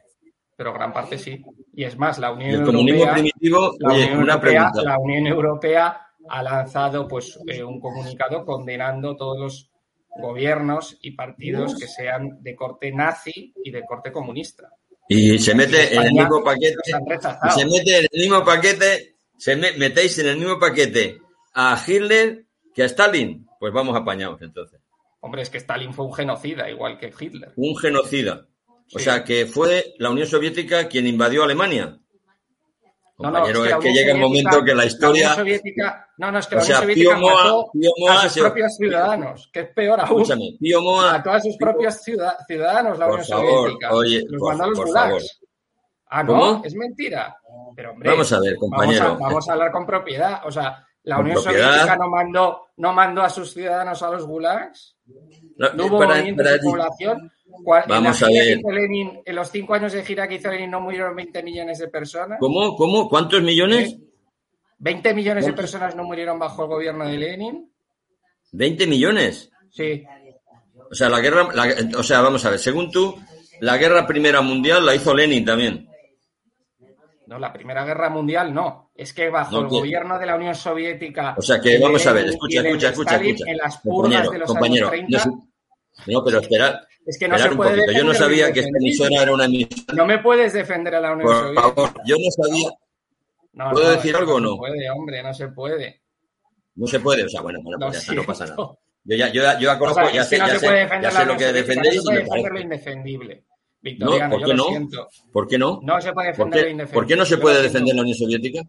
pero 0.60 0.74
gran 0.74 0.92
parte 0.92 1.18
sí. 1.18 1.42
Y 1.74 1.86
es 1.86 1.98
más, 1.98 2.20
la 2.20 2.34
Unión 2.34 2.52
Europea. 2.52 3.16
la, 3.80 3.94
Unión 3.94 4.20
Europea 4.20 4.72
la 4.84 5.00
Unión 5.00 5.28
Europea 5.28 6.02
ha 6.28 6.44
lanzado 6.44 7.08
pues 7.08 7.40
eh, 7.48 7.64
un 7.64 7.80
comunicado 7.80 8.44
condenando 8.44 9.16
todos 9.16 9.40
los 9.40 9.72
gobiernos 10.22 10.98
y 11.02 11.12
partidos 11.12 11.80
que 11.80 11.88
sean 11.88 12.44
de 12.44 12.58
corte 12.58 12.92
nazi 12.92 13.54
y 13.64 13.72
de 13.72 13.86
corte 13.86 14.12
comunista. 14.12 14.70
Y 15.08 15.40
se 15.40 15.56
mete 15.56 15.96
en 15.96 16.04
el 16.04 16.12
mismo 16.12 16.44
paquete. 16.44 16.76
se 16.84 17.66
mete 17.66 18.00
en 18.00 18.08
el 18.12 18.20
mismo 18.20 18.44
paquete. 18.44 19.16
Se 19.38 19.56
metéis 19.56 20.20
en 20.20 20.28
el 20.28 20.38
mismo 20.40 20.60
paquete 20.60 21.22
a 21.54 21.82
Hitler 21.88 22.48
que 22.76 22.84
a 22.84 22.88
Stalin. 22.88 23.48
Pues 23.58 23.72
vamos 23.72 23.96
apañados 23.96 24.42
entonces. 24.42 24.82
Hombre, 25.22 25.42
es 25.42 25.50
que 25.50 25.58
Stalin 25.60 25.94
fue 25.94 26.06
un 26.06 26.14
genocida, 26.14 26.70
igual 26.70 26.98
que 26.98 27.14
Hitler. 27.18 27.54
Un 27.56 27.78
genocida. 27.78 28.49
O 28.94 29.00
sea, 29.00 29.24
que 29.24 29.46
fue 29.46 29.94
la 30.00 30.10
Unión 30.10 30.28
Soviética 30.28 30.88
quien 30.88 31.08
invadió 31.08 31.44
Alemania. 31.44 32.00
Compañero, 33.16 33.66
es 33.66 33.76
que, 33.76 33.92
llega 33.92 34.14
el 34.14 34.18
momento 34.20 34.64
que 34.64 34.74
la 34.74 34.86
historia. 34.86 35.36
Soviética, 35.36 36.08
no, 36.18 36.32
no, 36.32 36.40
es 36.40 36.48
que 36.48 36.56
la 36.56 36.62
Unión 36.62 36.78
Soviética 36.78 37.18
mató 37.18 37.72
a 38.10 38.30
sus 38.30 38.42
propios 38.42 38.76
ciudadanos, 38.78 39.50
que 39.52 39.60
es 39.60 39.68
peor 39.74 40.00
aún. 40.00 40.22
Escúchame, 40.22 40.58
Pío 40.58 40.82
Moa, 40.82 41.16
a 41.16 41.24
todos 41.24 41.44
sus 41.44 41.58
propios 41.58 41.96
ciudadanos, 42.02 42.98
la 42.98 43.08
Unión 43.08 43.26
Soviética. 43.26 43.92
Oye, 43.92 44.24
los 44.30 44.42
mandó 44.42 44.64
a 44.64 44.68
los 44.68 44.80
gulags. 44.80 45.40
Ah, 46.12 46.24
no, 46.24 46.64
es 46.64 46.74
mentira. 46.76 47.38
Pero, 47.76 47.92
hombre, 47.92 48.10
vamos 48.10 48.32
a 48.32 48.40
ver, 48.40 48.56
compañero. 48.56 49.18
Vamos 49.20 49.50
a, 49.50 49.52
hablar 49.52 49.72
con 49.72 49.86
propiedad. 49.86 50.42
O 50.46 50.52
sea, 50.52 50.88
la 51.04 51.20
Unión 51.20 51.42
Soviética 51.42 51.98
no 51.98 52.10
mandó, 52.10 52.68
no 52.78 52.94
mandó 52.94 53.22
a 53.22 53.30
sus 53.30 53.54
ciudadanos 53.54 54.02
a 54.02 54.12
los 54.12 54.26
gulags. 54.26 54.96
No, 55.58 55.86
hubo 55.88 56.06
de 56.06 56.60
población. 56.64 57.32
Vamos 57.88 58.24
a 58.24 58.28
ver. 58.28 58.60
en 59.26 59.36
los 59.36 59.52
cinco 59.52 59.74
años 59.74 59.94
de 59.94 60.04
gira 60.04 60.28
que 60.28 60.36
hizo 60.36 60.50
Lenin 60.50 60.72
no 60.72 60.82
murieron 60.82 61.16
20 61.16 61.44
millones 61.44 61.80
de 61.80 61.88
personas. 61.88 62.38
¿Cómo? 62.40 62.76
¿Cómo? 62.76 63.10
¿Cuántos 63.10 63.42
millones? 63.42 63.98
20 64.80 65.14
millones 65.14 65.46
de 65.46 65.54
personas 65.54 65.96
no 65.96 66.04
murieron 66.04 66.40
bajo 66.40 66.64
el 66.64 66.70
gobierno 66.70 67.08
de 67.08 67.18
Lenin. 67.18 67.72
¿20 68.54 68.88
millones? 68.88 69.52
Sí. 69.70 70.04
O 70.90 70.96
sea, 70.96 71.10
la 71.10 71.20
guerra, 71.20 71.48
o 71.98 72.04
sea, 72.04 72.22
vamos 72.22 72.46
a 72.46 72.52
ver, 72.52 72.60
según 72.60 72.90
tú, 72.90 73.16
la 73.60 73.78
guerra 73.78 74.08
primera 74.08 74.42
mundial 74.42 74.86
la 74.86 74.96
hizo 74.96 75.14
Lenin 75.14 75.46
también. 75.46 75.90
No, 77.30 77.38
la 77.38 77.54
Primera 77.54 77.86
Guerra 77.86 78.10
Mundial 78.10 78.52
no. 78.52 78.90
Es 78.96 79.14
que 79.14 79.30
bajo 79.30 79.60
el 79.60 79.68
gobierno 79.68 80.18
de 80.18 80.26
la 80.26 80.36
Unión 80.36 80.56
Soviética. 80.56 81.36
O 81.38 81.44
sea 81.44 81.62
que 81.62 81.78
vamos 81.78 82.06
a 82.08 82.12
ver, 82.12 82.26
escucha, 82.26 82.62
escucha, 82.62 82.90
escucha, 82.90 83.16
escucha. 83.18 83.52
En 83.52 83.58
las 83.58 83.78
purgas 83.78 84.32
de 84.32 84.40
los 84.40 84.56
años 84.56 84.90
30. 84.90 85.26
No, 86.08 86.24
pero 86.24 86.40
espera, 86.40 86.82
es 87.10 87.18
que 87.18 87.28
no 87.28 87.40
se 87.40 87.50
puede 87.50 87.94
Yo 87.96 88.04
no 88.04 88.14
sabía 88.14 88.54
que 88.54 88.60
esta 88.60 88.78
emisora 88.78 89.24
era 89.24 89.34
una 89.34 89.46
emisora. 89.46 89.94
No 89.96 90.06
me 90.06 90.20
puedes 90.20 90.54
defender 90.54 90.94
a 90.94 91.02
la 91.02 91.14
Unión 91.14 91.28
Por 91.28 91.56
favor, 91.56 91.94
yo 92.06 92.16
no 92.18 92.46
sabía. 92.46 92.70
¿Puedo 93.72 93.90
decir 93.90 94.16
algo 94.16 94.36
o 94.36 94.40
no? 94.40 94.50
No 94.50 94.56
se 94.56 94.60
puede, 94.60 94.90
hombre, 94.92 95.24
no 95.24 95.34
se 95.34 95.48
puede. 95.48 96.02
No 96.76 96.88
se 96.88 97.00
puede, 97.00 97.26
o 97.26 97.30
sea, 97.30 97.42
bueno, 97.42 97.60
bueno 97.64 97.88
pues 97.88 97.94
ya 97.94 98.00
está, 98.00 98.14
no 98.14 98.24
pasa 98.24 98.46
nada. 98.46 98.58
Yo 99.04 99.16
ya, 99.16 99.32
yo, 99.32 99.42
yo 99.60 99.60
ya 99.60 99.80
conozco, 99.80 100.10
ya 100.14 100.24
sé, 100.24 100.38
ya 100.38 100.60
sé, 100.60 100.88
ya 101.02 101.12
sé 101.12 101.26
lo 101.26 101.36
que 101.36 101.52
defendéis. 101.52 101.96
No 101.96 102.02
se 102.02 102.04
puede 102.04 102.20
defender 102.22 102.52
lo 102.52 102.60
indefendible. 102.60 103.44
Victoriano, 103.82 104.30
¿por 104.30 104.46
qué 104.46 104.54
no? 104.54 104.66
¿Por 105.32 105.48
qué 105.48 105.58
no? 105.58 105.80
No 105.82 106.00
se 106.00 106.14
puede 106.14 106.28
defender 106.28 106.64
lo 106.64 106.70
indefendible. 106.70 106.94
¿Por 106.94 107.08
qué 107.08 107.16
no 107.16 107.26
se 107.26 107.38
puede 107.38 107.62
defender 107.64 107.96
la 107.96 108.02
Unión 108.02 108.18
Soviética? 108.18 108.62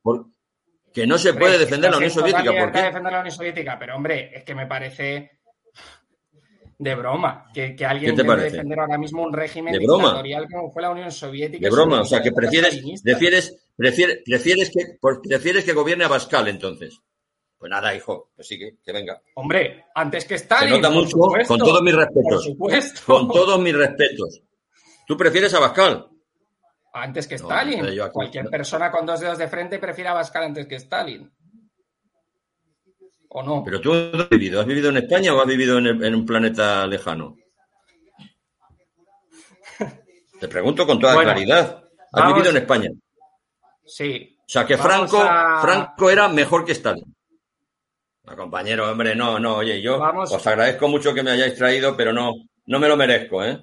¿Por... 0.00 0.26
Que 0.92 1.08
no 1.08 1.18
se 1.18 1.34
puede 1.34 1.58
defender 1.58 1.90
la 1.90 1.96
Unión 1.96 2.12
Soviética. 2.12 2.52
¿Por 2.52 2.72
qué? 2.72 2.82
defender 2.82 3.12
la 3.12 3.20
Unión 3.20 3.34
Soviética, 3.34 3.78
pero 3.78 3.96
hombre, 3.96 4.30
es 4.32 4.44
que 4.44 4.54
me 4.54 4.66
parece 4.66 5.33
de 6.78 6.94
broma, 6.94 7.46
que, 7.52 7.74
que 7.76 7.84
alguien 7.84 8.14
quiera 8.14 8.36
defender 8.36 8.78
ahora 8.78 8.98
mismo 8.98 9.22
un 9.22 9.32
régimen 9.32 9.72
¿De 9.72 9.78
dictatorial 9.78 10.46
como 10.50 10.70
fue 10.70 10.82
la 10.82 10.90
Unión 10.90 11.10
Soviética. 11.10 11.64
De 11.66 11.70
broma, 11.70 12.00
o 12.02 12.04
sea, 12.04 12.22
que 12.22 12.32
prefieres, 12.32 12.80
prefieres, 13.02 13.56
prefieres, 13.76 14.22
prefieres, 14.24 14.70
que, 14.70 14.98
prefieres 15.28 15.64
que 15.64 15.72
gobierne 15.72 16.04
Abascal 16.04 16.48
entonces. 16.48 17.00
Pues 17.58 17.70
nada, 17.70 17.94
hijo, 17.94 18.30
pues 18.36 18.46
sí 18.46 18.58
que, 18.58 18.92
venga. 18.92 19.22
Hombre, 19.36 19.86
antes 19.94 20.26
que 20.26 20.34
Stalin. 20.34 20.74
Se 20.74 20.80
nota 20.80 20.90
mucho, 20.90 21.16
con 21.46 21.58
todos 21.58 21.82
mis 21.82 21.94
respetos. 21.94 23.02
Con 23.06 23.28
todos 23.28 23.58
mis 23.58 23.74
respetos. 23.74 24.42
¿Tú 25.06 25.16
prefieres 25.16 25.54
a 25.54 25.58
Abascal? 25.58 26.08
Antes 26.92 27.26
que 27.26 27.36
Stalin. 27.36 27.86
Cualquier 28.12 28.50
persona 28.50 28.90
con 28.90 29.06
dos 29.06 29.20
dedos 29.20 29.38
de 29.38 29.48
frente 29.48 29.78
prefiere 29.78 30.08
a 30.08 30.12
Abascal 30.12 30.44
antes 30.44 30.66
que 30.66 30.76
Stalin. 30.76 31.32
¿O 33.36 33.42
no? 33.42 33.64
Pero 33.64 33.80
tú 33.80 33.92
has 33.92 34.28
vivido, 34.28 34.60
¿has 34.60 34.66
vivido 34.66 34.90
en 34.90 34.98
España 34.98 35.34
o 35.34 35.40
has 35.40 35.46
vivido 35.48 35.78
en, 35.78 36.14
un 36.14 36.24
planeta 36.24 36.86
lejano? 36.86 37.36
Te 40.40 40.46
pregunto 40.46 40.86
con 40.86 41.00
toda 41.00 41.20
claridad. 41.20 41.82
¿Has 42.12 42.28
vivido 42.28 42.50
en 42.50 42.56
España? 42.58 42.90
Sí. 43.84 44.38
O 44.38 44.48
sea 44.48 44.64
que 44.64 44.78
Franco, 44.78 45.20
Franco 45.60 46.10
era 46.10 46.28
mejor 46.28 46.64
que 46.64 46.72
Stalin. 46.72 47.12
No, 48.22 48.36
compañero, 48.36 48.88
hombre, 48.88 49.16
no, 49.16 49.40
no, 49.40 49.56
oye, 49.56 49.82
yo 49.82 50.00
os 50.00 50.46
agradezco 50.46 50.86
mucho 50.86 51.12
que 51.12 51.24
me 51.24 51.32
hayáis 51.32 51.56
traído, 51.56 51.96
pero 51.96 52.12
no, 52.12 52.34
no 52.66 52.78
me 52.78 52.86
lo 52.86 52.96
merezco, 52.96 53.44
¿eh? 53.44 53.58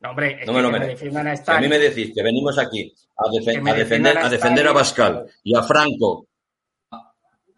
No, 0.00 0.10
hombre, 0.10 0.44
no 0.44 0.52
me 0.52 0.60
lo 0.60 0.70
merezco. 0.70 1.50
a, 1.50 1.60
mí 1.60 1.66
me 1.66 1.78
decís 1.78 2.12
que 2.14 2.22
venimos 2.22 2.58
aquí 2.58 2.92
a, 3.16 3.30
defender, 3.32 4.18
a, 4.18 4.28
defender 4.28 4.68
a 4.68 4.72
Bascal 4.72 5.24
y 5.42 5.56
a 5.56 5.62
Franco 5.62 6.26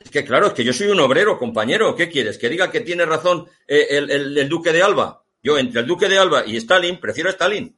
es 0.06 0.10
que 0.12 0.24
claro, 0.24 0.46
es 0.48 0.52
que 0.52 0.64
yo 0.64 0.72
soy 0.72 0.86
un 0.88 1.00
obrero, 1.00 1.38
compañero. 1.38 1.94
¿Qué 1.94 2.08
quieres? 2.08 2.38
¿Que 2.38 2.48
diga 2.48 2.70
que 2.70 2.80
tiene 2.80 3.04
razón 3.04 3.46
eh, 3.66 3.86
el, 3.90 4.48
duque 4.48 4.72
de 4.72 4.82
Alba? 4.82 5.22
Yo 5.42 5.58
entre 5.58 5.80
el 5.80 5.86
Duque 5.86 6.08
de 6.08 6.18
Alba 6.18 6.44
y 6.46 6.56
Stalin, 6.56 6.98
prefiero 6.98 7.28
a 7.28 7.32
Stalin. 7.32 7.76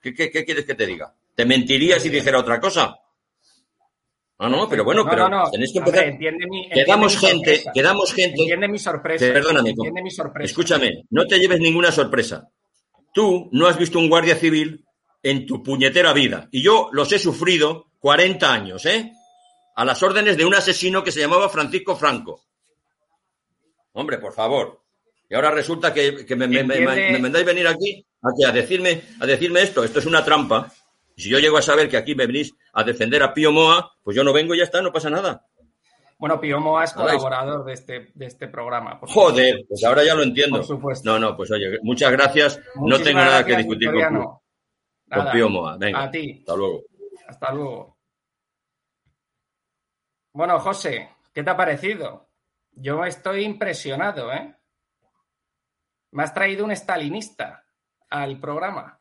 ¿Qué, 0.00 0.14
qué, 0.14 0.30
qué 0.30 0.44
quieres 0.44 0.64
que 0.64 0.74
te 0.74 0.86
diga? 0.86 1.14
¿Te 1.34 1.44
mentiría 1.44 2.00
si 2.00 2.08
dijera 2.08 2.38
otra 2.40 2.58
cosa? 2.60 2.96
No, 4.40 4.48
no, 4.48 4.68
pero 4.68 4.84
bueno, 4.84 5.02
No, 5.04 5.10
pero 5.10 5.28
no, 5.28 5.44
no. 5.44 5.50
tenéis 5.50 5.72
que 5.72 5.78
Hombre, 5.80 5.90
empezar. 5.92 6.08
entiende 6.12 6.46
mi- 6.48 6.68
Quedamos 6.70 7.14
entiende 7.14 7.54
gente, 7.56 7.70
quedamos 7.74 8.12
gente. 8.14 8.40
Entiende 8.40 8.68
mi 8.68 8.78
sorpresa. 8.78 9.32
Perdóname, 9.32 9.70
Entiende 9.70 10.02
mi 10.02 10.10
sorpresa. 10.10 10.44
Escúchame, 10.46 11.04
no 11.10 11.26
te 11.26 11.38
lleves 11.38 11.58
ninguna 11.60 11.90
sorpresa. 11.90 12.48
Tú 13.12 13.48
no 13.52 13.66
has 13.66 13.76
visto 13.78 13.98
un 13.98 14.08
guardia 14.08 14.36
civil 14.36 14.84
en 15.24 15.44
tu 15.46 15.62
puñetera 15.62 16.12
vida. 16.12 16.48
Y 16.52 16.62
yo 16.62 16.88
los 16.92 17.10
he 17.12 17.18
sufrido 17.18 17.86
40 17.98 18.52
años, 18.52 18.86
¿eh? 18.86 19.12
A 19.78 19.84
las 19.84 20.02
órdenes 20.02 20.36
de 20.36 20.44
un 20.44 20.54
asesino 20.54 21.04
que 21.04 21.12
se 21.12 21.20
llamaba 21.20 21.48
Francisco 21.48 21.94
Franco. 21.94 22.42
Hombre, 23.92 24.18
por 24.18 24.32
favor. 24.32 24.82
Y 25.28 25.34
ahora 25.34 25.50
resulta 25.52 25.92
que, 25.92 26.24
que 26.26 26.34
me, 26.36 26.48
me- 26.48 26.64
me- 26.64 26.74
Entiende- 26.76 27.12
me 27.12 27.18
mandáis 27.20 27.46
venir 27.46 27.68
aquí 27.68 28.04
a, 28.46 28.50
decirme, 28.50 29.02
a 29.20 29.26
decirme 29.26 29.62
esto. 29.62 29.84
Esto 29.84 29.98
es 30.00 30.06
una 30.06 30.24
trampa. 30.24 30.72
Y 31.14 31.22
si 31.22 31.28
yo 31.30 31.38
llego 31.38 31.58
a 31.58 31.62
saber 31.62 31.88
que 31.88 31.96
aquí 31.96 32.14
me 32.14 32.26
venís 32.26 32.54
a 32.72 32.82
defender 32.82 33.22
a 33.22 33.32
Pío 33.32 33.52
Moa, 33.52 33.92
pues 34.02 34.16
yo 34.16 34.24
no 34.24 34.32
vengo 34.32 34.54
y 34.54 34.58
ya 34.58 34.64
está, 34.64 34.80
no 34.82 34.92
pasa 34.92 35.10
nada. 35.10 35.44
Bueno, 36.18 36.40
Pío 36.40 36.58
Moa 36.58 36.82
es 36.84 36.92
colaborador 36.92 37.64
de 37.64 37.74
este, 37.74 38.10
de 38.14 38.26
este 38.26 38.48
programa. 38.48 38.98
Joder, 39.02 39.64
pues 39.68 39.84
ahora 39.84 40.02
ya 40.04 40.14
lo 40.16 40.22
entiendo. 40.24 40.56
Por 40.58 40.66
supuesto. 40.66 41.08
No, 41.08 41.18
no, 41.20 41.36
pues 41.36 41.50
oye, 41.52 41.78
muchas 41.82 42.10
gracias. 42.10 42.60
no 42.84 42.98
tengo 43.00 43.20
nada 43.20 43.44
que 43.46 43.56
discutir 43.56 43.92
con, 43.92 44.24
con 45.22 45.30
Pío 45.32 45.48
Moa. 45.48 45.76
Venga, 45.78 46.02
A 46.02 46.10
ti. 46.10 46.36
hasta 46.40 46.56
luego. 46.56 46.82
Hasta 47.28 47.52
luego. 47.52 47.97
Bueno, 50.38 50.60
José, 50.60 51.16
¿qué 51.34 51.42
te 51.42 51.50
ha 51.50 51.56
parecido? 51.56 52.28
Yo 52.70 53.04
estoy 53.04 53.42
impresionado, 53.42 54.32
¿eh? 54.32 54.54
Me 56.12 56.22
has 56.22 56.32
traído 56.32 56.64
un 56.64 56.70
estalinista 56.70 57.64
al 58.08 58.38
programa. 58.38 59.00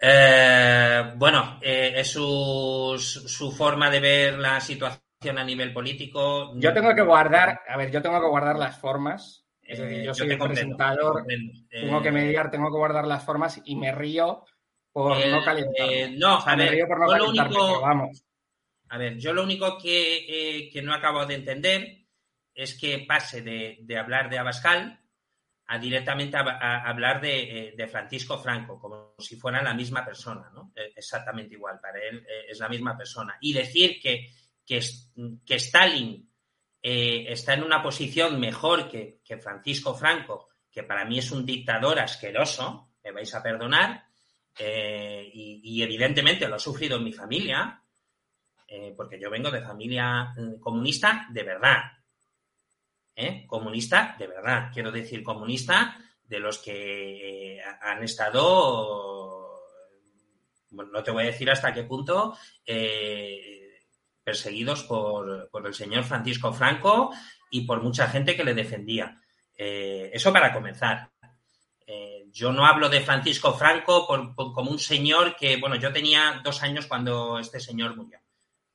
Eh, 0.00 1.12
bueno, 1.16 1.58
eh, 1.60 1.92
es 1.96 2.12
su, 2.12 3.52
forma 3.58 3.90
de 3.90 3.98
ver 3.98 4.38
la 4.38 4.60
situación 4.60 5.38
a 5.38 5.42
nivel 5.42 5.72
político. 5.72 6.52
Yo 6.54 6.72
tengo 6.72 6.94
que 6.94 7.02
guardar, 7.02 7.62
a 7.68 7.76
ver, 7.76 7.90
yo 7.90 8.00
tengo 8.00 8.20
que 8.20 8.28
guardar 8.28 8.60
las 8.60 8.78
formas. 8.78 9.44
Es 9.60 9.80
decir, 9.80 10.02
Eh, 10.02 10.04
yo 10.04 10.14
soy 10.14 10.30
el 10.30 10.38
comprendo, 10.38 10.76
presentador, 10.76 11.14
comprendo. 11.14 11.52
tengo 11.68 12.00
que 12.00 12.08
Eh, 12.10 12.12
mediar, 12.12 12.48
tengo 12.52 12.70
que 12.70 12.78
guardar 12.78 13.08
las 13.08 13.24
formas 13.24 13.60
y 13.64 13.74
me 13.74 13.90
río 13.90 14.44
por 14.92 15.16
no 15.16 15.44
calentarme. 15.44 16.02
eh, 16.04 16.14
no, 16.16 16.38
a 16.38 16.54
me 16.54 16.62
ver, 16.62 16.70
río 16.74 16.86
por 16.86 17.00
no 17.00 17.08
yo 17.08 17.18
lo 17.18 17.28
único- 17.30 17.48
pero 17.48 17.80
vamos. 17.80 18.27
A 18.90 18.98
ver, 18.98 19.18
yo 19.18 19.32
lo 19.32 19.42
único 19.42 19.78
que, 19.78 20.26
eh, 20.28 20.70
que 20.70 20.82
no 20.82 20.94
acabo 20.94 21.26
de 21.26 21.34
entender 21.34 22.06
es 22.54 22.78
que 22.78 22.98
pase 23.00 23.42
de, 23.42 23.78
de 23.82 23.98
hablar 23.98 24.28
de 24.28 24.38
Abascal 24.38 25.00
a 25.70 25.78
directamente 25.78 26.36
a, 26.36 26.88
hablar 26.88 27.20
de, 27.20 27.68
eh, 27.68 27.74
de 27.76 27.86
Francisco 27.86 28.38
Franco, 28.38 28.80
como 28.80 29.14
si 29.18 29.36
fueran 29.36 29.64
la 29.64 29.74
misma 29.74 30.02
persona, 30.04 30.50
¿no? 30.54 30.72
Eh, 30.74 30.92
Exactamente 30.96 31.54
igual, 31.54 31.78
para 31.78 31.98
él 32.00 32.24
eh, 32.26 32.46
es 32.48 32.58
la 32.58 32.70
misma 32.70 32.96
persona. 32.96 33.36
Y 33.42 33.52
decir 33.52 34.00
que, 34.00 34.30
que, 34.66 34.80
que 35.44 35.54
Stalin 35.54 36.26
está 36.80 37.52
en 37.52 37.64
una 37.64 37.82
posición 37.82 38.40
mejor 38.40 38.88
que, 38.88 39.20
que 39.22 39.36
Francisco 39.36 39.94
Franco, 39.94 40.48
que 40.70 40.84
para 40.84 41.04
mí 41.04 41.18
es 41.18 41.30
un 41.32 41.44
dictador 41.44 41.98
asqueroso, 41.98 42.94
me 43.04 43.12
vais 43.12 43.34
a 43.34 43.42
perdonar, 43.42 44.04
y, 44.58 45.60
y 45.62 45.82
evidentemente 45.82 46.48
lo 46.48 46.54
ha 46.54 46.58
sufrido 46.58 46.96
en 46.96 47.04
mi 47.04 47.12
familia, 47.12 47.82
eh, 48.70 48.92
porque 48.94 49.18
yo 49.18 49.30
vengo 49.30 49.50
de 49.50 49.62
familia 49.62 50.34
eh, 50.36 50.60
comunista 50.60 51.26
de 51.30 51.42
verdad. 51.42 51.78
¿eh? 53.16 53.46
Comunista 53.46 54.14
de 54.18 54.26
verdad. 54.26 54.70
Quiero 54.72 54.92
decir, 54.92 55.22
comunista 55.22 55.96
de 56.22 56.38
los 56.38 56.58
que 56.58 57.56
eh, 57.56 57.62
han 57.80 58.04
estado, 58.04 59.62
bueno, 60.68 60.90
no 60.92 61.02
te 61.02 61.10
voy 61.10 61.22
a 61.22 61.26
decir 61.28 61.50
hasta 61.50 61.72
qué 61.72 61.84
punto, 61.84 62.36
perseguidos 64.22 64.84
por, 64.84 65.48
por 65.50 65.66
el 65.66 65.72
señor 65.72 66.04
Francisco 66.04 66.52
Franco 66.52 67.10
y 67.50 67.62
por 67.62 67.82
mucha 67.82 68.06
gente 68.08 68.36
que 68.36 68.44
le 68.44 68.52
defendía. 68.52 69.18
Eso 69.56 70.30
para 70.30 70.52
comenzar. 70.52 71.10
Yo 72.30 72.52
no 72.52 72.66
hablo 72.66 72.90
de 72.90 73.00
Francisco 73.00 73.54
Franco 73.54 74.06
como 74.06 74.70
un 74.70 74.78
señor 74.78 75.34
que, 75.34 75.56
bueno, 75.56 75.76
yo 75.76 75.90
tenía 75.90 76.42
dos 76.44 76.62
años 76.62 76.86
cuando 76.86 77.38
este 77.38 77.58
señor 77.58 77.96
murió, 77.96 78.20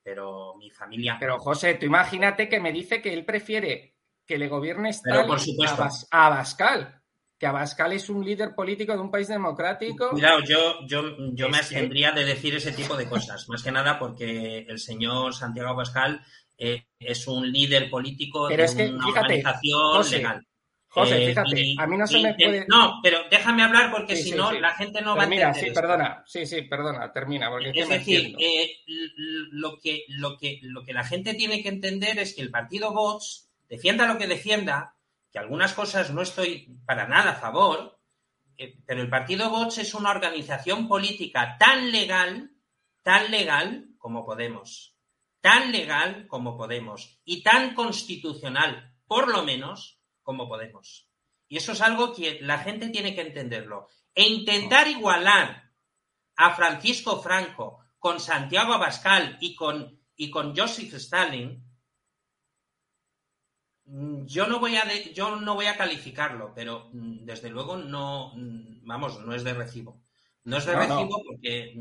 pero 0.04 0.54
mi 0.56 0.70
familia... 0.70 1.16
Pero 1.18 1.38
José, 1.38 1.74
tú 1.74 1.86
imagínate 1.86 2.48
que 2.48 2.60
me 2.60 2.70
dice 2.72 3.00
que 3.02 3.12
él 3.12 3.24
prefiere 3.24 3.96
que 4.26 4.38
le 4.38 4.48
gobierne 4.48 4.90
Pero, 5.02 5.16
Stalin 5.16 5.26
por 5.26 5.40
supuesto. 5.40 5.82
a, 5.82 5.86
Abas- 5.86 6.08
a 6.10 6.26
Abascal. 6.26 7.00
Que 7.38 7.46
Abascal 7.46 7.92
es 7.94 8.08
un 8.08 8.24
líder 8.24 8.54
político 8.54 8.92
de 8.92 9.00
un 9.00 9.10
país 9.10 9.26
democrático. 9.28 10.10
Cuidado, 10.10 10.40
yo, 10.46 10.86
yo, 10.86 11.02
yo 11.32 11.48
me 11.48 11.58
abstendría 11.58 12.12
de 12.12 12.24
decir 12.24 12.54
ese 12.54 12.72
tipo 12.72 12.96
de 12.96 13.08
cosas, 13.08 13.48
más 13.48 13.62
que 13.62 13.72
nada 13.72 13.98
porque 13.98 14.58
el 14.68 14.78
señor 14.78 15.34
Santiago 15.34 15.74
Pascal 15.74 16.20
eh, 16.56 16.84
es 16.98 17.26
un 17.26 17.50
líder 17.50 17.90
político 17.90 18.46
Pero 18.48 18.58
de 18.62 18.64
es 18.66 18.74
que, 18.74 18.88
una 18.88 19.04
fíjate, 19.06 19.24
organización 19.26 19.80
José, 19.96 20.16
legal. 20.18 20.46
José, 20.94 21.24
Eh, 21.24 21.28
fíjate, 21.28 21.60
y- 21.60 21.76
a 21.78 21.86
mí 21.88 21.96
no 21.96 22.06
se 22.06 22.18
y- 22.18 22.22
me 22.22 22.34
puede. 22.34 22.66
No, 22.68 23.00
pero 23.02 23.18
déjame 23.30 23.62
hablar 23.64 23.90
porque 23.90 24.14
Sí, 24.16 24.22
si 24.22 24.30
sí, 24.30 24.36
no 24.36 24.50
sí. 24.50 24.60
la 24.60 24.72
gente 24.74 25.02
no 25.02 25.16
va 25.16 25.22
a 25.22 25.24
entender 25.24 25.54
sí, 25.54 25.66
esto. 25.66 25.80
perdona. 25.80 26.22
Sí, 26.26 26.46
sí, 26.46 26.62
perdona, 26.62 27.12
termina, 27.12 27.50
porque 27.50 27.70
es, 27.70 27.76
Es 27.78 27.88
decir, 27.88 28.36
eh, 28.38 28.78
lo, 28.86 29.78
que, 29.80 30.04
lo, 30.08 30.38
que, 30.38 30.60
lo 30.62 30.84
que 30.84 30.92
la 30.92 31.02
gente 31.04 31.34
tiene 31.34 31.62
que 31.62 31.68
entender 31.68 32.18
es 32.18 32.34
que 32.34 32.42
el 32.42 32.50
partido 32.50 32.92
Vox, 32.92 33.50
defienda 33.68 34.06
lo 34.06 34.18
que 34.18 34.26
defienda, 34.28 34.94
que 35.32 35.38
algunas 35.40 35.72
cosas 35.72 36.10
no 36.12 36.22
estoy 36.22 36.68
para 36.86 37.08
nada 37.08 37.32
a 37.32 37.40
favor, 37.40 37.98
eh, 38.56 38.76
pero 38.86 39.02
el 39.02 39.10
partido 39.10 39.50
Vox 39.50 39.78
es 39.78 39.94
una 39.94 40.10
organización 40.12 40.86
política 40.86 41.56
tan 41.58 41.90
legal, 41.90 42.52
tan 43.02 43.32
legal 43.32 43.88
como 43.98 44.24
Podemos, 44.24 44.94
tan 45.40 45.72
legal 45.72 46.26
como 46.28 46.56
Podemos 46.56 47.20
y 47.24 47.42
tan 47.42 47.74
constitucional, 47.74 48.94
por 49.08 49.28
lo 49.28 49.42
menos, 49.42 49.93
como 50.24 50.48
Podemos. 50.48 51.08
Y 51.46 51.58
eso 51.58 51.70
es 51.72 51.80
algo 51.80 52.12
que 52.12 52.40
la 52.40 52.58
gente 52.58 52.88
tiene 52.88 53.14
que 53.14 53.20
entenderlo. 53.20 53.86
E 54.14 54.26
intentar 54.26 54.88
igualar 54.88 55.70
a 56.36 56.54
Francisco 56.56 57.22
Franco 57.22 57.78
con 58.00 58.18
Santiago 58.18 58.72
Abascal 58.72 59.38
y 59.40 59.54
con, 59.54 60.00
y 60.16 60.30
con 60.30 60.56
Joseph 60.56 60.94
Stalin, 60.94 61.62
mm, 63.84 64.26
yo 64.26 64.46
no 64.46 64.58
voy 64.58 64.76
a 64.76 64.84
de- 64.84 65.12
yo 65.12 65.36
no 65.36 65.54
voy 65.54 65.66
a 65.66 65.76
calificarlo, 65.76 66.52
pero 66.54 66.88
mm, 66.92 67.24
desde 67.24 67.50
luego 67.50 67.76
no 67.76 68.32
mm, 68.34 68.86
vamos, 68.86 69.20
no 69.24 69.34
es 69.34 69.44
de 69.44 69.54
recibo. 69.54 70.02
No 70.44 70.56
es 70.58 70.66
de 70.66 70.72
No, 70.74 70.86
no. 70.86 70.96
recibo 70.96 71.22
porque 71.24 71.74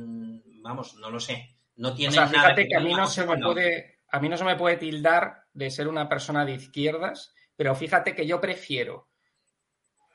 vamos, 0.61 0.95
no 0.95 1.09
lo 1.09 1.19
sé. 1.19 1.57
No 1.75 1.89
O 1.89 1.93
tiene 1.95 2.13
sea, 2.13 2.25
nada 2.25 2.33
fíjate 2.33 2.61
ver 2.61 2.67
que 2.69 2.75
a 2.75 2.79
mí 2.79 2.93
no 2.93 3.07
se 3.07 3.25
me 3.25 3.37
puede, 3.37 3.99
a 4.09 4.19
mí 4.19 4.29
no 4.29 4.37
se 4.37 4.43
me 4.43 4.55
puede 4.55 4.77
tildar 4.77 5.43
de 5.53 5.69
ser 5.71 5.87
una 5.87 6.07
persona 6.07 6.45
de 6.45 6.53
izquierdas, 6.53 7.33
pero 7.55 7.75
fíjate 7.75 8.15
que 8.15 8.25
yo 8.25 8.39
prefiero, 8.41 9.09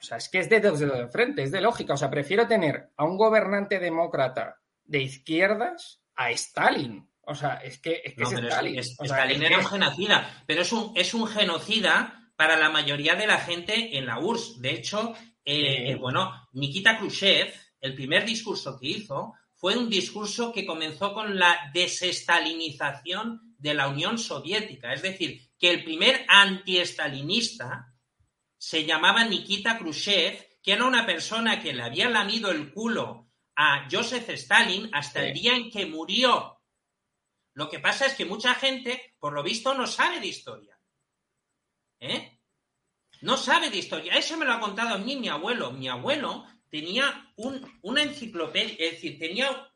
o 0.01 0.03
sea, 0.03 0.17
es 0.19 0.29
que 0.29 0.39
es 0.39 0.49
de 0.49 0.61
dos 0.61 0.79
de 0.81 1.09
frente, 1.09 1.43
es 1.43 1.51
de 1.51 1.61
lógica, 1.61 1.95
o 1.95 1.97
sea, 1.97 2.11
prefiero 2.11 2.47
tener 2.47 2.91
a 2.97 3.05
un 3.05 3.17
gobernante 3.17 3.79
demócrata 3.79 4.61
de 4.85 5.03
izquierdas 5.03 6.01
a 6.15 6.31
Stalin. 6.31 7.09
O 7.23 7.35
sea, 7.35 7.55
es 7.57 7.79
que 7.79 8.01
es, 8.05 8.15
que 8.15 8.23
No, 8.23 8.29
es 8.29 8.35
pero 8.35 8.47
es- 8.49 8.53
Stalin. 8.55 8.79
es- 8.79 8.97
O 9.01 9.05
sea, 9.05 9.17
Stalin 9.19 9.43
era 9.43 9.57
que- 9.59 9.65
un 9.65 9.71
genocida, 9.71 10.43
pero 10.47 10.63
es 10.63 10.73
un, 10.73 10.93
es 10.97 11.15
un 11.15 11.27
genocida 11.27 12.31
para 12.37 12.57
la 12.57 12.71
mayoría 12.71 13.17
de 13.17 13.27
la 13.27 13.39
gente 13.39 13.99
en 13.99 14.07
la 14.07 14.19
URSS. 14.19 14.61
De 14.63 14.71
hecho, 14.71 15.15
eh, 15.45 15.91
eh, 15.91 15.95
bueno, 15.97 16.33
Nikita 16.53 16.97
Khrushchev, 16.99 17.53
el 17.81 17.95
primer 17.95 18.25
discurso 18.25 18.79
que 18.79 18.87
hizo 18.89 19.35
fue 19.55 19.77
un 19.77 19.91
discurso 19.91 20.53
que 20.53 20.65
comenzó 20.65 21.13
con 21.13 21.37
la 21.39 21.71
desestalinización 21.75 23.55
de 23.59 23.75
la 23.75 23.89
Unión 23.89 24.19
Soviética. 24.19 24.93
Es 24.93 25.03
decir, 25.03 25.48
que 25.59 25.71
el 25.71 25.85
primer 25.85 26.25
antiestalinista 26.29 27.95
se 28.57 28.85
llamaba 28.85 29.25
Nikita 29.25 29.79
Khrushchev, 29.79 30.61
que 30.63 30.73
era 30.73 30.85
una 30.85 31.07
persona 31.07 31.61
que 31.63 31.73
le 31.73 31.83
había 31.83 32.09
lamido 32.09 32.51
el 32.51 32.73
culo 32.73 33.31
a 33.57 33.89
Joseph 33.91 34.29
Stalin 34.31 34.91
hasta 34.93 35.27
el 35.27 35.35
día 35.35 35.55
en 35.57 35.71
que 35.71 35.87
murió. 35.87 36.61
Lo 37.55 37.69
que 37.69 37.81
pasa 37.81 38.07
es 38.07 38.15
que 38.15 38.25
mucha 38.25 38.55
gente, 38.55 39.17
por 39.19 39.33
lo 39.33 39.43
visto, 39.43 39.75
no 39.75 39.87
sabe 39.87 40.21
de 40.21 40.27
historia. 40.29 40.79
¿Eh? 42.01 42.39
No 43.23 43.37
sabe 43.37 43.71
de 43.71 43.79
historia. 43.79 44.13
Eso 44.15 44.37
me 44.37 44.45
lo 44.45 44.53
ha 44.53 44.61
contado 44.61 44.95
a 44.95 44.99
mí 44.99 45.17
mi 45.17 45.29
abuelo. 45.29 45.73
Mi 45.73 45.89
abuelo 45.89 46.47
tenía 46.71 47.33
un- 47.37 47.79
una 47.83 48.03
enciclopedia, 48.03 48.77
es 48.79 48.93
decir, 48.93 49.19
tenía 49.19 49.69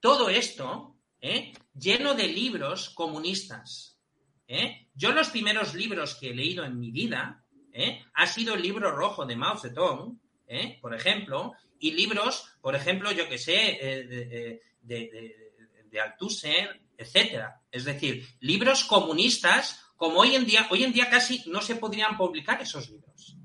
todo 0.00 0.30
esto 0.30 0.96
¿eh? 1.20 1.52
lleno 1.74 2.14
de 2.14 2.28
libros 2.28 2.88
comunistas. 2.90 3.98
¿eh? 4.46 4.85
Yo 4.96 5.12
los 5.12 5.28
primeros 5.28 5.74
libros 5.74 6.14
que 6.16 6.30
he 6.30 6.34
leído 6.34 6.64
en 6.64 6.78
mi 6.80 6.90
vida 6.90 7.44
¿eh? 7.72 8.02
ha 8.14 8.26
sido 8.26 8.54
el 8.54 8.62
libro 8.62 8.90
rojo 8.90 9.26
de 9.26 9.36
Mao 9.36 9.58
Zedong, 9.58 10.18
¿eh? 10.48 10.78
por 10.80 10.94
ejemplo, 10.94 11.52
y 11.78 11.92
libros, 11.92 12.48
por 12.62 12.74
ejemplo, 12.74 13.12
yo 13.12 13.28
que 13.28 13.38
sé, 13.38 13.78
eh, 13.80 14.04
de, 14.06 14.24
de, 14.80 15.36
de- 15.84 16.00
Althusser, 16.00 16.80
etcétera. 16.98 17.60
Es 17.70 17.84
decir, 17.84 18.26
libros 18.40 18.84
comunistas, 18.84 19.82
como 19.96 20.20
hoy 20.20 20.34
en 20.34 20.44
día, 20.44 20.66
hoy 20.70 20.84
en 20.84 20.92
día 20.92 21.08
casi 21.08 21.42
no 21.48 21.60
se 21.62 21.76
podrían 21.76 22.16
publicar 22.18 22.60
esos 22.60 22.90
libros. 22.90 23.36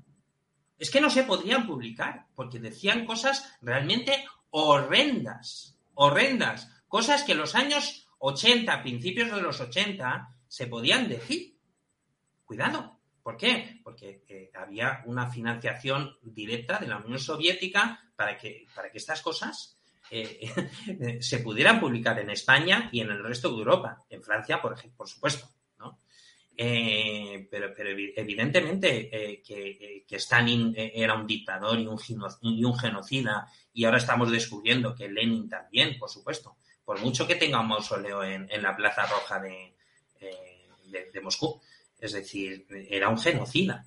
es 0.78 0.90
que 0.90 1.00
no 1.00 1.08
se 1.10 1.22
podrían 1.24 1.66
publicar, 1.66 2.26
porque 2.34 2.58
decían 2.58 3.06
cosas 3.06 3.54
realmente 3.62 4.24
horrendas, 4.50 5.78
horrendas, 5.94 6.68
cosas 6.88 7.22
que 7.24 7.32
en 7.32 7.38
los 7.38 7.54
años 7.54 8.08
80, 8.18 8.82
principios 8.82 9.30
de 9.34 9.40
los 9.42 9.60
80, 9.60 10.31
se 10.52 10.66
podían 10.66 11.08
decir. 11.08 11.56
Cuidado. 12.44 12.98
¿Por 13.22 13.38
qué? 13.38 13.80
Porque 13.82 14.22
eh, 14.28 14.50
había 14.54 15.02
una 15.06 15.30
financiación 15.30 16.18
directa 16.20 16.78
de 16.78 16.88
la 16.88 16.98
Unión 16.98 17.18
Soviética 17.18 18.12
para 18.14 18.36
que, 18.36 18.66
para 18.74 18.90
que 18.92 18.98
estas 18.98 19.22
cosas 19.22 19.78
eh, 20.10 21.20
se 21.22 21.38
pudieran 21.38 21.80
publicar 21.80 22.18
en 22.18 22.28
España 22.28 22.90
y 22.92 23.00
en 23.00 23.08
el 23.08 23.24
resto 23.24 23.48
de 23.48 23.56
Europa, 23.56 24.04
en 24.10 24.22
Francia, 24.22 24.60
por, 24.60 24.76
por 24.92 25.08
supuesto. 25.08 25.48
Eh, 26.54 27.48
pero, 27.50 27.72
pero, 27.74 27.88
evidentemente 27.88 29.08
eh, 29.10 29.42
que, 29.42 30.04
Stalin 30.16 30.74
era 30.76 31.14
un 31.14 31.26
dictador 31.26 31.78
y 31.78 31.86
un, 31.86 31.98
y 32.42 32.62
un, 32.62 32.78
genocida 32.78 33.50
y 33.72 33.86
ahora 33.86 33.96
estamos 33.96 34.30
descubriendo 34.30 34.94
que 34.94 35.08
Lenin 35.08 35.48
también, 35.48 35.98
por 35.98 36.10
supuesto, 36.10 36.58
por 36.84 37.00
mucho 37.00 37.26
que 37.26 37.36
tenga 37.36 37.58
un 37.58 37.68
mausoleo 37.68 38.22
en, 38.22 38.62
la 38.62 38.76
Plaza 38.76 39.06
Roja 39.06 39.40
de, 39.40 39.74
de, 40.86 41.20
Moscú. 41.20 41.60
Es 41.98 42.12
decir, 42.12 42.66
era 42.88 43.08
un 43.08 43.18
genocida. 43.18 43.84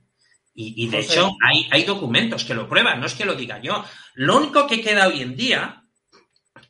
Y, 0.57 0.87
de 0.87 0.99
hecho 0.99 1.35
hay, 1.45 1.67
hay 1.69 1.83
documentos 1.83 2.45
que 2.45 2.53
lo 2.53 2.69
prueban, 2.69 3.01
no 3.01 3.07
es 3.07 3.13
que 3.13 3.25
lo 3.25 3.35
diga 3.35 3.61
yo. 3.61 3.83
Lo 4.13 4.37
único 4.37 4.65
que 4.67 4.81
queda 4.81 5.07
hoy 5.07 5.21
en 5.21 5.35
día 5.35 5.85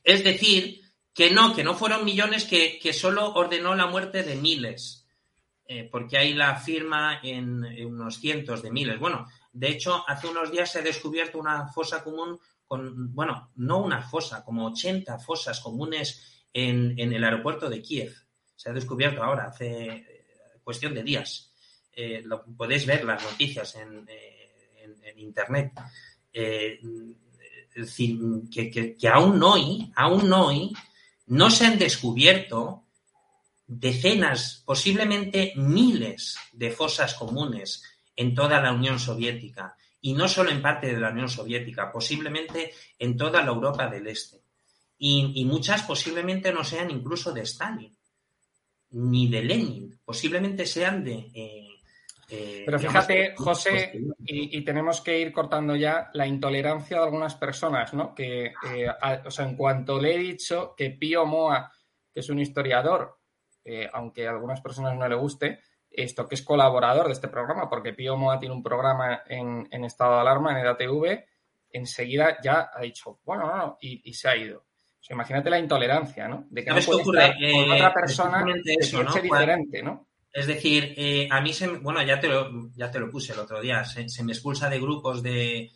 es 0.06 0.24
decir, 0.24 0.82
que 1.14 1.32
no, 1.32 1.56
que 1.56 1.64
no 1.64 1.74
fueron 1.74 2.06
millones, 2.06 2.46
que, 2.46 2.94
solo 2.94 3.34
ordenó 3.34 3.74
la 3.74 3.88
muerte 3.88 4.22
de 4.22 4.36
miles, 4.36 5.08
eh, 5.66 5.90
porque 5.92 6.18
hay 6.18 6.34
la 6.34 6.56
firma 6.58 7.20
en, 7.24 7.64
unos 7.88 8.20
cientos 8.20 8.62
de 8.62 8.70
miles. 8.70 9.00
Bueno, 9.00 9.26
de 9.52 9.70
hecho, 9.70 10.04
hace 10.08 10.28
unos 10.28 10.52
días 10.52 10.72
se 10.72 10.80
ha 10.80 10.84
descubierto 10.84 11.40
una 11.40 11.68
fosa 11.70 12.04
común 12.04 12.40
con, 12.68 13.16
bueno, 13.16 13.52
no 13.56 13.80
una 13.80 14.02
fosa, 14.02 14.44
como 14.44 14.68
80 14.68 15.18
fosas 15.18 15.60
comunes 15.60 16.46
en, 16.54 17.00
el 17.00 17.24
aeropuerto 17.24 17.68
de 17.68 17.82
Kiev. 17.82 18.14
Se 18.56 18.70
ha 18.70 18.74
descubierto 18.74 19.24
ahora, 19.24 19.46
hace 19.46 19.86
eh, 19.86 20.26
cuestión 20.64 20.94
de 20.94 21.04
días. 21.04 21.52
Eh, 21.92 22.22
lo, 22.26 22.44
podéis 22.46 22.86
ver 22.86 23.04
las 23.06 23.24
noticias 23.24 23.76
en, 23.76 24.06
en 24.78 25.20
Internet 25.20 25.72
que, 28.52 29.10
aún 29.12 29.44
hoy, 29.44 29.92
aún 29.96 30.32
hoy, 30.32 30.74
no 31.28 31.50
se 31.50 31.66
han 31.66 31.78
descubierto 31.78 32.84
decenas, 33.68 34.64
posiblemente 34.66 35.54
miles 35.56 36.38
de 36.54 36.72
fosas 36.72 37.16
comunes 37.16 37.84
en 38.16 38.36
toda 38.36 38.62
la 38.62 38.72
Unión 38.72 39.00
Soviética 39.00 39.76
y 40.02 40.14
no 40.14 40.28
solo 40.28 40.52
en 40.52 40.62
parte 40.62 40.94
de 40.94 41.00
la 41.00 41.10
Unión 41.10 41.30
Soviética, 41.30 41.92
posiblemente 41.92 42.74
en 43.00 43.18
toda 43.18 43.42
la 43.42 43.52
Europa 43.52 43.88
del 43.88 44.08
Este. 44.08 44.44
Y, 44.98 45.44
muchas 45.46 45.84
posiblemente 45.84 46.54
no 46.54 46.64
sean 46.64 46.90
incluso 46.90 47.34
de 47.34 47.42
Stalin 47.42 47.95
ni 48.96 49.28
de 49.28 49.44
Lenin, 49.44 50.00
posiblemente 50.06 50.66
sean 50.66 51.04
de, 51.04 51.30
eh, 51.34 51.68
eh, 52.30 52.64
Pero 52.66 52.80
fíjate, 52.80 53.36
José, 53.36 53.92
y, 54.26 54.62
tenemos 54.64 55.02
que 55.02 55.20
ir 55.20 55.34
cortando 55.34 55.76
ya 55.76 56.10
la 56.14 56.26
intolerancia 56.26 56.98
de 56.98 57.04
algunas 57.04 57.36
personas, 57.36 57.94
¿no? 57.94 58.16
Que, 58.16 58.46
eh, 58.46 58.88
o 59.26 59.30
sea, 59.32 59.46
en 59.46 59.58
cuanto 59.58 60.00
le 60.00 60.16
he 60.16 60.18
dicho 60.18 60.74
que 60.78 60.92
Pío 60.92 61.26
Moa, 61.26 61.72
que 62.14 62.22
es 62.22 62.30
un 62.30 62.40
historiador, 62.40 63.20
aunque 63.94 64.28
a 64.28 64.32
algunas 64.32 64.62
personas 64.62 64.96
no 64.96 65.08
le 65.08 65.16
guste, 65.16 65.60
esto 65.90 66.28
que 66.28 66.36
es 66.36 66.42
colaborador 66.42 67.08
de 67.08 67.14
este 67.14 67.28
programa, 67.28 67.70
porque 67.70 67.94
Pío 67.94 68.16
Moa 68.16 68.40
tiene 68.40 68.56
un 68.56 68.64
programa 68.64 69.24
en, 69.28 69.68
estado 69.84 70.16
de 70.16 70.22
alarma 70.22 70.52
en 70.52 70.66
EDATV, 70.66 71.26
enseguida 71.72 72.38
ya 72.42 72.70
ha 72.74 72.82
dicho, 72.82 73.20
bueno, 73.26 73.48
no, 73.48 73.58
no, 73.58 73.78
y, 73.82 74.14
se 74.14 74.30
ha 74.30 74.38
ido. 74.38 74.66
O 75.06 75.08
sea, 75.08 75.14
imagínate 75.14 75.52
la 75.52 75.60
intolerancia, 75.60 76.28
¿no? 76.28 76.48
De 76.50 76.64
que 76.64 76.72
no 76.72 76.78
estar 76.78 76.96
con 77.04 77.72
otra 77.72 77.94
persona 77.94 78.44
que 78.44 79.22
diferente, 79.22 79.84
¿no? 79.84 80.08
Es 80.34 80.48
decir, 80.48 80.96
eh, 80.98 81.28
a 81.30 81.42
mí 81.42 81.54
se, 81.54 81.68
bueno, 81.68 82.02
ya 82.02 82.20
te 82.20 82.28
lo, 82.28 82.72
ya 82.76 82.90
te 82.90 82.98
lo 82.98 83.12
puse 83.12 83.34
el 83.34 83.38
otro 83.38 83.62
día, 83.62 83.86
se, 83.86 84.24
me 84.24 84.32
expulsa 84.32 84.68
de 84.68 84.80
grupos 84.80 85.22
de, 85.22 85.72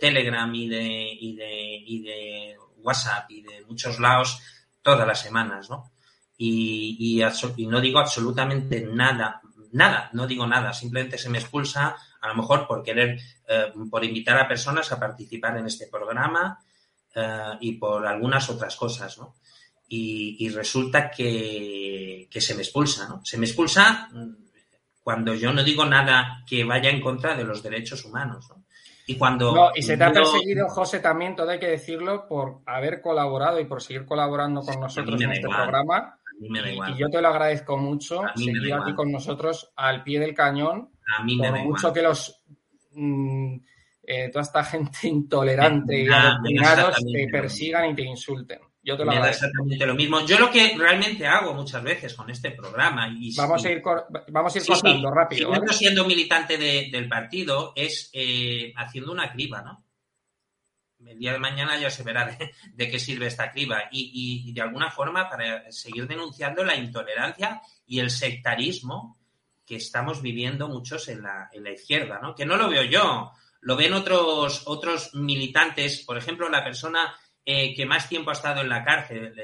Telegram 0.00 0.52
y 0.54 0.66
de, 0.66 1.12
y 1.12 1.36
de, 1.36 1.82
y 1.86 2.02
de 2.04 2.56
WhatsApp 2.78 3.30
y 3.30 3.42
de 3.42 3.66
muchos 3.66 4.00
lados 4.00 4.40
todas 4.80 5.06
las 5.06 5.20
semanas, 5.20 5.68
¿no? 5.68 5.92
Y, 6.38 7.20
y, 7.20 7.66
no 7.66 7.82
digo 7.82 7.98
absolutamente 7.98 8.80
nada, 8.80 9.42
nada, 9.72 10.08
no 10.14 10.26
digo 10.26 10.46
nada, 10.46 10.72
simplemente 10.72 11.18
se 11.18 11.28
me 11.28 11.36
expulsa 11.36 11.96
a 12.18 12.28
lo 12.28 12.34
mejor 12.34 12.66
por 12.66 12.82
querer, 12.82 13.20
eh, 13.46 13.72
por 13.90 14.02
invitar 14.06 14.38
a 14.38 14.48
personas 14.48 14.90
a 14.90 14.98
participar 14.98 15.58
en 15.58 15.66
este 15.66 15.86
programa 15.88 16.58
eh, 17.14 17.56
y 17.60 17.72
por 17.72 18.06
algunas 18.06 18.48
otras 18.50 18.76
cosas, 18.76 19.18
¿no? 19.18 19.34
y, 19.92 20.48
resulta 20.50 21.10
que, 21.10 22.28
se 22.30 22.54
me 22.54 22.62
expulsa, 22.62 23.08
¿no? 23.08 23.20
Se 23.24 23.36
me 23.36 23.46
expulsa 23.46 24.08
mm, 24.12 24.34
cuando 25.02 25.34
yo 25.34 25.52
no 25.52 25.64
digo 25.64 25.84
nada 25.84 26.44
que 26.46 26.62
vaya 26.62 26.90
en 26.90 27.00
contra 27.00 27.34
de 27.34 27.42
los 27.42 27.60
derechos 27.60 28.04
humanos, 28.04 28.48
¿no? 28.50 28.64
Y 29.06 29.16
cuando... 29.16 29.52
No, 29.52 29.70
y 29.74 29.82
se 29.82 29.96
te 29.96 30.04
ha 30.04 30.12
perseguido, 30.12 30.68
José, 30.68 31.00
también, 31.00 31.34
todo 31.34 31.50
hay 31.50 31.58
que 31.58 31.66
decirlo, 31.66 32.28
por 32.28 32.60
haber 32.66 33.00
colaborado 33.00 33.58
y 33.58 33.64
por 33.64 33.82
seguir 33.82 34.06
colaborando 34.06 34.60
con 34.62 34.78
nosotros 34.78 35.20
en 35.20 35.32
este 35.32 35.48
programa. 35.48 36.16
Y, 36.40 36.96
yo 36.96 37.08
te 37.10 37.20
lo 37.20 37.28
agradezco 37.28 37.76
mucho, 37.76 38.22
seguir 38.36 38.72
aquí 38.72 38.94
con 38.94 39.10
nosotros 39.10 39.72
al 39.74 40.04
pie 40.04 40.20
del 40.20 40.34
cañón. 40.34 40.90
A 41.18 41.24
mí 41.24 41.36
me 41.36 41.50
por 41.50 41.58
mucho 41.60 41.92
que 41.92 42.02
los... 42.02 42.44
Mm, 42.92 43.56
eh, 44.02 44.30
toda 44.30 44.42
esta 44.42 44.64
gente 44.64 44.98
intolerante 45.08 46.02
y 46.02 46.08
adoctrinados 46.08 46.96
te 46.96 47.28
persigan 47.30 47.90
y 47.90 47.94
te 47.94 48.02
insulten. 48.02 48.60
Yo 48.82 48.96
te 48.96 49.04
lo 49.04 49.12
me 49.12 49.18
da 49.18 49.28
exactamente 49.28 49.84
lo 49.84 49.94
mismo. 49.94 50.24
Yo 50.24 50.38
lo 50.38 50.50
que 50.50 50.74
realmente 50.76 51.26
hago 51.26 51.52
muchas 51.52 51.82
veces 51.82 52.14
con 52.14 52.30
este 52.30 52.52
programa 52.52 53.08
y 53.08 53.34
vamos 53.36 53.62
a 53.64 53.70
ir 53.70 53.82
vamos 54.28 54.54
a 54.54 54.58
ir 54.58 54.66
cortando 54.66 55.10
rápido. 55.10 55.52
Si 55.68 55.78
siendo 55.78 56.06
militante 56.06 56.56
del 56.56 57.08
partido 57.08 57.72
es 57.76 58.10
eh, 58.14 58.72
haciendo 58.76 59.12
una 59.12 59.30
criba, 59.30 59.60
¿no? 59.60 59.84
El 61.06 61.18
día 61.18 61.32
de 61.32 61.38
mañana 61.38 61.78
ya 61.78 61.90
se 61.90 62.02
verá 62.02 62.26
de, 62.74 62.90
qué 62.90 62.98
sirve 62.98 63.26
esta 63.26 63.50
criba 63.50 63.84
y, 63.90 64.46
y, 64.48 64.52
de 64.52 64.60
alguna 64.60 64.90
forma 64.90 65.28
para 65.28 65.70
seguir 65.72 66.06
denunciando 66.06 66.62
la 66.64 66.76
intolerancia 66.76 67.60
y 67.86 68.00
el 68.00 68.10
sectarismo 68.10 69.18
que 69.64 69.76
estamos 69.76 70.20
viviendo 70.20 70.68
muchos 70.68 71.08
en 71.08 71.22
la, 71.22 71.48
en 71.52 71.64
la 71.64 71.70
izquierda, 71.70 72.18
¿no? 72.20 72.34
Que 72.34 72.44
no 72.44 72.56
lo 72.56 72.68
veo 72.68 72.82
yo, 72.84 73.30
lo 73.60 73.76
ven 73.76 73.92
otros, 73.92 74.62
otros 74.66 75.14
militantes, 75.14 76.02
por 76.04 76.16
ejemplo, 76.16 76.48
la 76.48 76.64
persona 76.64 77.14
eh, 77.44 77.74
que 77.74 77.86
más 77.86 78.08
tiempo 78.08 78.30
ha 78.30 78.34
estado 78.34 78.60
en 78.60 78.68
la 78.68 78.84
cárcel, 78.84 79.34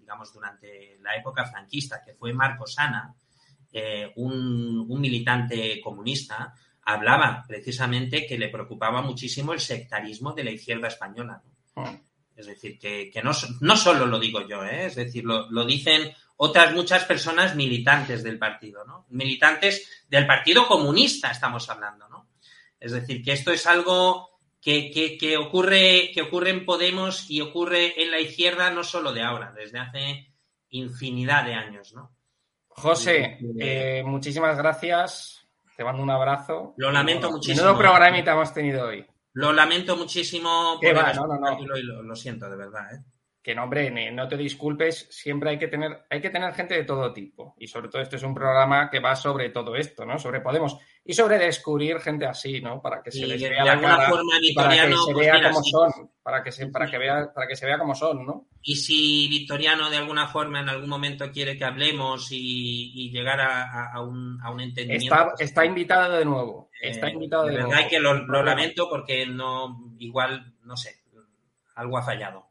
digamos, 0.00 0.32
durante 0.32 0.98
la 1.02 1.16
época 1.16 1.44
franquista, 1.44 2.02
que 2.04 2.14
fue 2.14 2.32
Marco 2.32 2.66
Sana, 2.66 3.14
eh, 3.70 4.10
un, 4.16 4.86
militante 4.98 5.80
comunista, 5.80 6.54
hablaba 6.82 7.44
precisamente 7.46 8.26
que 8.26 8.38
le 8.38 8.48
preocupaba 8.48 9.02
muchísimo 9.02 9.52
el 9.52 9.60
sectarismo 9.60 10.32
de 10.32 10.44
la 10.44 10.50
izquierda 10.50 10.88
española. 10.88 11.42
Ah. 11.76 11.94
Es 12.34 12.46
decir, 12.46 12.78
que, 12.78 13.12
no, 13.22 13.32
no, 13.60 13.76
solo 13.76 14.06
lo 14.06 14.18
digo 14.18 14.46
yo, 14.48 14.64
¿eh? 14.64 14.86
es 14.86 14.94
decir, 14.94 15.24
lo, 15.24 15.50
lo, 15.50 15.64
dicen 15.66 16.10
otras 16.36 16.72
muchas 16.72 17.04
personas 17.04 17.56
militantes 17.56 18.22
del 18.22 18.38
partido, 18.38 18.84
¿no? 18.84 19.06
Militantes 19.10 20.04
del 20.08 20.26
Partido 20.26 20.66
Comunista 20.66 21.30
estamos 21.30 21.68
hablando. 21.68 22.07
Es 22.80 22.92
decir, 22.92 23.22
que 23.22 23.32
esto 23.32 23.52
es 23.52 23.66
algo 23.66 24.38
que, 24.60 25.36
ocurre, 25.38 26.10
que 26.12 26.22
ocurre 26.22 26.50
en 26.50 26.64
Podemos 26.64 27.30
y 27.30 27.40
ocurre 27.40 28.02
en 28.02 28.10
la 28.10 28.20
izquierda 28.20 28.70
no 28.70 28.84
solo 28.84 29.12
de 29.12 29.22
ahora, 29.22 29.52
desde 29.52 29.78
hace 29.78 30.34
infinidad 30.70 31.44
de 31.44 31.54
años, 31.54 31.94
¿no? 31.94 32.14
José, 32.68 33.38
eh, 33.58 34.02
muchísimas 34.04 34.56
gracias. 34.56 35.46
Te 35.76 35.84
mando 35.84 36.02
un 36.02 36.10
abrazo. 36.10 36.74
Lo 36.76 36.90
lamento 36.90 37.30
muchísimo. 37.30 37.64
Menudo 37.64 37.78
programita 37.78 38.32
hemos 38.32 38.52
tenido 38.52 38.86
hoy. 38.86 39.04
Lo 39.32 39.52
lamento 39.52 39.96
muchísimo. 39.96 40.78
Por 40.80 40.94
no, 40.94 41.26
no, 41.26 41.38
no. 41.38 41.58
Lo, 41.64 42.02
lo, 42.02 42.16
siento, 42.16 42.48
de 42.50 42.56
verdad. 42.56 42.94
¿eh? 42.94 43.04
Que 43.42 43.54
no, 43.54 43.64
hombre, 43.64 43.90
no 44.12 44.28
te 44.28 44.36
disculpes. 44.36 45.06
Siempre 45.10 45.50
hay 45.50 45.58
que 45.58 45.68
tener, 45.68 46.06
hay 46.10 46.20
que 46.20 46.30
tener 46.30 46.52
gente 46.54 46.74
de 46.74 46.84
todo 46.84 47.12
tipo. 47.12 47.54
Y 47.58 47.66
sobre 47.66 47.88
todo, 47.88 48.02
este 48.02 48.16
es 48.16 48.22
un 48.22 48.34
programa 48.34 48.90
que 48.90 49.00
va 49.00 49.16
sobre 49.16 49.50
todo 49.50 49.76
esto, 49.76 50.04
¿no? 50.04 50.18
Sobre 50.18 50.40
Podemos 50.40 50.76
y 51.08 51.14
sobre 51.14 51.38
descubrir 51.38 52.00
gente 52.00 52.26
así, 52.26 52.60
¿no? 52.60 52.82
Para 52.82 53.02
que 53.02 53.10
se 53.10 53.26
les 53.26 53.40
vea 53.40 53.64
la 53.64 53.80
cara, 53.80 54.10
para 54.54 54.70
que 54.86 54.94
se 54.94 55.12
pues 55.14 55.26
vea 55.26 55.50
cómo 55.50 55.62
son, 55.64 56.10
para 56.22 56.42
que 56.42 56.52
se, 56.52 56.66
para 56.66 56.90
que 56.90 56.98
vea, 56.98 57.32
para 57.32 57.48
que 57.48 57.56
se 57.56 57.64
vea 57.64 57.78
cómo 57.78 57.94
son, 57.94 58.26
¿no? 58.26 58.48
Y 58.60 58.76
si 58.76 59.26
Victoriano 59.26 59.88
de 59.88 59.96
alguna 59.96 60.28
forma 60.28 60.60
en 60.60 60.68
algún 60.68 60.90
momento 60.90 61.32
quiere 61.32 61.56
que 61.56 61.64
hablemos 61.64 62.28
y, 62.30 63.10
llegar 63.10 63.40
a, 63.40 63.98
un, 64.02 64.38
a, 64.42 64.50
un, 64.50 64.60
entendimiento. 64.60 65.14
Está, 65.14 65.30
pues 65.30 65.40
está 65.40 65.64
invitado 65.64 66.18
de 66.18 66.26
nuevo. 66.26 66.68
Está 66.78 67.08
eh, 67.08 67.12
invitado 67.12 67.46
de, 67.46 67.56
nuevo. 67.56 67.72
que 67.88 68.00
lo, 68.00 68.12
lo 68.26 68.42
lamento 68.42 68.86
porque 68.90 69.24
no, 69.24 69.94
igual, 69.98 70.56
no 70.62 70.76
sé, 70.76 71.04
algo 71.74 71.96
ha 71.96 72.02
fallado. 72.02 72.47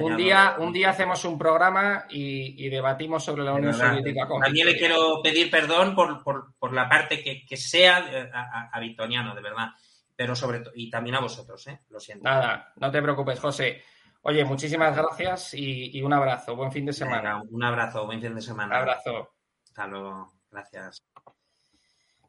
Un 0.00 0.16
día, 0.16 0.56
un 0.58 0.72
día 0.72 0.90
hacemos 0.90 1.24
un 1.26 1.36
programa 1.36 2.06
y, 2.08 2.68
debatimos 2.70 3.22
sobre 3.22 3.44
la 3.44 3.52
Unión 3.52 3.74
Soviética. 3.74 4.26
También 4.40 4.66
le 4.66 4.78
quiero 4.78 5.20
pedir 5.22 5.50
perdón 5.50 5.94
por, 5.94 6.72
la 6.72 6.88
parte 6.88 7.22
que, 7.22 7.56
sea 7.56 7.98
a, 8.32 8.70
a, 8.72 8.80
Victoriano, 8.80 9.34
de 9.34 9.42
verdad. 9.42 9.68
pero 10.16 10.34
sobre 10.34 10.60
todo, 10.60 10.72
y 10.74 10.88
también 10.88 11.16
a 11.16 11.20
vosotros, 11.20 11.66
¿eh? 11.66 11.80
Lo 11.90 12.00
siento. 12.00 12.24
Nada, 12.24 12.72
no 12.76 12.90
te 12.90 13.02
preocupes, 13.02 13.38
José. 13.38 13.82
Oye, 14.22 14.44
muchísimas 14.44 14.96
gracias 14.96 15.54
y, 15.54 16.02
un 16.02 16.12
abrazo. 16.12 16.56
Buen 16.56 16.72
fin 16.72 16.86
de 16.86 16.92
semana. 16.92 17.42
un 17.48 17.62
abrazo, 17.62 18.06
buen 18.06 18.20
fin 18.20 18.34
de 18.34 18.42
semana. 18.42 18.76
Un 18.76 18.82
abrazo. 18.82 19.34
Hasta 19.64 19.86
luego. 19.86 20.32
Gracias. 20.50 21.04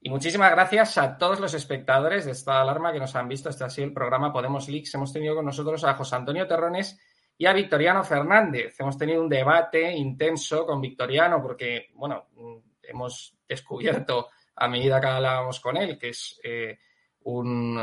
Y 0.02 0.10
muchísimas 0.10 0.52
gracias 0.52 0.98
a 0.98 1.18
todos 1.18 1.40
los 1.40 1.54
espectadores 1.54 2.26
de 2.26 2.32
esta 2.32 2.62
alarma 2.62 2.94
que 2.94 3.00
nos 3.00 3.16
han 3.16 3.28
visto. 3.28 3.50
Este 3.50 3.64
ha 3.64 3.70
sido 3.70 3.88
el 3.88 3.94
programa 3.94 4.32
Podemos 4.32 4.70
Leaks. 4.70 4.94
Hemos 4.96 5.12
tenido 5.12 5.36
con 5.36 5.46
nosotros 5.46 5.84
a 5.84 5.94
José 5.94 6.16
Antonio 6.16 6.48
Terrones 6.48 7.00
y 7.40 7.46
a 7.46 7.54
Victoriano 7.54 8.04
Fernández. 8.04 8.76
Hemos 8.80 8.98
tenido 8.98 9.22
un 9.22 9.30
debate 9.30 9.94
intenso 9.94 10.66
con 10.66 10.82
Victoriano 10.82 11.42
porque, 11.42 11.90
bueno, 11.96 12.28
hemos 12.84 13.34
descubierto 13.48 14.28
a 14.58 14.68
medida 14.68 15.00
que 15.00 15.08
hablábamos 15.08 15.62
con 15.62 15.78
él 15.78 15.98
que 15.98 16.10
es 16.10 16.38
eh, 16.44 16.78
un, 17.24 17.80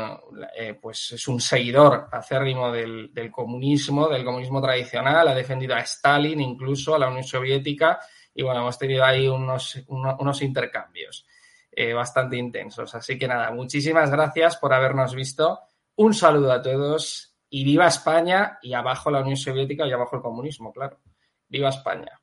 eh, 0.55 0.77
pues 0.79 1.13
es 1.13 1.27
un 1.27 1.41
seguidor 1.41 2.07
acérrimo 2.11 2.71
del, 2.71 3.11
comunismo, 3.31 4.07
del 4.07 4.23
comunismo 4.23 4.61
tradicional, 4.61 5.27
ha 5.27 5.33
defendido 5.33 5.73
a 5.73 5.79
Stalin, 5.79 6.39
incluso 6.39 6.93
a 6.93 6.99
la 6.99 7.07
Unión 7.07 7.23
Soviética, 7.23 7.99
y 8.35 8.43
bueno, 8.43 8.61
hemos 8.61 8.77
tenido 8.77 9.03
ahí 9.03 9.27
unos, 9.27 9.79
unos, 9.87 10.41
intercambios 10.43 11.25
eh, 11.71 11.93
bastante 11.93 12.37
intensos. 12.37 12.93
Así 12.93 13.17
que 13.17 13.27
nada, 13.27 13.49
muchísimas 13.49 14.11
gracias 14.11 14.57
por 14.57 14.71
habernos 14.71 15.15
visto. 15.15 15.61
Un 15.95 16.13
saludo 16.13 16.51
a 16.51 16.61
todos 16.61 17.36
y 17.49 17.63
viva 17.63 17.87
España 17.87 18.59
y 18.61 18.73
abajo 18.73 19.09
la 19.11 19.21
Unión 19.21 19.37
Soviética 19.37 19.85
y 19.85 19.91
abajo 19.91 20.17
el 20.17 20.21
comunismo, 20.21 20.73
claro. 20.73 20.99
Viva 21.47 21.69
España. 21.69 22.19